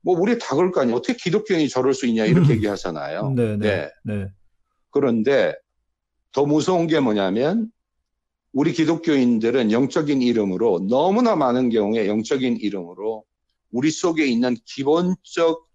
뭐 0.00 0.18
우리 0.18 0.38
다 0.38 0.54
그럴 0.56 0.70
거 0.70 0.80
아니에요. 0.80 0.96
어떻게 0.96 1.14
기독교인이 1.14 1.68
저럴 1.68 1.94
수 1.94 2.06
있냐 2.06 2.24
이렇게 2.24 2.48
음. 2.48 2.50
얘기하잖아요. 2.56 3.30
네, 3.36 3.56
네, 3.56 3.90
네. 4.04 4.28
그런데 4.90 5.54
더 6.32 6.44
무서운 6.46 6.86
게 6.86 7.00
뭐냐면 7.00 7.70
우리 8.52 8.72
기독교인들은 8.72 9.72
영적인 9.72 10.22
이름으로 10.22 10.86
너무나 10.88 11.36
많은 11.36 11.70
경우에 11.70 12.08
영적인 12.08 12.58
이름으로 12.60 13.24
우리 13.74 13.90
속에 13.90 14.24
있는 14.24 14.56
기본적 14.64 15.68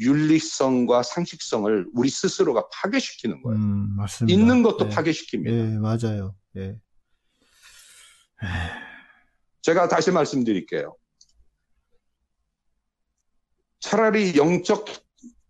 윤리성과 0.00 1.04
상식성을 1.04 1.86
우리 1.94 2.08
스스로가 2.10 2.68
파괴시키는 2.72 3.40
거예요. 3.42 3.58
음, 3.58 3.96
맞습니다. 3.96 4.36
있는 4.38 4.62
것도 4.64 4.88
네. 4.88 4.94
파괴시킵니다. 4.94 5.44
네, 5.44 5.78
맞아요. 5.78 6.34
네. 6.52 6.78
제가 9.62 9.88
다시 9.88 10.10
말씀드릴게요. 10.10 10.96
차라리 13.80 14.36
영적 14.36 14.84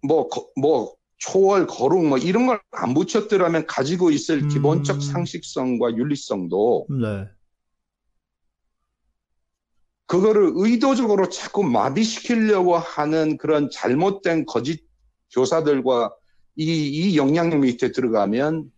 뭐, 0.07 0.29
뭐, 0.61 0.95
초월, 1.19 1.67
거룩, 1.67 2.07
뭐, 2.07 2.19
이런 2.19 2.47
걸 2.47 2.61
안 2.79 2.93
붙였더라면 2.95 3.67
가지고 3.67 4.11
있을 4.11 4.43
음. 4.43 4.49
기본적 4.49 5.03
상식성과 5.03 5.97
윤리성도 5.97 6.87
네. 6.91 7.27
그거를 10.07 10.53
의도적으로 10.55 11.29
자꾸 11.29 11.65
마비시키려고 11.65 12.77
하는 12.77 13.37
그런 13.39 13.69
잘못된 13.71 14.47
거짓 14.47 14.87
교사들과 15.33 16.15
이, 16.57 16.65
이 16.65 17.17
영향력 17.17 17.61
밑에 17.61 17.93
들어가면 17.93 18.71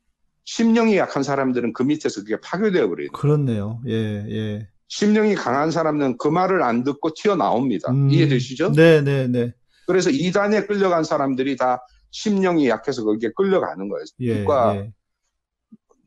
심령이 0.45 0.97
약한 0.97 1.23
사람들은 1.23 1.75
그 1.75 1.83
밑에서 1.83 2.23
그게 2.23 2.41
파괴되어 2.41 2.89
버려요. 2.89 3.09
그렇네요. 3.13 3.83
예, 3.87 3.93
예. 3.93 4.69
심령이 4.89 5.35
강한 5.35 5.71
사람은 5.71 6.17
그 6.17 6.29
말을 6.29 6.63
안 6.63 6.83
듣고 6.83 7.13
튀어나옵니다. 7.15 7.93
음, 7.93 8.11
이해되시죠? 8.11 8.73
네, 8.73 9.03
네, 9.03 9.29
네. 9.29 9.53
그래서 9.87 10.09
이단에 10.09 10.65
끌려간 10.65 11.05
사람들이 11.05 11.57
다 11.57 11.87
심령이 12.11 12.69
약해서 12.69 13.05
거기에 13.05 13.31
끌려가는 13.37 13.89
거예요. 13.89 14.05
예, 14.21 14.45
그러니까 14.45 14.77
예. 14.77 14.93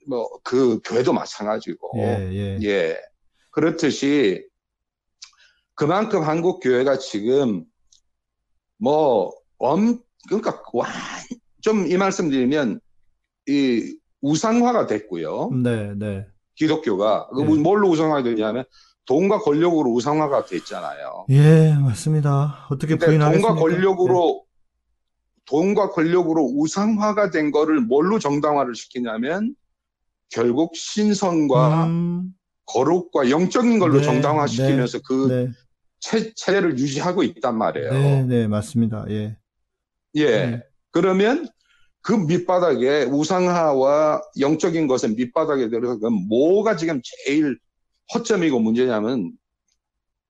뭐그 0.08 0.80
교회도 0.84 1.14
마찬가지고. 1.14 1.92
예, 1.98 2.30
예. 2.34 2.60
예. 2.64 2.98
그렇듯이 3.52 4.51
그만큼 5.82 6.24
한국 6.24 6.60
교회가 6.62 6.98
지금 6.98 7.66
뭐 8.78 9.42
엄 9.62 10.00
그러니까 10.28 10.62
좀이 11.62 11.96
말씀 11.98 12.30
드리면 12.30 12.80
이 13.48 13.96
우상화가 14.22 14.88
됐고요. 14.88 15.52
네, 15.64 15.94
네. 15.96 16.26
기독교가 16.56 17.30
네. 17.38 17.44
뭘로 17.44 17.90
우상화가 17.90 18.24
되냐면 18.24 18.66
돈과 19.06 19.40
권력으로 19.40 19.92
우상화가 19.92 20.46
됐잖아요. 20.46 21.26
예, 21.30 21.76
맞습니다. 21.80 22.68
어떻게 22.70 22.98
부인하겠습니까? 22.98 23.48
돈과 23.48 23.62
권력으로 23.62 24.44
네. 24.44 25.42
돈과 25.46 25.92
권력으로 25.92 26.44
우상화가 26.56 27.30
된 27.32 27.52
거를 27.52 27.82
뭘로 27.82 28.20
정당화를 28.20 28.76
시키냐면 28.76 29.56
결국 30.30 30.76
신성과 30.76 31.86
음... 31.86 32.34
거룩과 32.66 33.30
영적인 33.30 33.80
걸로 33.80 33.98
네, 33.98 34.04
정당화시키면서 34.04 35.00
네, 35.00 35.04
그 35.06 35.28
네. 35.28 35.52
체, 36.02 36.34
체제를 36.34 36.78
유지하고 36.78 37.24
있단 37.24 37.58
말이에요. 37.58 37.94
네, 37.94 38.24
네, 38.24 38.48
맞습니다. 38.48 39.06
예. 39.10 39.38
예. 40.16 40.26
네. 40.26 40.64
그러면 40.90 41.48
그 42.02 42.12
밑바닥에 42.14 43.04
우상화와 43.04 44.22
영적인 44.40 44.88
것은 44.88 45.16
밑바닥에 45.16 45.70
그 45.70 46.08
뭐가 46.28 46.76
지금 46.76 47.00
제일 47.04 47.58
허점이고 48.14 48.60
문제냐면 48.60 49.32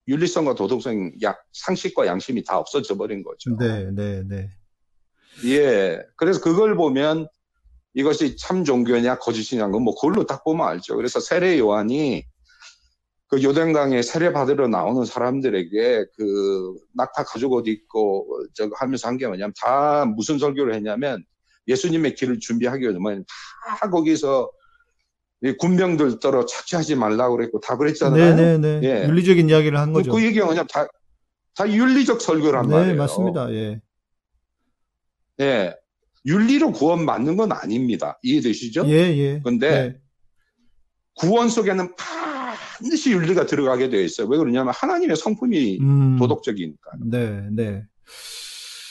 윤리성과 0.08 0.56
도덕성, 0.56 1.14
약, 1.22 1.42
상식과 1.54 2.06
양심이 2.06 2.44
다 2.44 2.60
없어져 2.60 2.98
버린 2.98 3.24
거죠. 3.24 3.56
네, 3.58 3.90
네, 3.92 4.24
네. 4.28 4.50
예. 5.46 6.04
그래서 6.18 6.42
그걸 6.42 6.76
보면 6.76 7.28
이것이 7.94 8.36
참 8.36 8.64
종교냐 8.64 9.20
거짓이냐 9.20 9.68
뭐 9.68 9.96
그걸로 9.96 10.26
딱 10.26 10.44
보면 10.44 10.68
알죠. 10.68 10.98
그래서 10.98 11.20
세례 11.20 11.58
요한이 11.58 12.26
그 13.32 13.42
요단강에 13.42 14.02
세례 14.02 14.34
받으러 14.34 14.68
나오는 14.68 15.06
사람들에게 15.06 16.06
그 16.18 16.76
낙타 16.94 17.24
가죽 17.24 17.54
옷 17.54 17.66
입고 17.66 18.28
저 18.54 18.70
하면서 18.76 19.08
한 19.08 19.18
게 19.18 19.26
뭐냐면 19.26 19.54
다 19.60 20.04
무슨 20.06 20.38
설교를 20.38 20.76
했냐면 20.76 21.24
예수님의 21.68 22.16
길을 22.16 22.40
준비하기 22.40 22.84
위해서 22.84 23.00
다 23.80 23.90
거기서 23.90 24.52
군병들 25.60 26.20
떨어 26.20 26.46
착취하지 26.46 26.96
말라고 26.96 27.38
그랬고 27.38 27.62
다 27.62 27.78
그랬잖아요. 27.78 28.36
네네네. 28.36 28.82
예. 28.84 29.08
윤리적인 29.08 29.50
이야기를 29.50 29.80
한 29.80 29.94
거죠. 29.94 30.12
그, 30.12 30.18
그 30.18 30.26
얘기가 30.26 30.46
뭐냐면 30.46 30.68
다, 30.70 30.86
다 31.56 31.72
윤리적 31.72 32.20
설교란 32.22 32.68
네, 32.68 32.76
말이에요. 32.76 32.98
맞습니다. 32.98 33.50
예. 33.54 33.80
예. 35.40 35.74
윤리로 36.26 36.74
구원 36.74 37.06
받는 37.06 37.38
건 37.38 37.54
아닙니다. 37.54 38.20
이해되시죠? 38.24 38.86
예, 38.88 38.92
예. 39.18 39.42
근데 39.42 39.68
예. 39.68 40.02
구원 41.16 41.50
속에는 41.50 41.96
반드시 42.82 43.12
윤리가 43.12 43.46
들어가게 43.46 43.90
되어 43.90 44.02
있어요. 44.02 44.28
왜 44.28 44.38
그러냐면 44.38 44.74
하나님의 44.76 45.16
성품이 45.16 45.80
음. 45.82 46.18
도덕적이니까. 46.18 46.92
네, 47.06 47.48
네. 47.52 47.84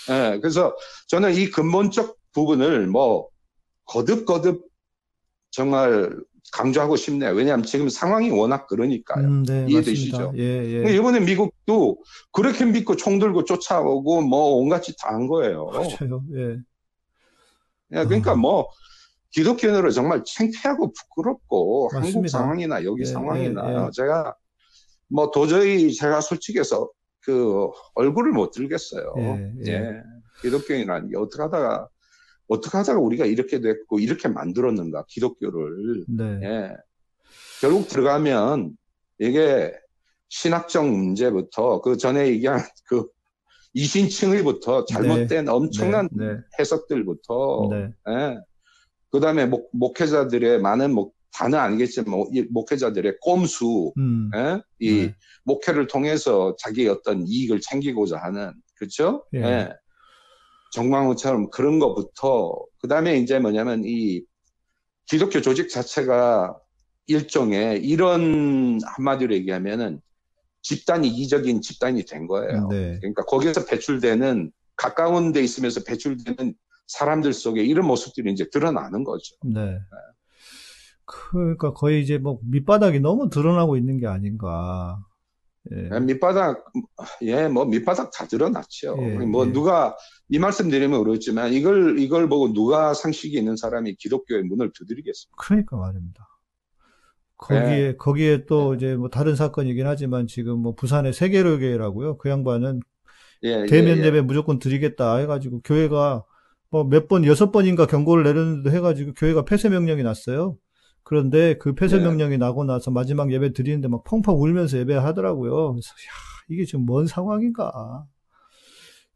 네, 0.09 0.41
그래서 0.41 0.77
저는 1.09 1.35
이 1.35 1.51
근본적 1.51 2.17
부분을 2.33 2.87
뭐 2.87 3.29
거듭거듭 3.87 4.65
정말 5.51 6.17
강조하고 6.53 6.97
싶네요. 6.97 7.33
왜냐하면 7.33 7.65
지금 7.67 7.89
상황이 7.89 8.31
워낙 8.31 8.67
그러니까요. 8.67 9.27
음, 9.27 9.45
네, 9.45 9.67
이해되시죠? 9.69 10.33
예, 10.37 10.85
예. 10.87 10.97
이번에 10.97 11.21
미국도 11.21 12.03
그렇게 12.33 12.65
믿고 12.65 12.97
총 12.97 13.19
들고 13.19 13.45
쫓아오고 13.45 14.23
뭐 14.23 14.55
온갖 14.55 14.83
짓 14.83 14.97
다 14.97 15.11
한 15.11 15.27
거예요. 15.27 15.67
그렇죠. 15.67 16.23
예. 16.37 16.57
예 17.93 18.05
그러니까 18.05 18.33
어. 18.33 18.37
뭐 18.37 18.69
기독교인으로 19.31 19.91
정말 19.91 20.23
창피하고 20.25 20.93
부끄럽고 20.93 21.91
맞습니다. 21.93 22.17
한국 22.17 22.29
상황이나 22.29 22.85
여기 22.85 23.03
예, 23.03 23.07
상황이나 23.07 23.71
예, 23.71 23.87
예. 23.87 23.91
제가 23.93 24.35
뭐 25.09 25.31
도저히 25.31 25.93
제가 25.95 26.21
솔직해서 26.21 26.91
그 27.21 27.69
얼굴을 27.95 28.33
못 28.33 28.51
들겠어요. 28.51 29.15
예, 29.19 29.53
예. 29.67 29.73
예. 29.73 30.03
기독교인이라는 30.43 31.11
게 31.11 31.17
어떻게 31.17 31.43
하다가 31.43 31.89
어떻게 32.49 32.77
하다가 32.77 32.99
우리가 32.99 33.27
이렇게 33.27 33.61
됐고 33.61 34.01
이렇게 34.01 34.29
만들었는가 34.29 35.05
기독교를 35.09 36.05
네. 36.09 36.41
예. 36.43 36.77
결국 37.61 37.89
들어가면 37.89 38.77
이게 39.19 39.73
신학적 40.29 40.89
문제부터 40.89 41.81
그 41.83 41.97
전에 41.97 42.29
얘기한 42.29 42.61
그 42.87 43.07
이신칭의부터 43.75 44.87
잘못된 44.87 45.45
네. 45.45 45.51
엄청난 45.51 46.09
네. 46.13 46.27
네. 46.27 46.41
해석들부터 46.59 47.69
네. 47.71 47.89
예. 48.09 48.39
그 49.11 49.21
다음에 49.21 49.47
목, 49.47 49.71
목회자들의 49.73 50.61
많은 50.61 50.95
목, 50.95 51.15
다는 51.33 51.59
아니겠지만 51.59 52.11
목, 52.11 52.33
목회자들의 52.51 53.19
꼼수, 53.21 53.93
음. 53.99 54.31
예? 54.35 54.61
이 54.79 55.07
네. 55.07 55.15
목회를 55.45 55.87
통해서 55.87 56.57
자기의 56.59 56.89
어떤 56.89 57.25
이익을 57.27 57.61
챙기고자 57.61 58.19
하는 58.19 58.53
그렇죠? 58.77 59.25
예. 59.35 59.41
예. 59.41 59.73
정광훈처럼 60.73 61.51
그런 61.51 61.79
것부터 61.79 62.55
그 62.81 62.89
다음에 62.89 63.17
이제 63.19 63.39
뭐냐면 63.39 63.83
이 63.85 64.23
기독교 65.07 65.41
조직 65.41 65.69
자체가 65.69 66.57
일종의 67.07 67.85
이런 67.85 68.79
한마디로 68.85 69.35
얘기하면은 69.35 70.01
집단이 70.63 71.09
이적인 71.09 71.63
집단이 71.63 72.05
된 72.05 72.27
거예요. 72.27 72.69
네. 72.69 72.99
그러니까 73.01 73.25
거기서 73.25 73.65
배출되는 73.65 74.53
가까운 74.77 75.33
데 75.33 75.43
있으면서 75.43 75.83
배출되는 75.85 76.55
사람들 76.91 77.33
속에 77.33 77.63
이런 77.63 77.87
모습들이 77.87 78.33
이제 78.33 78.49
드러나는 78.51 79.05
거죠. 79.05 79.37
네. 79.45 79.79
그러니까 81.05 81.73
거의 81.73 82.03
이제 82.03 82.19
뭐 82.19 82.41
밑바닥이 82.43 83.01
너무 83.01 83.31
드러나고 83.31 83.77
있는 83.77 83.99
게 83.99 84.07
아닌가. 84.07 84.99
예. 85.73 85.89
네, 85.89 86.01
밑바닥, 86.01 86.65
예, 87.23 87.47
뭐 87.47 87.65
밑바닥 87.65 88.11
다 88.13 88.27
드러났죠. 88.27 88.97
예, 88.99 89.19
뭐 89.19 89.47
예. 89.47 89.53
누가 89.53 89.97
이 90.29 90.39
말씀 90.39 90.69
드리면 90.69 91.05
그렇지만 91.05 91.53
이걸 91.53 91.99
이걸 91.99 92.29
보고 92.29 92.53
누가 92.53 92.95
상식이 92.95 93.37
있는 93.37 93.57
사람이 93.57 93.97
기독교의 93.97 94.45
문을 94.45 94.73
두드리겠습니까? 94.73 95.37
그러니까 95.39 95.77
말입니다. 95.77 96.27
거기에 97.37 97.61
네. 97.61 97.97
거기에 97.97 98.47
또 98.47 98.73
네. 98.73 98.77
이제 98.77 98.97
뭐 98.97 99.11
다른 99.11 99.37
사건이긴 99.37 99.87
하지만 99.87 100.27
지금 100.27 100.59
뭐 100.59 100.75
부산의 100.75 101.13
세계로교회라고요. 101.13 102.19
그 102.19 102.31
양반은 102.31 102.81
예, 103.43 103.67
대면 103.67 103.99
예, 103.99 104.03
예. 104.03 104.07
예배 104.07 104.23
무조건 104.23 104.59
드리겠다 104.59 105.17
해가지고 105.19 105.61
교회가 105.63 106.25
뭐 106.71 106.85
몇 106.85 107.09
번 107.09 107.25
여섯 107.25 107.51
번인가 107.51 107.87
경고를 107.87 108.25
내렸는데도 108.25 108.75
해가지고 108.75 109.15
교회가 109.15 109.45
폐쇄 109.45 109.69
명령이 109.69 110.03
났어요. 110.03 110.57
그런데 111.03 111.55
그 111.59 111.75
폐쇄 111.75 111.99
네. 111.99 112.05
명령이 112.05 112.39
나고 112.39 112.65
나서 112.65 112.91
마지막 112.91 113.33
예배 113.33 113.53
드리는데 113.53 113.89
막 113.89 114.05
펑펑 114.05 114.41
울면서 114.41 114.79
예배하더라고요. 114.79 115.73
그래서 115.73 115.89
야 115.91 116.13
이게 116.49 116.65
지금 116.65 116.87
뭔 116.87 117.07
상황인가? 117.07 118.05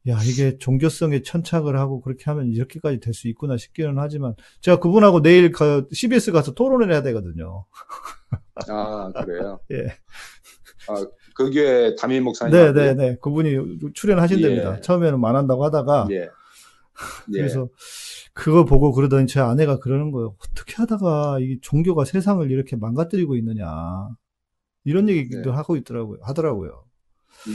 야 0.06 0.18
이게 0.22 0.58
종교성에 0.58 1.22
천착을 1.22 1.78
하고 1.78 2.00
그렇게 2.02 2.24
하면 2.26 2.48
이렇게까지 2.50 3.00
될 3.00 3.14
수 3.14 3.28
있구나 3.28 3.56
싶기는 3.56 3.94
하지만 3.98 4.34
제가 4.60 4.78
그분하고 4.80 5.22
내일 5.22 5.50
그 5.52 5.86
CBS 5.92 6.32
가서 6.32 6.52
토론을 6.54 6.92
해야 6.92 7.02
되거든요. 7.02 7.64
아 8.68 9.10
그래요? 9.24 9.60
예. 9.72 9.86
아 10.88 11.06
그게 11.34 11.94
담임 11.98 12.24
목사님. 12.24 12.54
네네네 12.54 12.94
네. 12.94 13.16
그분이 13.22 13.92
출연하신답니다. 13.94 14.76
예. 14.76 14.80
처음에는 14.80 15.24
안 15.24 15.36
한다고 15.36 15.64
하다가. 15.64 16.08
예. 16.10 16.28
그래서 17.32 17.62
예. 17.62 17.66
그걸 18.32 18.64
보고 18.64 18.92
그러더니 18.92 19.26
제 19.26 19.40
아내가 19.40 19.78
그러는 19.78 20.10
거예요. 20.10 20.36
어떻게 20.40 20.74
하다가 20.76 21.38
이 21.40 21.58
종교가 21.60 22.04
세상을 22.04 22.50
이렇게 22.50 22.76
망가뜨리고 22.76 23.36
있느냐. 23.36 24.08
이런 24.84 25.08
얘기도 25.08 25.50
네. 25.50 25.50
하고 25.50 25.76
있더라고요. 25.76 26.18
하더라고요. 26.22 26.84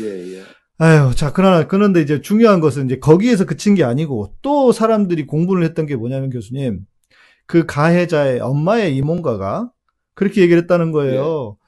예, 0.01 0.37
예. 0.37 0.43
아유, 0.77 1.13
자, 1.15 1.33
그러나, 1.33 1.67
그런데 1.67 2.01
이제 2.01 2.21
중요한 2.21 2.61
것은 2.61 2.85
이제 2.85 2.99
거기에서 2.99 3.45
그친 3.45 3.75
게 3.75 3.83
아니고 3.83 4.35
또 4.41 4.71
사람들이 4.71 5.27
공부를 5.27 5.63
했던 5.63 5.85
게 5.85 5.95
뭐냐면 5.95 6.29
교수님, 6.29 6.85
그 7.45 7.65
가해자의 7.65 8.39
엄마의 8.39 8.95
이몽가가 8.95 9.71
그렇게 10.15 10.41
얘기를 10.41 10.61
했다는 10.63 10.91
거예요. 10.91 11.57
예. 11.57 11.59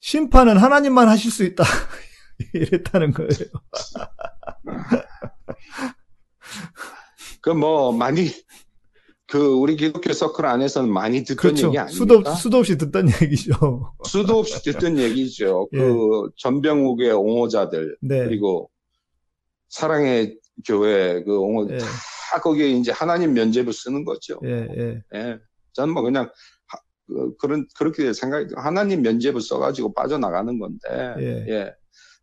심판은 0.00 0.56
하나님만 0.56 1.08
하실 1.08 1.30
수 1.30 1.44
있다. 1.44 1.64
이랬다는 2.54 3.12
거예요. 3.12 3.30
그 7.46 7.50
뭐 7.50 7.92
많이 7.92 8.26
그 9.28 9.38
우리 9.54 9.76
기독교 9.76 10.12
서클 10.12 10.44
안에서는 10.44 10.92
많이 10.92 11.22
듣던 11.22 11.36
그렇죠. 11.36 11.68
얘기 11.68 11.78
아닙니까? 11.78 11.96
수도, 11.96 12.34
수도 12.34 12.56
없이 12.58 12.76
듣던 12.76 13.08
얘기죠. 13.22 13.94
수도 14.04 14.38
없이 14.40 14.62
듣던 14.64 14.98
얘기죠. 14.98 15.68
예. 15.72 15.78
그 15.78 16.30
전병욱의 16.38 17.12
옹호자들 17.12 17.98
네. 18.00 18.24
그리고 18.24 18.68
사랑의 19.68 20.38
교회 20.66 21.22
그 21.22 21.38
옹호 21.38 21.68
예. 21.70 21.78
다 21.78 22.40
거기에 22.40 22.68
이제 22.70 22.90
하나님 22.90 23.32
면제부 23.32 23.72
쓰는 23.72 24.04
거죠. 24.04 24.40
예, 24.44 24.66
예. 24.76 25.02
예. 25.14 25.38
저는 25.72 25.94
뭐 25.94 26.02
그냥 26.02 26.28
하, 26.66 26.78
그, 27.06 27.36
그런 27.36 27.66
그렇게 27.78 28.12
생각이 28.12 28.54
하나님 28.56 29.02
면제부 29.02 29.40
써가지고 29.40 29.94
빠져나가는 29.94 30.58
건데. 30.58 30.88
예. 31.48 31.72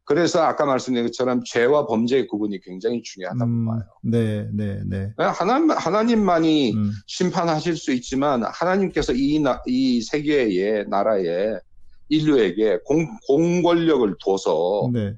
예. 0.03 0.13
그래서 0.13 0.41
아까 0.43 0.65
말씀드린 0.65 1.07
것처럼 1.07 1.43
죄와 1.45 1.87
범죄의 1.87 2.27
구분이 2.27 2.61
굉장히 2.61 3.01
중요하다고 3.01 3.49
음, 3.49 3.65
봐요. 3.65 3.81
네, 4.01 4.47
네, 4.53 4.81
네. 4.85 5.13
하나님, 5.17 5.71
하나님만이 5.71 6.73
음. 6.73 6.91
심판하실 7.07 7.77
수 7.77 7.93
있지만 7.93 8.43
하나님께서 8.43 9.13
이, 9.13 9.39
나, 9.39 9.61
이 9.65 10.01
세계의 10.01 10.87
나라에 10.89 11.57
인류에게 12.09 12.79
공, 12.85 13.07
공권력을 13.27 14.15
둬서 14.19 14.89
네. 14.93 15.15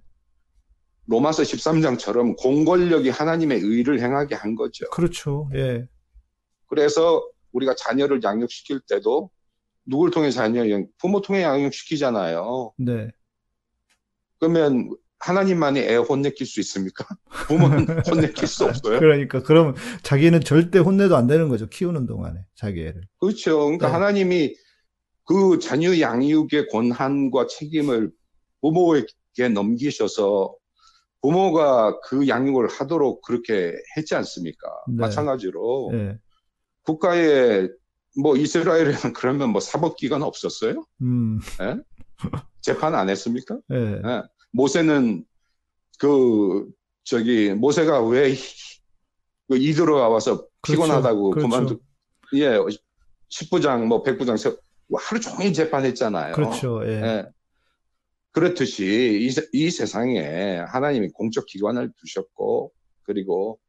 로마서 1.08 1.44
13장처럼 1.44 2.36
공권력이 2.38 3.10
하나님의 3.10 3.60
의를 3.60 4.00
행하게 4.00 4.36
한 4.36 4.56
거죠. 4.56 4.86
그렇죠. 4.92 5.50
예. 5.56 5.88
그래서 6.68 7.24
우리가 7.52 7.76
자녀를 7.76 8.22
양육시킬 8.24 8.82
때도 8.88 9.30
누굴 9.86 10.10
통해 10.10 10.32
자녀 10.32 10.64
부모 10.98 11.22
통해 11.22 11.44
양육시키잖아요. 11.44 12.74
네. 12.78 13.12
그러면 14.40 14.90
하나님만이 15.20 15.80
애 15.80 15.96
혼내킬 15.96 16.46
수 16.46 16.60
있습니까? 16.60 17.06
부모는 17.48 17.88
혼내킬 18.08 18.48
수 18.48 18.66
없어요. 18.66 19.00
그러니까 19.00 19.42
그러면 19.44 19.76
자기는 20.04 20.42
절대 20.42 20.80
혼내도 20.80 21.16
안 21.16 21.28
되는 21.28 21.50
거죠. 21.50 21.68
키우는 21.68 22.06
동안에 22.06 22.40
자기 22.56 22.82
애를. 22.82 23.02
그렇죠. 23.20 23.60
그러니까 23.66 23.88
네. 23.88 23.94
하나님이 23.94 24.56
그 25.26 25.58
자녀 25.60 26.00
양육의 26.00 26.68
권한과 26.72 27.48
책임을 27.48 28.12
부모에게 28.62 29.50
넘기셔서 29.54 30.56
부모가 31.22 32.00
그 32.02 32.28
양육을 32.28 32.68
하도록 32.68 33.22
그렇게 33.24 33.74
했지 33.98 34.14
않습니까? 34.14 34.70
네. 34.88 34.98
마찬가지로 34.98 35.90
네. 35.92 36.20
국가에 36.84 37.68
뭐 38.22 38.38
이스라엘에는 38.38 38.94
그러면 39.18 39.50
뭐 39.50 39.60
사법기관 39.60 40.22
없었어요? 40.22 40.86
음. 41.02 41.40
네? 42.24 42.40
재판 42.62 42.96
안 42.96 43.10
했습니까? 43.10 43.60
네. 43.68 44.02
네. 44.02 44.22
모세는 44.52 45.26
그 46.00 46.68
저기 47.04 47.54
모세가 47.54 48.02
왜 48.04 48.36
그 49.48 49.58
이드로가 49.58 50.10
와서 50.10 50.48
그렇죠. 50.62 50.84
피곤하다고 50.84 51.30
그렇죠. 51.32 51.48
그만두 51.48 51.80
예 52.34 52.58
10부장 53.30 53.86
뭐 53.86 54.04
100부장 54.04 54.60
하루 54.98 55.20
종일 55.20 55.54
재판했잖아요. 55.54 56.34
그렇죠. 56.34 56.82
예. 56.86 56.90
예. 56.90 57.26
그렇듯이 58.32 59.30
이, 59.54 59.58
이 59.58 59.72
세상에 59.72 60.58
하나님이 60.68 61.10
공적 61.10 61.46
기관을 61.46 61.92
두셨고 61.98 62.72
그리고 63.04 63.60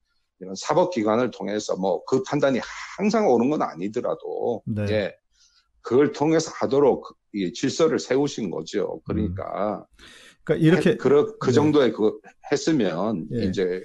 이런 0.40 0.55
사법 0.57 0.90
기관을 0.90 1.30
통해서 1.30 1.76
뭐 1.76 2.05
그 2.07 2.22
판단이 2.22 2.61
항상 2.97 3.28
옳은 3.28 3.51
건 3.51 3.62
아니더라도 3.62 4.62
네. 4.66 4.86
예. 4.90 5.16
그걸 5.87 6.11
통해서 6.11 6.51
하도록 6.53 7.16
그 7.30 7.53
질서를 7.53 8.01
세우신 8.01 8.51
거죠. 8.51 9.01
그러니까, 9.07 9.87
음. 9.89 10.05
그러니까 10.43 10.66
이렇게 10.66 10.91
해, 10.91 10.97
그, 10.97 11.39
그 11.39 11.51
네. 11.51 11.53
정도의 11.53 11.93
그 11.93 12.18
했으면 12.51 13.28
예. 13.32 13.45
이제 13.45 13.84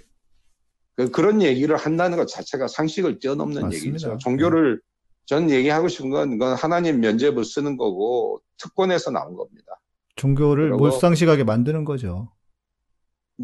그, 0.95 1.12
그런 1.12 1.43
얘기를 1.43 1.78
한다는 1.78 2.18
것 2.18 2.26
자체가 2.26 2.68
상식을 2.68 3.20
뛰어넘는 3.20 3.62
맞습니다. 3.62 3.88
얘기죠. 3.88 4.18
종교를 4.18 4.78
네. 4.78 4.82
전 5.26 5.52
얘기하고 5.52 5.89
싶은 5.89 6.10
건 6.10 6.34
이건 6.34 6.56
하나님 6.56 7.02
면죄부 7.02 7.43
쓰는 7.43 7.78
거고 7.78 8.41
특권에서 8.58 9.12
나온 9.12 9.36
겁니다. 9.36 9.80
종교를 10.16 10.72
몰상식하게 10.72 11.43
만드는 11.43 11.86
거죠. 11.86 12.32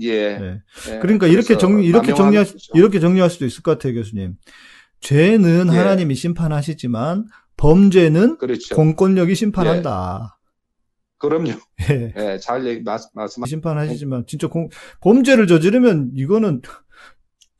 예. 0.01 0.39
네. 0.39 0.61
예. 0.89 0.99
그러니까 0.99 1.27
이렇게 1.27 1.59
정리 1.59 1.85
이렇게 1.85 2.15
정리할. 2.15 2.47
이렇게 2.73 2.99
정리할 2.99 3.29
수도 3.29 3.45
있을 3.45 3.61
것 3.61 3.73
같아요, 3.77 3.93
교수님. 3.93 4.37
죄는 5.01 5.67
예. 5.71 5.77
하나님이 5.77 6.15
심판하시지만 6.15 7.27
범죄는 7.57 8.37
그렇죠. 8.37 8.75
공권력이 8.75 9.35
심판한다. 9.35 10.33
예. 10.33 10.37
그럼요. 11.17 11.51
예. 11.89 12.13
예, 12.15 12.37
잘 12.37 12.65
얘기, 12.65 12.83
말씀, 12.83 13.09
말씀. 13.13 13.43
심판하시지만, 13.45 14.25
진짜 14.27 14.47
공, 14.47 14.69
범죄를 15.01 15.47
저지르면 15.47 16.11
이거는 16.13 16.61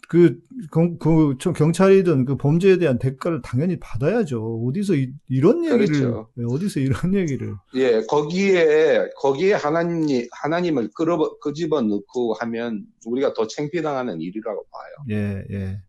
그, 0.08 0.40
그, 0.72 1.36
경찰이든 1.38 2.26
그 2.26 2.38
범죄에 2.38 2.78
대한 2.78 2.98
대가를 2.98 3.42
당연히 3.42 3.78
받아야죠. 3.80 4.64
어디서 4.66 4.94
이, 4.96 5.12
런 5.42 5.66
얘기를, 5.66 5.86
그렇죠. 5.86 6.30
예, 6.40 6.44
어디서 6.48 6.80
이런 6.80 7.14
얘기를. 7.14 7.56
예, 7.76 8.02
거기에, 8.08 9.10
거기에 9.18 9.54
하나님, 9.54 10.26
하나님을 10.32 10.92
끌어, 10.96 11.38
끄집어 11.40 11.82
넣고 11.82 12.36
하면 12.36 12.86
우리가 13.06 13.34
더 13.34 13.48
챙피당하는 13.48 14.22
일이라고 14.22 14.66
봐요. 14.72 14.94
예, 15.10 15.44
예. 15.52 15.82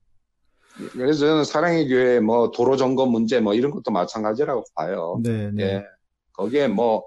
그래서 0.92 1.20
저는 1.20 1.44
사랑의 1.44 1.88
교회 1.88 2.20
뭐 2.20 2.50
도로 2.50 2.76
점검 2.76 3.10
문제 3.10 3.40
뭐 3.40 3.54
이런 3.54 3.70
것도 3.70 3.90
마찬가지라고 3.90 4.64
봐요. 4.74 5.20
네, 5.22 5.50
네. 5.52 5.62
예. 5.64 5.84
거기에 6.32 6.68
뭐 6.68 7.04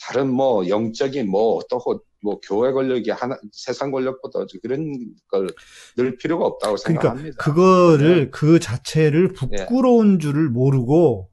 다른 0.00 0.30
뭐 0.30 0.68
영적인 0.68 1.30
뭐 1.30 1.56
어떻고 1.56 2.02
뭐 2.22 2.40
교회 2.40 2.72
권력이 2.72 3.10
하나 3.10 3.38
세상 3.52 3.90
권력보다 3.90 4.40
그런 4.62 4.92
걸 5.28 5.48
늘 5.96 6.16
필요가 6.18 6.44
없다고 6.44 6.76
그러니까 6.76 7.02
생각합니다. 7.02 7.36
그거를 7.42 8.24
네. 8.24 8.30
그 8.30 8.60
자체를 8.60 9.32
부끄러운 9.32 10.16
예. 10.16 10.18
줄을 10.18 10.50
모르고 10.50 11.30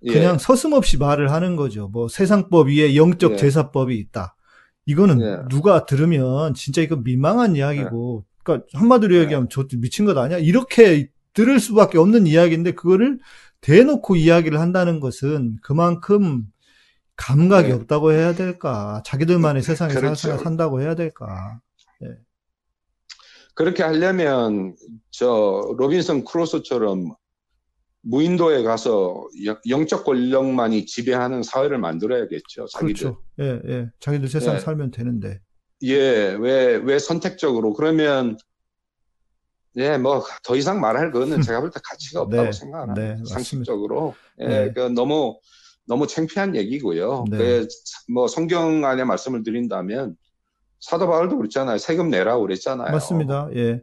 그냥 0.00 0.34
예. 0.34 0.38
서슴없이 0.38 0.96
말을 0.96 1.30
하는 1.30 1.54
거죠. 1.54 1.88
뭐 1.88 2.08
세상법 2.08 2.68
위에 2.68 2.96
영적 2.96 3.32
예. 3.32 3.36
제사법이 3.36 3.96
있다. 3.96 4.34
이거는 4.86 5.20
예. 5.20 5.38
누가 5.48 5.86
들으면 5.86 6.54
진짜 6.54 6.80
이거 6.82 6.96
민망한 6.96 7.54
이야기고 7.54 8.24
그러니까 8.48 8.66
한마디로 8.72 9.14
네. 9.14 9.20
얘기하면 9.22 9.48
저 9.50 9.66
미친 9.76 10.06
것 10.06 10.16
아니야? 10.16 10.38
이렇게 10.38 11.10
들을 11.34 11.60
수밖에 11.60 11.98
없는 11.98 12.26
이야기인데 12.26 12.72
그거를 12.72 13.18
대놓고 13.60 14.16
이야기를 14.16 14.58
한다는 14.58 15.00
것은 15.00 15.58
그만큼 15.62 16.44
감각이 17.16 17.68
네. 17.68 17.74
없다고 17.74 18.12
해야 18.12 18.34
될까? 18.34 19.02
자기들만의 19.04 19.62
세상에 19.62 19.92
그렇죠. 19.92 20.38
산다고 20.38 20.80
해야 20.80 20.94
될까? 20.94 21.60
네. 22.00 22.08
그렇게 23.54 23.82
하려면 23.82 24.76
저 25.10 25.74
로빈슨 25.76 26.24
크루소처럼 26.24 27.14
무인도에 28.02 28.62
가서 28.62 29.28
영적 29.68 30.04
권력만이 30.04 30.86
지배하는 30.86 31.42
사회를 31.42 31.78
만들어야겠죠. 31.78 32.66
자기들. 32.66 32.94
그렇죠. 32.94 33.22
예, 33.40 33.60
예. 33.68 33.90
자기들 33.98 34.28
세상 34.28 34.54
예. 34.54 34.60
살면 34.60 34.92
되는데. 34.92 35.40
예, 35.82 36.34
왜, 36.38 36.76
왜 36.76 36.98
선택적으로. 36.98 37.72
그러면, 37.72 38.36
예, 39.76 39.96
뭐, 39.96 40.24
더 40.42 40.56
이상 40.56 40.80
말할 40.80 41.12
거는 41.12 41.40
제가 41.42 41.60
볼 41.60 41.70
때 41.70 41.80
가치가 41.84 42.22
없다고 42.22 42.44
네, 42.44 42.52
생각합니다. 42.52 43.00
네, 43.00 43.16
상식적으로. 43.28 44.14
예, 44.40 44.46
네. 44.46 44.72
그 44.72 44.80
너무, 44.80 45.38
너무 45.86 46.06
창피한 46.06 46.56
얘기고요. 46.56 47.24
네. 47.30 47.38
그, 47.38 47.68
뭐, 48.12 48.26
성경 48.26 48.84
안에 48.84 49.04
말씀을 49.04 49.42
드린다면, 49.44 50.16
사도 50.80 51.06
바울도 51.08 51.36
그랬잖아요. 51.36 51.78
세금 51.78 52.08
내라고 52.10 52.42
그랬잖아요. 52.42 52.92
맞습니다. 52.92 53.48
예. 53.54 53.82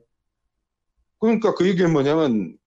그러니까 1.19 1.53
그 1.55 1.67
얘기는 1.67 1.91
뭐냐면 1.91 2.57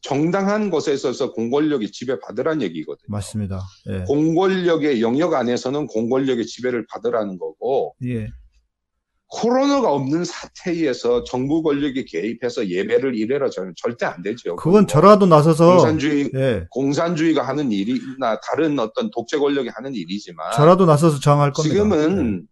정당한 0.00 0.70
곳에 0.70 0.92
있어서 0.92 1.32
공권력이 1.32 1.92
지배받으란 1.92 2.62
얘기거든요. 2.62 3.06
맞습니다. 3.08 3.60
예. 3.90 4.00
공권력의 4.04 5.02
영역 5.02 5.34
안에서는 5.34 5.86
공권력의 5.86 6.46
지배를 6.46 6.86
받으라는 6.90 7.38
거고 7.38 7.94
예. 8.04 8.28
코로나가 9.28 9.92
없는 9.92 10.24
사태에서 10.24 11.24
정부 11.24 11.62
권력이 11.62 12.04
개입해서 12.04 12.68
예배를 12.68 13.16
이래라 13.16 13.50
저는 13.50 13.74
절대 13.76 14.06
안 14.06 14.22
되죠. 14.22 14.54
그건 14.56 14.86
저라도 14.86 15.26
나서서 15.26 15.76
공산주의 15.76 16.30
예. 16.34 16.66
공산주의가 16.70 17.42
하는 17.42 17.72
일이나 17.72 18.38
다른 18.40 18.78
어떤 18.78 19.10
독재 19.10 19.38
권력이 19.38 19.70
하는 19.70 19.94
일이지만 19.94 20.52
저라도 20.52 20.86
나서서 20.86 21.18
정할 21.18 21.52
겁니다. 21.52 21.74
지금은 21.74 22.46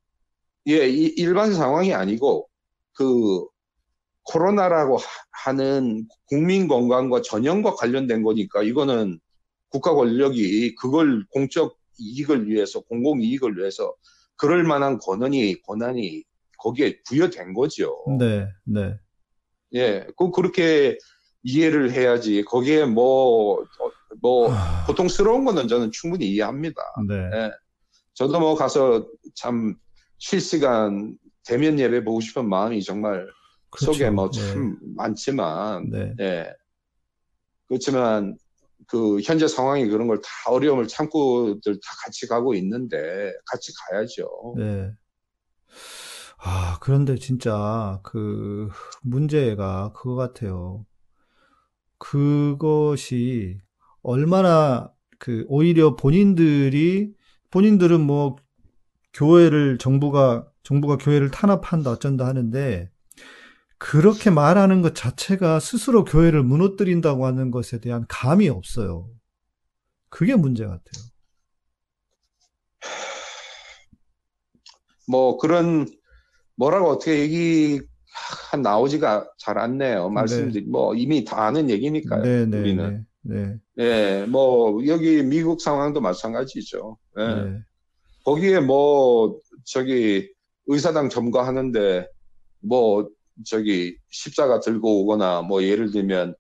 예, 0.69 0.75
예 0.75 0.89
일반 0.89 1.55
상황이 1.55 1.95
아니고 1.95 2.49
그 2.95 3.45
코로나라고 4.25 4.99
하는 5.31 6.09
국민 6.27 6.67
건강과 6.67 7.23
전염과 7.23 7.75
관련된 7.75 8.23
거니까 8.23 8.63
이거는 8.63 9.21
국가 9.69 9.95
권력이 9.95 10.75
그걸 10.77 11.25
공적 11.31 11.77
이익을 11.99 12.49
위해서 12.49 12.81
공공 12.81 13.23
이익을 13.23 13.59
위해서 13.59 13.95
그럴 14.37 14.65
만한 14.65 14.99
권한이 14.99 15.63
권한이 15.63 16.25
거기에 16.65 17.03
부여된 17.07 17.53
거죠. 17.53 17.95
네, 18.19 18.49
네. 18.65 18.97
예, 19.75 20.07
그 20.17 20.31
그렇게 20.31 20.97
이해를 21.43 21.93
해야지. 21.93 22.43
거기에 22.43 22.87
뭐, 22.87 23.63
뭐, 24.23 24.49
하... 24.49 24.87
고통스러운 24.87 25.45
거는 25.45 25.69
저는 25.69 25.91
충분히 25.93 26.27
이해합니다. 26.31 26.81
네. 27.07 27.15
예. 27.35 27.51
저도 28.15 28.41
뭐 28.41 28.55
가서 28.55 29.07
참 29.35 29.77
실시간 30.17 31.19
대면 31.45 31.79
예배 31.79 32.03
보고 32.05 32.21
싶은 32.21 32.49
마음이 32.49 32.83
정말 32.83 33.29
그렇죠. 33.69 33.93
속에 33.93 34.09
뭐참 34.09 34.71
네. 34.71 34.77
많지만, 34.97 35.91
네. 35.91 36.15
예. 36.21 36.55
그렇지만 37.69 38.39
그 38.87 39.21
현재 39.21 39.47
상황이 39.49 39.87
그런 39.87 40.07
걸 40.07 40.17
다 40.19 40.29
어려움을 40.51 40.89
참고들 40.89 41.75
다 41.75 41.81
같이 42.05 42.27
가고 42.27 42.55
있는데 42.55 43.33
같이 43.47 43.73
가야죠. 43.91 44.55
네. 44.57 44.91
아, 46.39 46.79
그런데 46.81 47.17
진짜 47.17 48.01
그 48.03 48.69
문제가 49.03 49.93
그거 49.93 50.15
같아요. 50.15 50.85
그것이 51.99 53.59
얼마나 54.03 54.93
그 55.19 55.45
오히려 55.49 55.97
본인들이 55.97 57.15
본인들은 57.51 58.01
뭐 58.01 58.37
교회를 59.15 59.79
정부가 59.79 60.47
정부가 60.63 60.97
교회를 60.99 61.31
탄압한다 61.31 61.93
어쩐다 61.93 62.27
하는데 62.27 62.91
그렇게 63.79 64.31
말하는 64.31 64.83
것 64.83 64.95
자체가 64.95 65.61
스스로 65.61 66.05
교회를 66.05 66.43
무너뜨린다고 66.43 67.27
하는 67.27 67.51
것에 67.51 67.81
대한 67.81 68.05
감이 68.09 68.49
없어요. 68.49 69.09
그게 70.09 70.35
문제 70.37 70.65
같아요. 70.65 71.05
뭐 75.07 75.37
그런 75.39 75.87
뭐라고 76.57 76.89
어떻게 76.91 77.19
얘기 77.21 77.81
나오지가 78.63 79.29
잘 79.39 79.59
않네요. 79.59 80.09
말씀드리 80.11 80.65
네. 80.65 80.71
뭐 80.71 80.95
이미 80.95 81.25
다 81.25 81.47
아는 81.47 81.69
얘기니까요. 81.71 82.23
네, 82.23 82.47
네, 82.47 82.59
우리는. 82.59 83.07
네. 83.23 83.57
네. 83.77 84.27
뭐 84.27 84.87
여기 84.87 85.23
미국 85.23 85.61
상황도 85.61 86.01
마찬가지죠. 86.01 86.99
네. 87.17 87.43
네. 87.45 87.59
거기에 88.25 88.61
뭐 88.61 89.41
저기 89.65 90.31
의사당 90.67 91.09
점거하는데 91.09 92.09
뭐 92.61 93.09
저기 93.45 93.99
십자가 94.11 94.61
들고 94.61 95.03
오거나 95.03 95.43
뭐 95.43 95.63
예를 95.63 95.91
들면 95.91 96.35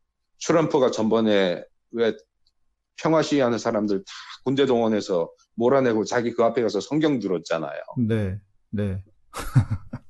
트럼프가 0.46 0.90
전번에 0.90 1.62
왜 1.90 2.16
평화 2.96 3.22
시위하는 3.22 3.58
사람들 3.58 3.98
다 3.98 4.12
군대 4.44 4.66
동원해서 4.66 5.30
몰아내고 5.54 6.04
자기 6.04 6.32
그 6.32 6.44
앞에 6.44 6.62
가서 6.62 6.80
성경 6.80 7.18
들었잖아요. 7.18 7.80
네, 8.06 8.38
네. 8.70 9.02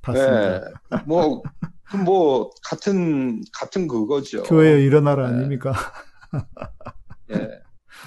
봤습니다. 0.05 0.61
네, 0.91 0.99
뭐, 1.07 1.43
뭐, 2.05 2.51
같은, 2.63 3.43
같은 3.53 3.89
그거죠. 3.89 4.43
교회 4.45 4.83
일어나라 4.83 5.31
네. 5.31 5.37
아닙니까? 5.37 5.73
예. 7.31 7.37
네. 7.37 7.49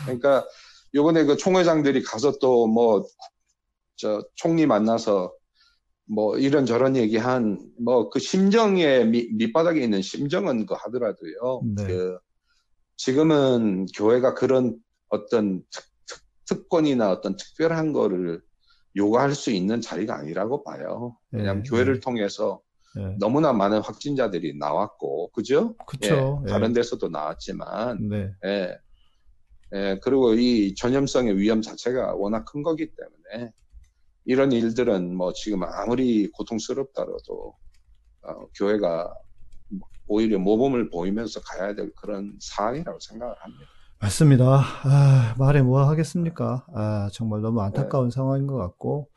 그러니까, 0.05 0.45
요번에 0.93 1.25
그 1.25 1.37
총회장들이 1.37 2.03
가서 2.03 2.37
또 2.39 2.67
뭐, 2.67 3.05
저, 3.95 4.23
총리 4.35 4.65
만나서 4.65 5.33
뭐, 6.05 6.37
이런저런 6.37 6.95
얘기한, 6.95 7.59
뭐, 7.79 8.09
그 8.09 8.19
심정에, 8.19 9.03
밑, 9.03 9.35
밑바닥에 9.35 9.81
있는 9.81 10.01
심정은 10.01 10.65
그 10.65 10.75
하더라도요. 10.75 11.61
네. 11.75 11.87
그, 11.87 12.19
지금은 12.95 13.85
교회가 13.95 14.33
그런 14.33 14.77
어떤 15.09 15.61
특, 15.71 15.83
특, 16.05 16.21
특권이나 16.45 17.11
어떤 17.11 17.35
특별한 17.35 17.93
거를 17.93 18.41
요구할 18.97 19.33
수 19.33 19.51
있는 19.51 19.79
자리가 19.79 20.15
아니라고 20.17 20.63
봐요. 20.63 21.15
왜냐하면 21.31 21.63
네, 21.63 21.69
교회를 21.69 21.95
네. 21.95 21.99
통해서 21.99 22.61
네. 22.95 23.15
너무나 23.19 23.53
많은 23.53 23.79
확진자들이 23.79 24.57
나왔고, 24.57 25.31
그죠? 25.31 25.75
그쵸. 25.85 26.43
예, 26.47 26.49
다른 26.49 26.73
데서도 26.73 27.09
나왔지만, 27.09 28.09
네. 28.09 28.31
예, 28.45 28.77
예, 29.75 29.99
그리고 30.01 30.33
이 30.33 30.73
전염성의 30.75 31.37
위험 31.37 31.61
자체가 31.61 32.15
워낙 32.15 32.45
큰 32.45 32.63
거기 32.63 32.89
때문에 32.95 33.51
이런 34.25 34.51
일들은 34.51 35.15
뭐 35.15 35.31
지금 35.33 35.63
아무리 35.63 36.29
고통스럽다라도 36.31 37.55
어, 38.23 38.47
교회가 38.57 39.13
오히려 40.07 40.39
모범을 40.39 40.89
보이면서 40.89 41.41
가야 41.41 41.75
될 41.75 41.91
그런 41.95 42.37
상황이라고 42.41 42.99
생각을 42.99 43.35
합니다. 43.39 43.71
맞습니다. 43.99 44.61
아, 44.83 45.35
말해 45.37 45.61
뭐 45.61 45.87
하겠습니까? 45.87 46.65
아, 46.73 47.09
정말 47.13 47.41
너무 47.41 47.61
안타까운 47.61 48.09
네. 48.09 48.15
상황인 48.15 48.47
것 48.47 48.55
같고, 48.57 49.09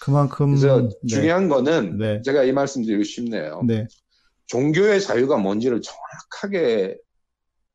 그만큼. 0.00 0.54
그래서 0.56 0.82
네. 0.82 0.88
중요한 1.06 1.48
거는 1.48 1.98
네. 1.98 2.22
제가 2.22 2.44
이 2.44 2.52
말씀 2.52 2.82
드리고 2.82 3.02
싶네요. 3.04 3.62
네. 3.66 3.86
종교의 4.46 5.00
자유가 5.00 5.36
뭔지를 5.36 5.80
정확하게 5.82 6.96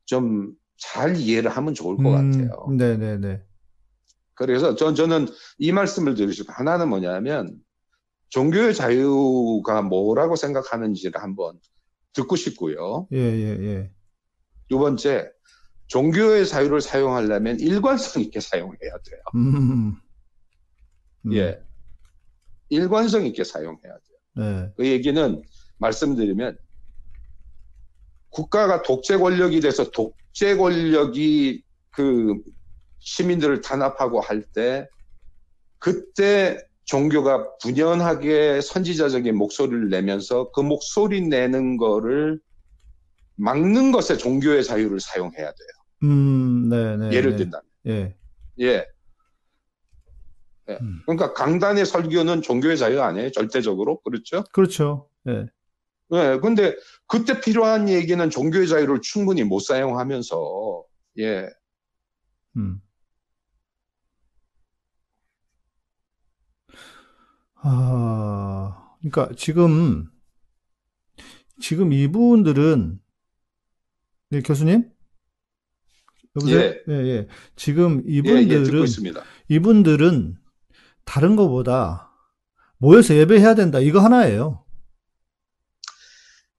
좀 0.06 0.56
잘 0.78 1.16
이해를 1.16 1.52
하면 1.52 1.74
좋을 1.74 1.98
것 1.98 2.10
음, 2.10 2.32
같아요. 2.32 2.68
네네네. 2.70 3.18
네, 3.18 3.18
네. 3.18 3.44
그래서 4.34 4.76
전, 4.76 4.96
저는 4.96 5.28
이 5.58 5.72
말씀을 5.72 6.16
드리고 6.16 6.34
싶어요. 6.34 6.56
하나는 6.58 6.90
뭐냐면, 6.90 7.58
종교의 8.30 8.76
자유가 8.76 9.82
뭐라고 9.82 10.36
생각하는지를 10.36 11.22
한번 11.22 11.58
듣고 12.14 12.36
싶고요. 12.36 13.08
예, 13.14 13.18
예, 13.18 13.58
예. 13.62 13.92
두 14.68 14.78
번째, 14.80 15.30
종교의 15.88 16.48
자유를 16.48 16.82
사용하려면 16.82 17.60
일관성 17.60 18.22
있게 18.24 18.40
사용해야 18.40 18.78
돼요. 18.80 19.22
음. 19.36 19.96
음. 21.26 21.34
예. 21.34 21.60
일관성 22.70 23.26
있게 23.28 23.44
사용해야 23.44 23.80
돼요. 23.82 24.18
네. 24.38 24.74
그 24.76 24.88
얘기는 24.88 25.44
말씀드리면 25.78 26.58
국가가 28.30 28.82
독재 28.82 29.18
권력이 29.18 29.62
돼서 29.62 29.90
독재 29.92 30.58
권력이 30.58 31.64
그 31.92 32.36
시민들을 33.00 33.62
탄압하고 33.62 34.20
할 34.20 34.44
때 34.54 34.88
그때 35.80 36.58
종교가 36.86 37.58
분연하게 37.58 38.62
선지자적인 38.62 39.36
목소리를 39.36 39.90
내면서 39.90 40.52
그 40.52 40.62
목소리 40.62 41.22
내는 41.22 41.78
거를 41.78 42.40
막는 43.36 43.92
것에 43.92 44.18
종교의 44.18 44.64
자유를 44.64 45.00
사용해야 45.00 45.46
돼요. 45.46 45.68
음, 46.04 46.70
네, 46.70 46.98
네. 46.98 47.12
예를 47.14 47.32
네. 47.32 47.38
든다면. 47.38 47.64
예. 47.88 48.16
예. 48.60 48.86
예. 50.70 50.78
음. 50.82 51.02
그러니까 51.06 51.34
강단의 51.34 51.86
설교는 51.86 52.42
종교의 52.42 52.78
자유 52.78 53.02
아니에요, 53.02 53.32
절대적으로. 53.32 54.02
그렇죠? 54.02 54.44
그렇죠. 54.52 55.10
예. 55.28 55.48
예. 56.14 56.40
근데 56.42 56.76
그때 57.08 57.40
필요한 57.40 57.90
얘기는 57.90 58.30
종교의 58.30 58.68
자유를 58.68 59.02
충분히 59.02 59.44
못 59.44 59.60
사용하면서, 59.60 60.84
예. 61.20 61.50
음. 62.58 62.80
아, 67.56 68.96
그러니까 69.00 69.30
지금, 69.36 70.08
지금 71.60 71.92
이분들은 71.94 73.00
네, 74.30 74.42
교수님? 74.42 74.90
여보세요? 76.36 76.60
예. 76.60 76.82
예, 76.90 76.94
예. 76.94 77.28
지금 77.56 78.02
이분들은, 78.06 78.88
예, 79.06 79.10
예, 79.10 79.14
이분들은 79.56 80.36
다른 81.06 81.36
것보다 81.36 82.12
모여서 82.78 83.16
예배해야 83.16 83.56
된다. 83.56 83.80
이거 83.80 84.00
하나예요. 84.00 84.64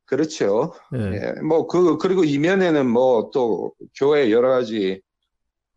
그렇죠. 0.06 0.72
예. 0.94 0.98
예. 1.36 1.40
뭐, 1.42 1.66
그, 1.66 1.98
그리고 1.98 2.24
이면에는 2.24 2.88
뭐 2.88 3.30
또 3.32 3.74
교회 3.96 4.30
여러 4.30 4.50
가지 4.50 5.02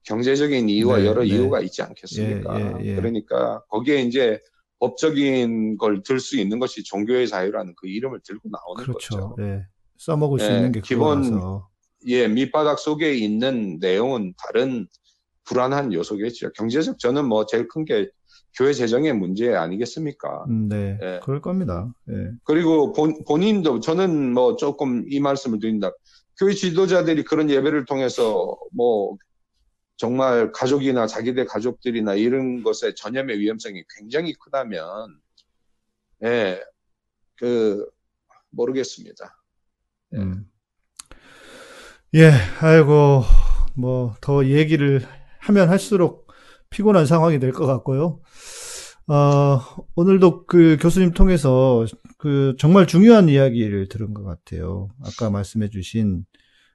경제적인 0.04 0.70
이유와 0.70 1.00
네, 1.00 1.06
여러 1.06 1.22
네. 1.24 1.28
이유가 1.30 1.60
있지 1.62 1.82
않겠습니까? 1.82 2.60
예, 2.60 2.66
예, 2.82 2.86
예. 2.92 2.96
그러니까 2.96 3.64
거기에 3.70 4.02
이제 4.04 4.40
법적인 4.80 5.78
걸 5.78 6.02
들 6.04 6.20
수 6.22 6.40
있는 6.40 6.58
것이 6.60 6.84
종교의 6.84 7.28
자유라는 7.28 7.74
그 7.76 7.88
이름을 7.88 8.22
들고 8.24 8.50
나오는 8.50 8.84
그렇죠. 8.84 9.16
거죠. 9.16 9.36
네. 9.38 9.66
써먹을 9.98 10.40
수 10.40 10.46
예, 10.46 10.56
있는 10.56 10.72
게 10.72 10.80
기본. 10.80 11.24
예 12.08 12.28
밑바닥 12.28 12.80
속에 12.80 13.14
있는 13.14 13.80
내용은 13.80 14.34
다른 14.38 14.88
불안한 15.46 15.94
요소겠죠. 15.94 16.52
경제적 16.54 17.00
저는 17.00 17.26
뭐 17.26 17.46
제일 17.46 17.68
큰 17.68 17.86
게 17.86 18.10
교회 18.58 18.74
재정의 18.74 19.14
문제 19.14 19.56
아니겠습니까? 19.56 20.46
음, 20.50 20.68
네, 20.70 20.98
예. 21.02 21.20
그럴 21.24 21.42
겁니다. 21.42 21.94
예. 22.10 22.32
그리고 22.44 22.94
본, 22.94 23.24
본인도 23.26 23.80
저는 23.80 24.34
뭐 24.34 24.56
조금 24.56 25.06
이 25.10 25.20
말씀을 25.20 25.60
드린다. 25.60 25.92
교회 26.38 26.54
지도자들이 26.54 27.24
그런 27.24 27.50
예배를 27.50 27.86
통해서 27.86 28.58
뭐 28.72 29.18
정말 29.98 30.52
가족이나 30.52 31.08
자기들 31.08 31.46
가족들이나 31.46 32.16
이런 32.16 32.64
것에 32.64 32.94
전염의 32.96 33.40
위험성이 33.40 33.84
굉장히 33.98 34.34
크다면, 34.34 35.20
예, 36.24 36.62
그, 37.36 37.86
모르겠습니다. 38.50 39.38
예. 40.14 40.18
음. 40.18 40.50
예, 42.16 42.32
아이고, 42.62 43.24
뭐, 43.76 44.16
더 44.22 44.46
얘기를 44.46 45.02
하면 45.40 45.70
할수록 45.70 46.28
피곤한 46.70 47.06
상황이 47.06 47.40
될 47.40 47.52
것 47.54 47.66
같고요. 47.68 48.20
어, 49.08 49.60
오늘도 49.96 50.46
그 50.46 50.78
교수님 50.80 51.12
통해서 51.14 51.86
그 52.18 52.56
정말 52.60 52.86
중요한 52.88 53.28
이야기를 53.30 53.88
들은 53.90 54.14
것 54.14 54.24
같아요. 54.24 54.90
아까 55.04 55.30
말씀해 55.32 55.70
주신 55.70 56.26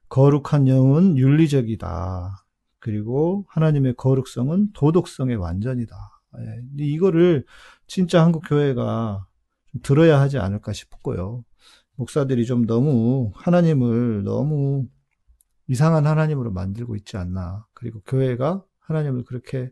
거룩한 0.09 0.67
영은 0.69 1.17
윤리적이다. 1.19 2.45
그리고 2.81 3.47
하나님의 3.51 3.95
거룩성은 3.97 4.73
도덕성의 4.75 5.37
완전이다. 5.37 5.97
예, 6.39 6.85
이거를 6.85 7.45
진짜 7.87 8.23
한국 8.25 8.43
교회가 8.49 9.27
들어야 9.83 10.21
하지 10.21 10.39
않을까 10.39 10.73
싶고요. 10.73 11.45
목사들이 11.97 12.47
좀 12.47 12.67
너무 12.67 13.31
하나님을 13.37 14.25
너무 14.25 14.87
이상한 15.69 16.07
하나님으로 16.07 16.53
만들고 16.53 16.97
있지 16.97 17.17
않나. 17.17 17.67
그리고 17.73 18.01
교회가 18.03 18.65
하나님을 18.81 19.25
그렇게 19.25 19.71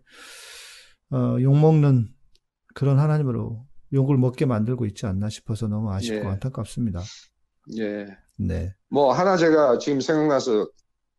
어, 1.11 1.37
욕먹는 1.41 2.09
그런 2.75 2.99
하나님으로 2.99 3.67
욕을 3.93 4.17
먹게 4.17 4.47
만들고 4.47 4.87
있지 4.87 5.07
않나 5.07 5.29
싶어서 5.29 5.69
너무 5.69 5.93
아쉽고 5.93 6.27
예. 6.27 6.31
안타깝습니다. 6.31 7.01
예. 7.79 8.07
네. 8.39 8.75
뭐 8.89 9.13
하나 9.13 9.37
제가 9.37 9.79
지금 9.79 10.01
생각나서 10.01 10.67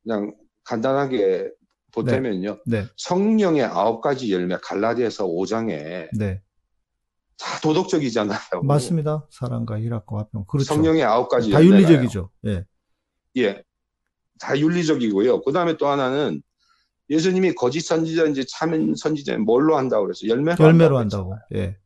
그냥 0.02 0.36
간단하게 0.64 1.52
보태면요. 1.94 2.60
네. 2.66 2.82
네. 2.82 2.88
성령의 2.98 3.64
아홉 3.64 4.02
가지 4.02 4.32
열매 4.34 4.58
갈라디아서 4.58 5.28
5장에 5.28 6.10
네. 6.18 6.42
다 7.38 7.60
도덕적이잖아요. 7.62 8.64
맞습니다. 8.64 9.28
사랑과 9.30 9.80
희락과 9.80 10.18
화평. 10.18 10.46
그렇죠. 10.46 10.66
성령의 10.66 11.04
아홉 11.04 11.30
가지 11.30 11.52
다 11.52 11.64
윤리적이죠. 11.64 12.30
예. 12.48 12.66
예. 13.38 13.64
다 14.40 14.58
윤리적이고요. 14.58 15.42
그 15.42 15.52
다음에 15.52 15.78
또 15.78 15.88
하나는 15.88 16.42
예수님이 17.10 17.54
거짓 17.54 17.82
선지자인지 17.82 18.46
참 18.48 18.96
선지자인 18.96 19.42
뭘로 19.42 19.78
한다고 19.78 20.06
그래서 20.06 20.28
열매로, 20.28 20.64
열매로 20.64 20.98
한다고. 20.98 21.34
한다고. 21.34 21.58
예. 21.60 21.78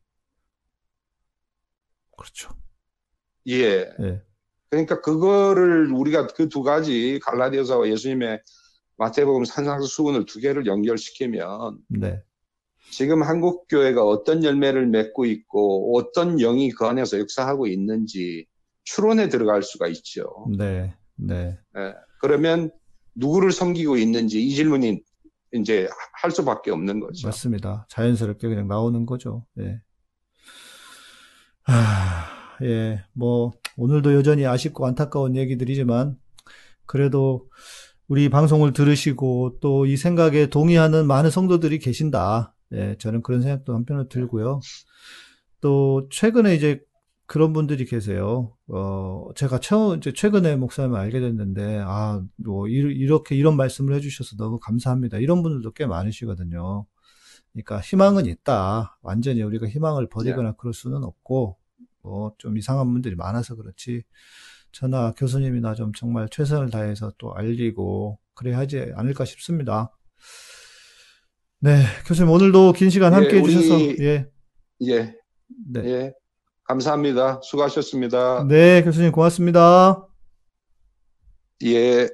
그렇죠. 2.16 2.50
예. 3.48 3.90
예. 4.00 4.22
그러니까 4.70 5.00
그거를 5.00 5.92
우리가 5.92 6.26
그 6.28 6.48
두 6.48 6.62
가지 6.62 7.18
갈라디아서와 7.22 7.88
예수님의 7.88 8.42
마태복음 8.96 9.44
산상수 9.44 9.86
수훈을 9.86 10.26
두 10.26 10.40
개를 10.40 10.66
연결시키면 10.66 11.78
네. 11.88 12.22
지금 12.90 13.22
한국 13.22 13.66
교회가 13.68 14.04
어떤 14.04 14.42
열매를 14.44 14.86
맺고 14.88 15.24
있고 15.26 15.96
어떤 15.96 16.36
영이 16.38 16.70
그 16.72 16.84
안에서 16.86 17.18
역사하고 17.18 17.66
있는지 17.66 18.46
추론에 18.84 19.28
들어갈 19.28 19.62
수가 19.62 19.88
있죠. 19.88 20.46
네, 20.56 20.94
네. 21.16 21.58
네. 21.74 21.94
그러면 22.20 22.70
누구를 23.14 23.52
섬기고 23.52 23.96
있는지 23.96 24.44
이 24.44 24.54
질문이 24.54 25.00
이제 25.54 25.88
할 26.20 26.30
수밖에 26.30 26.70
없는 26.70 27.00
거죠. 27.00 27.26
맞습니다. 27.26 27.86
자연스럽게 27.88 28.48
그냥 28.48 28.68
나오는 28.68 29.06
거죠. 29.06 29.46
예. 29.60 29.80
아, 31.64 32.26
예, 32.62 33.04
뭐 33.12 33.52
오늘도 33.76 34.14
여전히 34.14 34.46
아쉽고 34.46 34.86
안타까운 34.86 35.36
얘기들이지만 35.36 36.16
그래도 36.86 37.48
우리 38.08 38.28
방송을 38.30 38.72
들으시고 38.72 39.58
또 39.60 39.86
이 39.86 39.96
생각에 39.96 40.46
동의하는 40.46 41.06
많은 41.06 41.30
성도들이 41.30 41.78
계신다. 41.78 42.54
예, 42.72 42.96
저는 42.98 43.22
그런 43.22 43.42
생각도 43.42 43.74
한편으로 43.74 44.08
들고요. 44.08 44.60
또 45.60 46.08
최근에 46.10 46.54
이제 46.54 46.80
그런 47.28 47.52
분들이 47.52 47.84
계세요. 47.84 48.56
어, 48.68 49.26
제가 49.36 49.60
처음, 49.60 49.98
이제 49.98 50.12
최근에 50.14 50.56
목사님을 50.56 50.98
알게 50.98 51.20
됐는데, 51.20 51.82
아, 51.84 52.22
뭐, 52.36 52.66
이렇게 52.68 53.36
이런 53.36 53.54
말씀을 53.56 53.94
해주셔서 53.94 54.36
너무 54.36 54.58
감사합니다. 54.58 55.18
이런 55.18 55.42
분들도 55.42 55.72
꽤 55.72 55.84
많으시거든요. 55.84 56.86
그러니까 57.52 57.80
희망은 57.80 58.24
있다. 58.24 58.98
완전히 59.02 59.42
우리가 59.42 59.68
희망을 59.68 60.08
버리거나 60.08 60.52
그럴 60.52 60.72
수는 60.72 61.04
없고, 61.04 61.58
뭐, 62.02 62.32
좀 62.38 62.56
이상한 62.56 62.90
분들이 62.90 63.14
많아서 63.14 63.56
그렇지. 63.56 64.04
저나 64.72 65.12
교수님이나 65.12 65.74
좀 65.74 65.92
정말 65.92 66.30
최선을 66.30 66.70
다해서 66.70 67.12
또 67.18 67.34
알리고 67.34 68.18
그래야 68.32 68.56
하지 68.56 68.90
않을까 68.94 69.26
싶습니다. 69.26 69.94
네, 71.60 71.82
교수님 72.06 72.30
오늘도 72.30 72.72
긴 72.72 72.88
시간 72.88 73.12
함께 73.12 73.36
예, 73.36 73.40
해주셔서 73.40 73.74
우리, 73.74 73.96
예, 74.00 74.30
예, 74.82 75.14
네, 75.70 75.84
예, 75.84 76.12
감사합니다. 76.68 77.40
수고하셨습니다. 77.42 78.44
네, 78.46 78.82
교수님 78.82 79.10
고맙습니다. 79.10 80.06
예. 81.64 82.08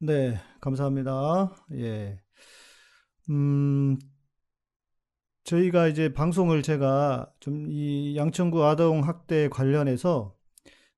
네, 0.00 0.40
감사합니다. 0.60 1.54
예. 1.74 2.20
음, 3.30 3.98
저희가 5.48 5.88
이제 5.88 6.12
방송을 6.12 6.62
제가 6.62 7.32
좀 7.40 7.68
이 7.70 8.16
양천구 8.16 8.64
아동 8.66 9.02
학대 9.02 9.48
관련해서 9.48 10.34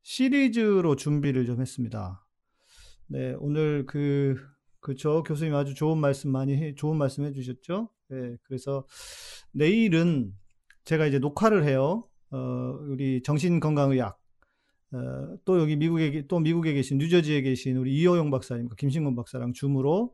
시리즈로 0.03 0.96
준비를 0.96 1.46
좀 1.46 1.61
했습니다. 1.61 2.26
네, 3.07 3.34
오늘 3.38 3.86
그, 3.86 4.34
그쵸. 4.80 5.22
교수님 5.22 5.55
아주 5.55 5.74
좋은 5.74 5.98
말씀 5.98 6.30
많이 6.32 6.57
해, 6.57 6.74
좋은 6.74 6.96
말씀 6.96 7.24
해주셨죠? 7.24 7.90
네, 8.09 8.36
그래서 8.42 8.86
내일은 9.53 10.32
제가 10.84 11.07
이제 11.07 11.20
녹화를 11.20 11.64
해요. 11.64 12.09
어, 12.30 12.36
우리 12.88 13.22
정신건강의학, 13.22 14.18
어, 14.92 15.36
또 15.44 15.61
여기 15.61 15.76
미국에 15.76 16.26
또 16.26 16.40
미국에 16.40 16.72
계신 16.72 16.98
뉴저지에 16.98 17.42
계신 17.42 17.76
우리 17.76 17.94
이호영 18.01 18.32
박사님과 18.32 18.74
김신곤 18.76 19.14
박사랑 19.14 19.53
줌으로 19.53 20.12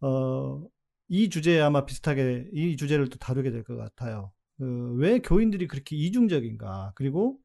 어, 0.00 0.62
이 1.08 1.28
주제에 1.30 1.60
아마 1.60 1.84
비슷하게 1.86 2.50
이 2.52 2.76
주제를 2.76 3.08
또 3.08 3.18
다루게 3.18 3.50
될 3.50 3.64
것 3.64 3.76
같아요. 3.76 4.32
그, 4.58 4.94
왜 4.98 5.18
교인들이 5.20 5.66
그렇게 5.68 5.96
이중적인가? 5.96 6.92
그리고 6.96 7.38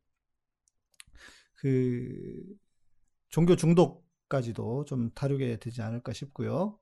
그 1.56 2.10
종교 3.30 3.56
중독까지도 3.56 4.86
좀 4.86 5.12
다루게 5.14 5.58
되지 5.60 5.82
않을까 5.82 6.14
싶고요. 6.14 6.78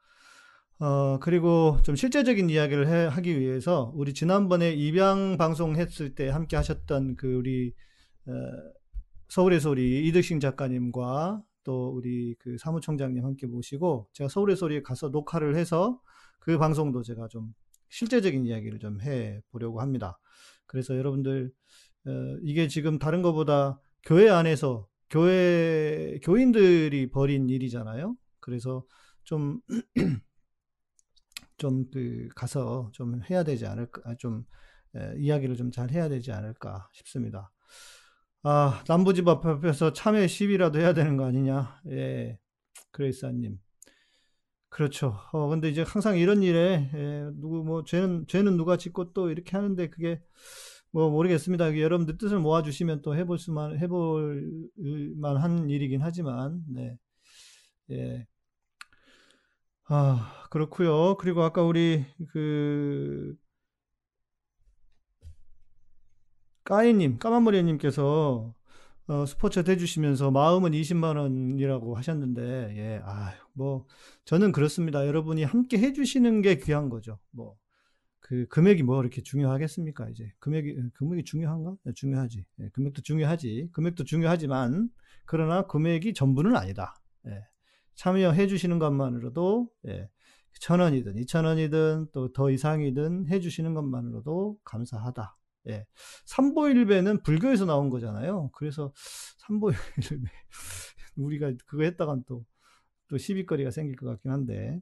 어, 0.80 1.20
그리고 1.20 1.80
좀 1.84 1.96
실제적인 1.96 2.50
이야기를 2.50 2.88
해, 2.88 3.06
하기 3.08 3.40
위해서 3.40 3.92
우리 3.96 4.14
지난번에 4.14 4.72
입양 4.74 5.38
방송 5.38 5.76
했을 5.76 6.16
때 6.16 6.30
함께 6.30 6.56
하셨던 6.56 7.18
그 7.18 7.34
우리 7.36 7.74
어, 8.28 8.32
서울의 9.30 9.60
소리 9.60 10.08
이득신 10.08 10.40
작가님과 10.40 11.44
또 11.64 11.90
우리 11.90 12.36
그 12.40 12.58
사무총장님 12.58 13.24
함께 13.26 13.48
모시고 13.48 14.10
제가 14.14 14.30
서울의 14.30 14.56
소리에 14.56 14.82
가서 14.82 15.10
녹화를 15.10 15.56
해서 15.56 16.02
그 16.40 16.58
방송도 16.58 17.04
제가 17.04 17.28
좀 17.28 17.54
실제적인 17.90 18.46
이야기를 18.46 18.80
좀 18.80 19.02
해 19.02 19.42
보려고 19.52 19.82
합니다. 19.82 20.20
그래서 20.66 20.96
여러분들 20.98 21.52
어, 22.08 22.12
이게 22.44 22.68
지금 22.68 23.00
다른 23.00 23.22
것보다 23.22 23.80
교회 24.04 24.30
안에서 24.30 24.88
교회 25.10 26.20
교인들이 26.24 27.10
벌인 27.10 27.50
일이잖아요. 27.50 28.16
그래서 28.40 28.86
좀 29.24 29.62
좀 31.58 31.86
그 31.92 32.30
가서 32.36 32.90
좀 32.94 33.22
해야 33.30 33.44
되지 33.44 33.66
않을까 33.66 34.16
좀 34.18 34.46
에, 34.96 35.16
이야기를 35.18 35.56
좀 35.58 35.72
잘 35.72 35.92
해야 35.92 36.08
되지 36.10 36.32
않을까 36.32 36.90
싶습니다. 36.94 37.52
아, 38.44 38.84
남부집 38.88 39.28
앞에서 39.28 39.92
참여 39.94 40.28
시위라도 40.28 40.80
해야 40.80 40.94
되는 40.94 41.18
거 41.18 41.26
아니냐? 41.26 41.82
예, 41.92 42.40
그레이스님. 42.92 43.60
그렇죠. 44.70 45.18
어, 45.34 45.50
근데 45.50 45.70
이제 45.70 45.82
항상 45.82 46.18
이런 46.18 46.42
일에, 46.44 46.90
예, 46.94 47.30
누구, 47.34 47.64
뭐, 47.64 47.84
죄는, 47.84 48.28
죄는 48.28 48.56
누가 48.56 48.78
짓고 48.78 49.14
또 49.14 49.30
이렇게 49.30 49.58
하는데 49.58 49.90
그게, 49.90 50.22
뭐, 50.92 51.10
모르겠습니다. 51.10 51.78
여러분들 51.78 52.18
뜻을 52.18 52.40
모아주시면 52.40 53.02
또 53.02 53.16
해볼 53.16 53.40
수만, 53.40 53.78
해볼 53.80 54.70
만한 55.18 55.70
일이긴 55.70 56.02
하지만, 56.02 56.64
네. 56.70 56.98
예. 57.92 58.28
아, 59.86 60.46
그렇고요 60.52 61.18
그리고 61.18 61.44
아까 61.44 61.64
우리, 61.64 62.06
그, 62.32 63.36
까이님, 66.70 67.18
까만머리님께서 67.20 68.54
어, 69.08 69.26
스포츠 69.26 69.60
해주시면서 69.68 70.32
마음은 70.32 70.72
20만 70.72 71.18
원이라고 71.18 71.98
하셨는데, 71.98 72.42
예, 72.78 73.02
아, 73.04 73.34
뭐 73.54 73.86
저는 74.26 74.52
그렇습니다. 74.52 75.08
여러분이 75.08 75.44
함께 75.44 75.80
해주시는 75.80 76.42
게 76.42 76.58
귀한 76.60 76.90
거죠. 76.90 77.20
뭐 77.32 77.58
그 78.30 78.46
금액이 78.48 78.84
뭐 78.84 79.02
이렇게 79.02 79.24
중요하겠습니까? 79.24 80.08
이제 80.10 80.32
금액이 80.38 80.76
금액이 80.94 81.24
중요한가? 81.24 81.76
네, 81.84 81.94
중요하지. 81.96 82.46
예, 82.60 82.70
금액도 82.74 83.02
중요하지. 83.02 83.70
금액도 83.74 84.04
중요하지만 84.04 84.90
그러나 85.26 85.64
금액이 85.66 86.14
전부는 86.14 86.56
아니다. 86.56 87.02
예, 87.26 87.44
참여해 87.96 88.46
주시는 88.46 88.78
것만으로도 88.78 89.70
예, 89.88 90.10
천 90.60 90.80
원이든 90.80 91.18
이천 91.18 91.46
원이든 91.46 92.10
또 92.14 92.32
더 92.32 92.52
이상이든 92.52 93.30
해 93.30 93.40
주시는 93.40 93.74
것만으로도 93.74 94.60
감사하다. 94.64 95.36
예. 95.68 95.86
삼보일배는 96.26 97.24
불교에서 97.24 97.66
나온 97.66 97.90
거잖아요. 97.90 98.50
그래서 98.54 98.94
삼보일배 99.40 99.80
우리가 101.18 101.54
그거 101.66 101.84
했다간 101.84 102.24
또, 102.28 102.46
또 103.08 103.18
시비거리가 103.18 103.72
생길 103.72 103.96
것 103.96 104.08
같긴 104.08 104.32
한데. 104.32 104.80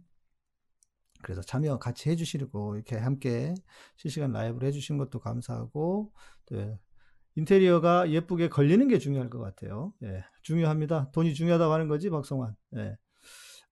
그래서 1.23 1.41
참여 1.41 1.79
같이 1.79 2.09
해주시고, 2.09 2.75
이렇게 2.75 2.95
함께 2.95 3.55
실시간 3.95 4.31
라이브를 4.31 4.67
해주신 4.67 4.97
것도 4.97 5.19
감사하고, 5.19 6.13
또 6.45 6.79
인테리어가 7.35 8.11
예쁘게 8.11 8.49
걸리는 8.49 8.87
게 8.87 8.99
중요할 8.99 9.29
것 9.29 9.39
같아요. 9.39 9.93
예, 10.03 10.23
중요합니다. 10.43 11.11
돈이 11.11 11.33
중요하다고 11.33 11.73
하는 11.73 11.87
거지, 11.87 12.09
박성환. 12.09 12.55
예, 12.77 12.97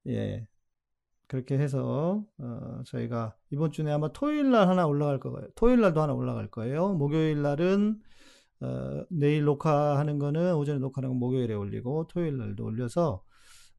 예. 0.07 0.47
그렇게 1.27 1.57
해서 1.57 2.23
어, 2.37 2.81
저희가 2.85 3.35
이번 3.51 3.71
주에 3.71 3.91
아마 3.91 4.11
토요일 4.11 4.51
날 4.51 4.67
하나 4.67 4.85
올라갈 4.85 5.19
거예요. 5.19 5.49
토요일 5.55 5.81
날도 5.81 6.01
하나 6.01 6.13
올라갈 6.13 6.49
거예요. 6.49 6.93
목요일 6.93 7.41
날은 7.41 7.99
어, 8.61 9.05
내일 9.09 9.43
녹화하는 9.43 10.19
거는 10.19 10.55
오전에 10.55 10.79
녹화하는 10.79 11.09
건 11.09 11.19
목요일에 11.19 11.53
올리고 11.53 12.07
토요일 12.07 12.37
날도 12.37 12.63
올려서 12.63 13.23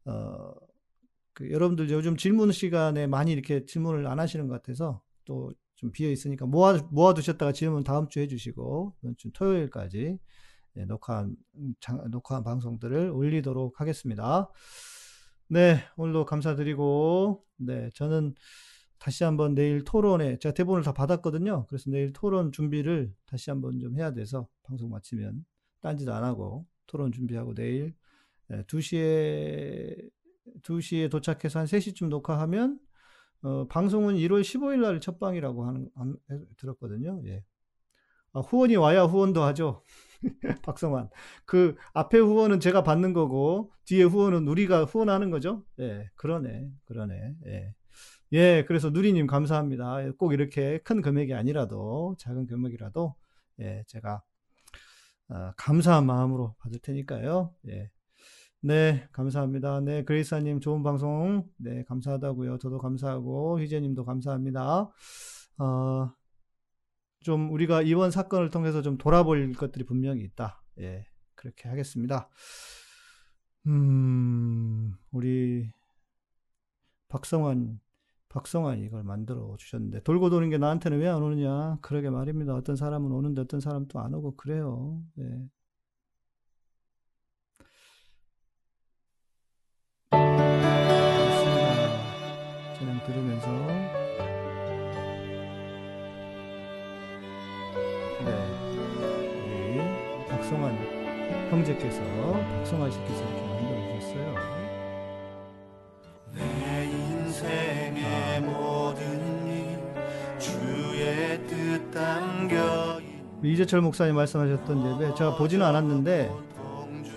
어, 0.07 0.53
그 1.33 1.51
여러분들 1.51 1.91
요즘 1.91 2.17
질문 2.17 2.53
시간에 2.53 3.07
많이 3.07 3.33
이렇게 3.33 3.67
질문을 3.67 4.07
안 4.07 4.19
하시는 4.19 4.47
것 4.49 4.55
같아서 4.63 5.03
또 5.25 5.53
좀 5.77 5.93
비어 5.93 6.11
있으니까 6.11 6.47
모아 6.47 6.79
모아 6.91 7.15
두셨다가 7.15 7.53
질문 7.53 7.85
다음 7.85 8.09
주에 8.09 8.25
해주시고 8.25 8.95
이번 9.03 9.17
주 9.17 9.31
토요일까지 9.33 10.19
예, 10.79 10.85
녹화한 10.85 11.37
장, 11.81 12.03
녹화한 12.11 12.43
방송들을 12.45 13.11
올리도록 13.11 13.81
하겠습니다. 13.81 14.51
네, 15.49 15.79
오늘도 15.97 16.25
감사드리고, 16.25 17.45
네, 17.59 17.89
저는 17.95 18.35
다시 18.99 19.23
한번 19.23 19.55
내일 19.55 19.85
토론에, 19.85 20.39
제가 20.41 20.53
대본을 20.53 20.83
다 20.83 20.93
받았거든요. 20.93 21.67
그래서 21.69 21.89
내일 21.89 22.13
토론 22.13 22.51
준비를 22.51 23.15
다시 23.27 23.51
한번 23.51 23.79
좀 23.79 23.97
해야 23.97 24.13
돼서, 24.13 24.49
방송 24.65 24.91
마치면, 24.91 25.45
딴짓 25.83 26.09
안 26.09 26.25
하고, 26.25 26.67
토론 26.89 27.13
준비하고 27.13 27.55
내일, 27.55 27.95
네, 28.49 28.65
2시에, 28.65 30.11
2시에 30.63 31.11
도착해서 31.13 31.61
한 31.61 31.67
3시쯤 31.67 32.09
녹화하면, 32.09 32.81
어, 33.43 33.69
방송은 33.69 34.17
1월 34.17 34.43
15일 34.43 34.81
날 34.81 35.01
첫방이라고 35.01 35.65
하는, 35.65 35.89
한, 35.95 36.17
들었거든요. 36.57 37.23
예. 37.27 37.45
아, 38.33 38.41
후원이 38.41 38.75
와야 38.75 39.05
후원도 39.05 39.45
하죠. 39.45 39.85
박성환. 40.63 41.09
그 41.45 41.77
앞에 41.95 42.19
후원은 42.19 42.61
제가 42.61 42.83
받는 42.83 43.13
거고 43.13 43.73
뒤에 43.85 44.05
후원은 44.05 44.47
우리가 44.49 44.85
후원하는 44.85 45.31
거죠. 45.31 45.65
예, 45.81 46.09
그러네, 46.17 46.71
그러네. 46.85 47.35
예. 47.47 47.75
예, 48.33 48.65
그래서 48.67 48.91
누리님 48.91 49.27
감사합니다. 49.27 49.99
꼭 50.19 50.33
이렇게 50.33 50.79
큰 50.79 51.01
금액이 51.01 51.33
아니라도 51.35 52.17
작은 52.19 52.47
금액이라도 52.47 53.15
예, 53.61 53.85
제가 53.87 54.23
어, 55.29 55.53
감사한 55.57 56.07
마음으로 56.07 56.55
받을 56.59 56.79
테니까요. 56.81 57.55
예. 57.69 57.91
네, 58.61 59.07
감사합니다. 59.13 59.81
네, 59.81 60.03
그레이사님 60.05 60.61
좋은 60.61 60.83
방송, 60.83 61.45
네, 61.57 61.85
감사하다고요. 61.85 62.59
저도 62.59 62.79
감사하고, 62.79 63.61
희재님도 63.61 64.05
감사합니다. 64.05 64.91
어, 65.59 66.11
좀 67.27 67.51
우리가 67.51 67.83
이번 67.83 68.13
사건을 68.13 68.51
통해서 68.51 68.83
좀 68.83 68.99
돌아볼 68.99 69.53
것들이 69.55 69.85
분명히 69.85 70.23
있다. 70.23 70.63
예, 70.79 71.07
그렇게 71.35 71.69
하겠습니다. 71.69 72.29
음, 73.67 74.95
우리 75.11 75.69
박성환, 77.09 77.81
박성환이 78.29 78.85
이걸 78.85 79.03
만들어 79.03 79.57
주셨는데, 79.59 80.03
돌고 80.05 80.31
도는 80.31 80.51
게 80.51 80.59
나한테는 80.59 81.01
왜 81.01 81.09
안 81.09 81.21
오느냐? 81.21 81.79
그러게 81.83 82.11
말입니다. 82.11 82.55
어떤 82.55 82.77
사람은 82.77 83.11
오는데 83.11 83.41
어떤 83.43 83.59
사람은 83.59 83.89
또안 83.89 84.15
오고 84.15 84.37
그래요. 84.37 85.03
예. 85.19 85.49
그냥 92.79 93.01
들으면서 93.07 94.06
박성환 100.47 100.79
형제께서 101.51 102.01
박성환 102.59 102.93
씨께서 102.93 103.21
이렇게 103.25 103.41
만들어 103.49 103.99
주셨어요. 103.99 104.35
내 106.35 106.85
인생의 106.85 108.05
아. 108.05 108.41
모든 108.41 109.47
일 109.49 109.81
주의 110.39 111.41
뜻 111.49 111.91
담겨 111.91 113.01
이재철 113.43 113.81
목사님 113.81 114.15
말씀하셨던 114.15 115.03
예배 115.03 115.17
제가 115.17 115.37
보지는 115.37 115.67
않았는데 115.67 116.31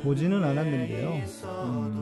보지는 0.02 0.44
않았는데요. 0.44 1.22
음, 1.66 2.02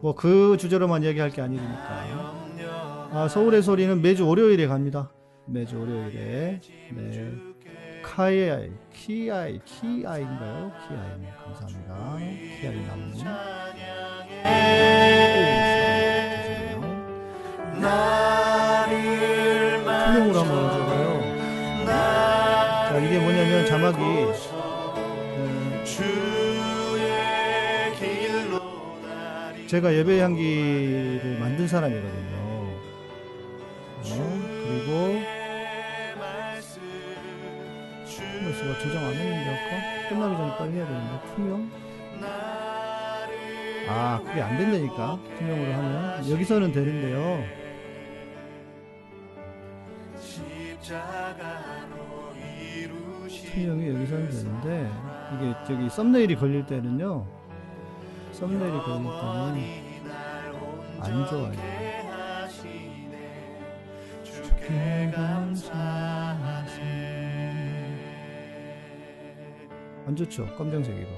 뭐그 0.00 0.56
주제로만 0.58 1.04
얘기할 1.04 1.28
게 1.30 1.42
아니니까. 1.42 2.16
아, 3.12 3.28
서울의 3.28 3.62
소리는 3.62 4.00
매주 4.00 4.26
월요일에 4.26 4.66
갑니다. 4.66 5.12
매주 5.46 5.78
월요일에. 5.78 6.60
네. 6.94 7.55
카이아이, 8.06 8.70
키아이, 8.92 9.60
키아이인가요? 9.64 10.72
키아이. 10.86 11.20
네, 11.20 11.32
감사합니다. 11.42 12.18
키아이 12.60 12.86
나무. 12.86 13.12
투명으로 20.04 20.38
한번 20.40 20.54
해줘봐요. 20.70 21.06
자, 21.84 22.98
이게 22.98 23.18
뭐냐면 23.18 23.66
자막이 23.66 24.00
음, 25.36 25.84
제가 29.66 29.92
예배 29.92 30.20
향기를 30.20 31.38
만든 31.40 31.66
사람이거든요. 31.66 32.35
아 44.36 44.38
그게 44.38 44.42
안 44.42 44.58
된다니까 44.58 45.18
투명으로 45.38 45.72
하면. 45.72 46.30
여기서는 46.30 46.72
되는데요. 46.72 47.42
투명이 53.52 53.88
여기서는 53.88 54.30
되는데 54.30 54.90
이게 55.34 55.54
저기 55.66 55.88
썸네일이 55.88 56.36
걸릴 56.36 56.66
때는요. 56.66 57.26
썸네일이 58.32 58.78
걸릴 58.78 58.88
때는 58.88 59.86
안 61.00 61.26
좋아요. 61.26 61.52
안 70.06 70.14
좋죠. 70.14 70.46
검정색이고. 70.56 71.10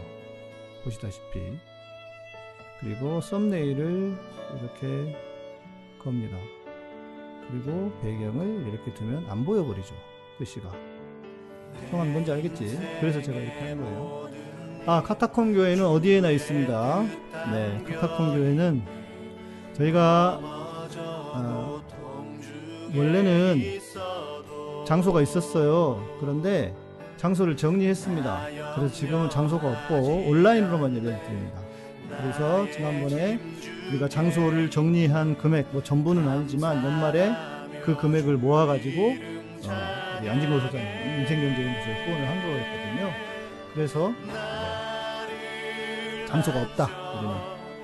보시다시피 0.85 1.59
그리고 2.81 3.21
썸네일을 3.21 4.17
이렇게 4.61 5.17
겁니다. 5.99 6.37
그리고 7.51 7.93
배경을 8.03 8.67
이렇게 8.69 8.95
두면 8.95 9.27
안 9.29 9.45
보여버리죠. 9.45 9.95
글씨가. 10.39 10.71
성함 11.91 12.13
뭔지 12.13 12.31
알겠지? 12.33 12.79
그래서 13.01 13.21
제가 13.21 13.39
이렇게 13.39 13.59
하는 13.61 13.83
거예요. 13.83 14.29
아, 14.87 15.03
카타콤 15.03 15.55
교회는 15.55 15.85
어디에나 15.85 16.31
있습니다. 16.31 17.03
네, 17.53 17.85
카타콤 17.95 18.35
교회는 18.35 18.83
저희가 19.75 20.41
어, 20.41 21.83
원래는 22.95 23.61
장소가 24.87 25.21
있었어요. 25.21 26.03
그런데 26.21 26.75
장소를 27.17 27.57
정리했습니다. 27.57 28.47
그래서 28.77 28.95
지금은 28.95 29.29
장소가 29.29 29.69
없고 29.69 30.29
온라인으로만 30.29 30.97
예배를 30.97 31.21
드립니다. 31.25 31.58
그래서 32.21 32.71
지난번에 32.71 33.39
우리가 33.91 34.09
장소를 34.09 34.71
정리한 34.71 35.37
금액, 35.39 35.69
뭐 35.73 35.83
전부는 35.83 36.29
아니지만 36.29 36.85
연말에 36.85 37.33
그 37.85 37.97
금액을 37.97 38.37
모아가지고 38.39 39.07
어, 39.67 40.19
우리 40.21 40.29
안진거 40.29 40.61
소장 40.61 40.81
인생경제연구소에 40.81 42.05
후원을 42.07 42.29
한 42.29 42.43
거였거든요. 42.43 43.11
그래서 43.75 44.13
네, 44.27 44.33
장소가 46.27 46.61
없다. 46.63 46.85
우리는 47.19 47.35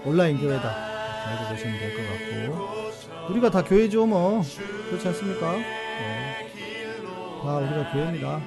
온라인 0.05 0.39
교회다. 0.39 0.69
알고 1.27 1.45
보시면 1.55 1.79
될 1.79 1.95
것 1.97 2.03
같고 2.11 3.33
우리가 3.33 3.51
다 3.51 3.63
교회죠 3.65 4.05
뭐 4.05 4.43
그렇지 4.91 5.09
않습니까? 5.09 5.53
네. 5.57 6.51
다 7.43 7.57
우리가 7.57 7.93
교회입니다. 7.93 8.41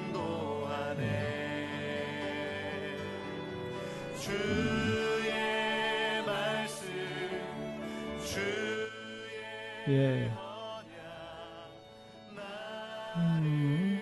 네. 0.98 1.04
예. 9.88 10.30
음. 13.16 14.00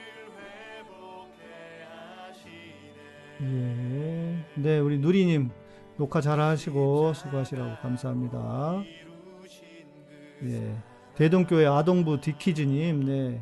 예. 3.41 4.45
네, 4.57 4.79
우리 4.79 4.99
누리님 4.99 5.51
녹화 5.97 6.21
잘 6.21 6.41
하시고 6.41 7.15
수고하시라고 7.15 7.77
감사합니다. 7.83 8.83
예. 10.43 10.77
대동교회 11.15 11.67
아동부 11.67 12.21
디키즈님, 12.21 13.07
네. 13.07 13.41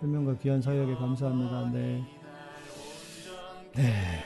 설명과 0.00 0.38
귀한 0.38 0.60
사역에 0.60 0.94
감사합니다. 0.94 1.70
네. 1.72 2.02
네. 3.76 4.24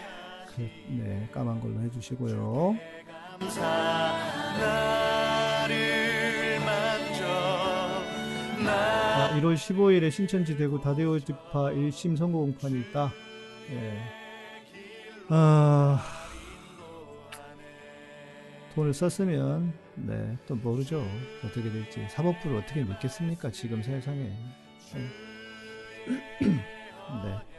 그, 0.54 0.62
네. 0.88 1.28
까만 1.32 1.60
걸로 1.60 1.80
해주시고요. 1.80 2.76
1월 9.36 9.54
15일에 9.54 10.10
신천지 10.10 10.56
대구 10.56 10.80
다대오 10.80 11.18
집파 11.18 11.70
1심 11.70 12.16
선고 12.16 12.40
공판이 12.40 12.80
있다. 12.80 13.12
예. 13.70 13.98
아, 15.28 16.02
돈을 18.74 18.94
썼으면, 18.94 19.72
네, 19.94 20.36
또 20.46 20.54
모르죠. 20.54 21.04
어떻게 21.44 21.70
될지. 21.70 22.06
사법부를 22.08 22.58
어떻게 22.58 22.82
믿겠습니까? 22.82 23.50
지금 23.50 23.82
세상에. 23.82 24.32
네. 26.40 27.55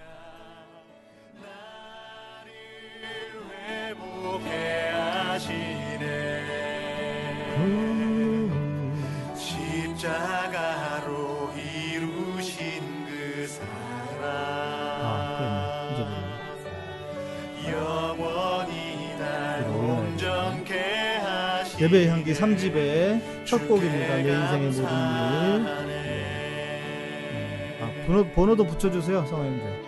예배의 21.87 22.07
향기 22.09 22.33
3집의 22.33 23.45
첫 23.45 23.65
곡입니다. 23.65 24.17
내 24.17 24.29
인생의 24.33 24.71
모든 24.71 24.83
일. 24.83 25.87
네. 25.87 27.79
아, 27.81 27.89
번호, 28.05 28.29
번호도 28.31 28.65
붙여주세요, 28.65 29.25
성화형제. 29.25 29.83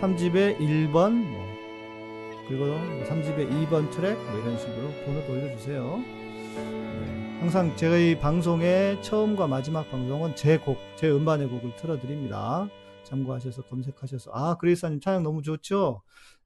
3집의 0.00 0.58
1번, 0.58 1.12
뭐, 1.12 1.44
그리고 2.48 2.64
3집의 3.04 3.50
2번 3.50 3.90
트랙, 3.90 4.16
뭐 4.16 4.38
이런 4.38 4.58
식으로 4.58 4.88
번호도 5.04 5.32
올려주세요. 5.32 6.02
항상 7.40 7.76
저희 7.76 8.18
방송의 8.18 9.02
처음과 9.02 9.46
마지막 9.46 9.90
방송은 9.90 10.36
제 10.36 10.56
곡, 10.56 10.78
제 10.96 11.10
음반의 11.10 11.48
곡을 11.48 11.76
틀어드립니다. 11.76 12.70
참고하셔서 13.04 13.64
검색하셔서 13.64 14.30
아 14.32 14.56
그리스사님 14.56 15.00
찬양 15.00 15.22
너무 15.22 15.42
좋죠. 15.42 16.00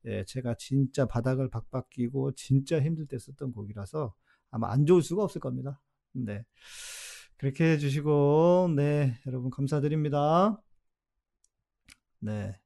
예, 0.07 0.25
제가 0.25 0.55
진짜 0.55 1.07
바닥을 1.07 1.51
박박 1.51 1.89
끼고 1.89 2.33
진짜 2.33 2.81
힘들 2.81 3.07
때 3.07 3.17
썼던 3.17 3.53
곡이라서 3.53 4.13
아마 4.51 4.71
안 4.73 4.87
좋을 4.87 5.03
수가 5.03 5.23
없을 5.25 5.41
겁니다. 5.41 5.81
네, 6.13 6.45
그렇게 7.37 7.73
해주시고 7.73 8.73
네 8.77 9.19
여러분 9.27 9.51
감사드립니다. 9.51 10.61
네. 12.21 12.59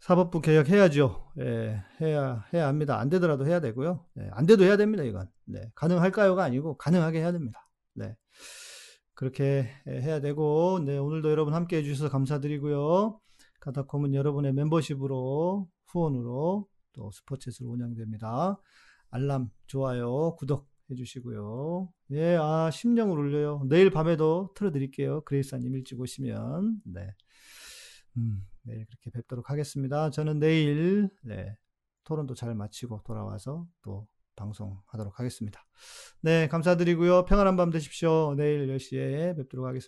사법부 0.00 0.40
개혁해야죠. 0.40 1.32
예, 1.40 1.82
해야, 2.00 2.44
해야 2.52 2.68
합니다. 2.68 2.98
안 3.00 3.08
되더라도 3.08 3.44
해야 3.44 3.58
되고요. 3.60 4.06
예, 4.18 4.28
안 4.32 4.46
돼도 4.46 4.62
해야 4.62 4.76
됩니다, 4.76 5.02
이건. 5.02 5.28
네, 5.46 5.72
가능할까요가 5.74 6.44
아니고, 6.44 6.76
가능하게 6.76 7.18
해야 7.18 7.32
됩니다. 7.32 7.68
네. 7.94 8.16
그렇게 9.14 9.68
해야 9.88 10.20
되고, 10.20 10.78
네, 10.84 10.96
오늘도 10.96 11.30
여러분 11.30 11.54
함께 11.54 11.78
해주셔서 11.78 12.10
감사드리고요. 12.10 13.18
가다콤은 13.58 14.14
여러분의 14.14 14.52
멤버십으로, 14.52 15.66
후원으로, 15.86 16.68
또 16.92 17.10
스포츠로 17.10 17.68
운영됩니다. 17.68 18.60
알람, 19.16 19.48
좋아요, 19.66 20.36
구독 20.36 20.68
해주시고요. 20.90 21.88
예, 22.12 22.36
아, 22.38 22.70
심령을 22.70 23.18
울려요. 23.18 23.62
내일 23.66 23.90
밤에도 23.90 24.52
틀어드릴게요. 24.54 25.22
그레이스님 25.22 25.74
일찍 25.74 25.98
오시면. 25.98 26.82
네. 26.84 27.14
음. 28.18 28.46
네, 28.62 28.84
그렇게 28.84 29.10
뵙도록 29.10 29.50
하겠습니다. 29.50 30.10
저는 30.10 30.38
내일 30.38 31.08
네, 31.22 31.56
토론도 32.04 32.34
잘 32.34 32.54
마치고 32.54 33.02
돌아와서 33.06 33.66
또 33.80 34.06
방송하도록 34.36 35.18
하겠습니다. 35.18 35.64
네, 36.20 36.46
감사드리고요. 36.48 37.24
평안한 37.24 37.56
밤 37.56 37.70
되십시오. 37.70 38.34
내일 38.36 38.66
10시에 38.66 39.34
뵙도록 39.34 39.66
하겠습니다. 39.66 39.84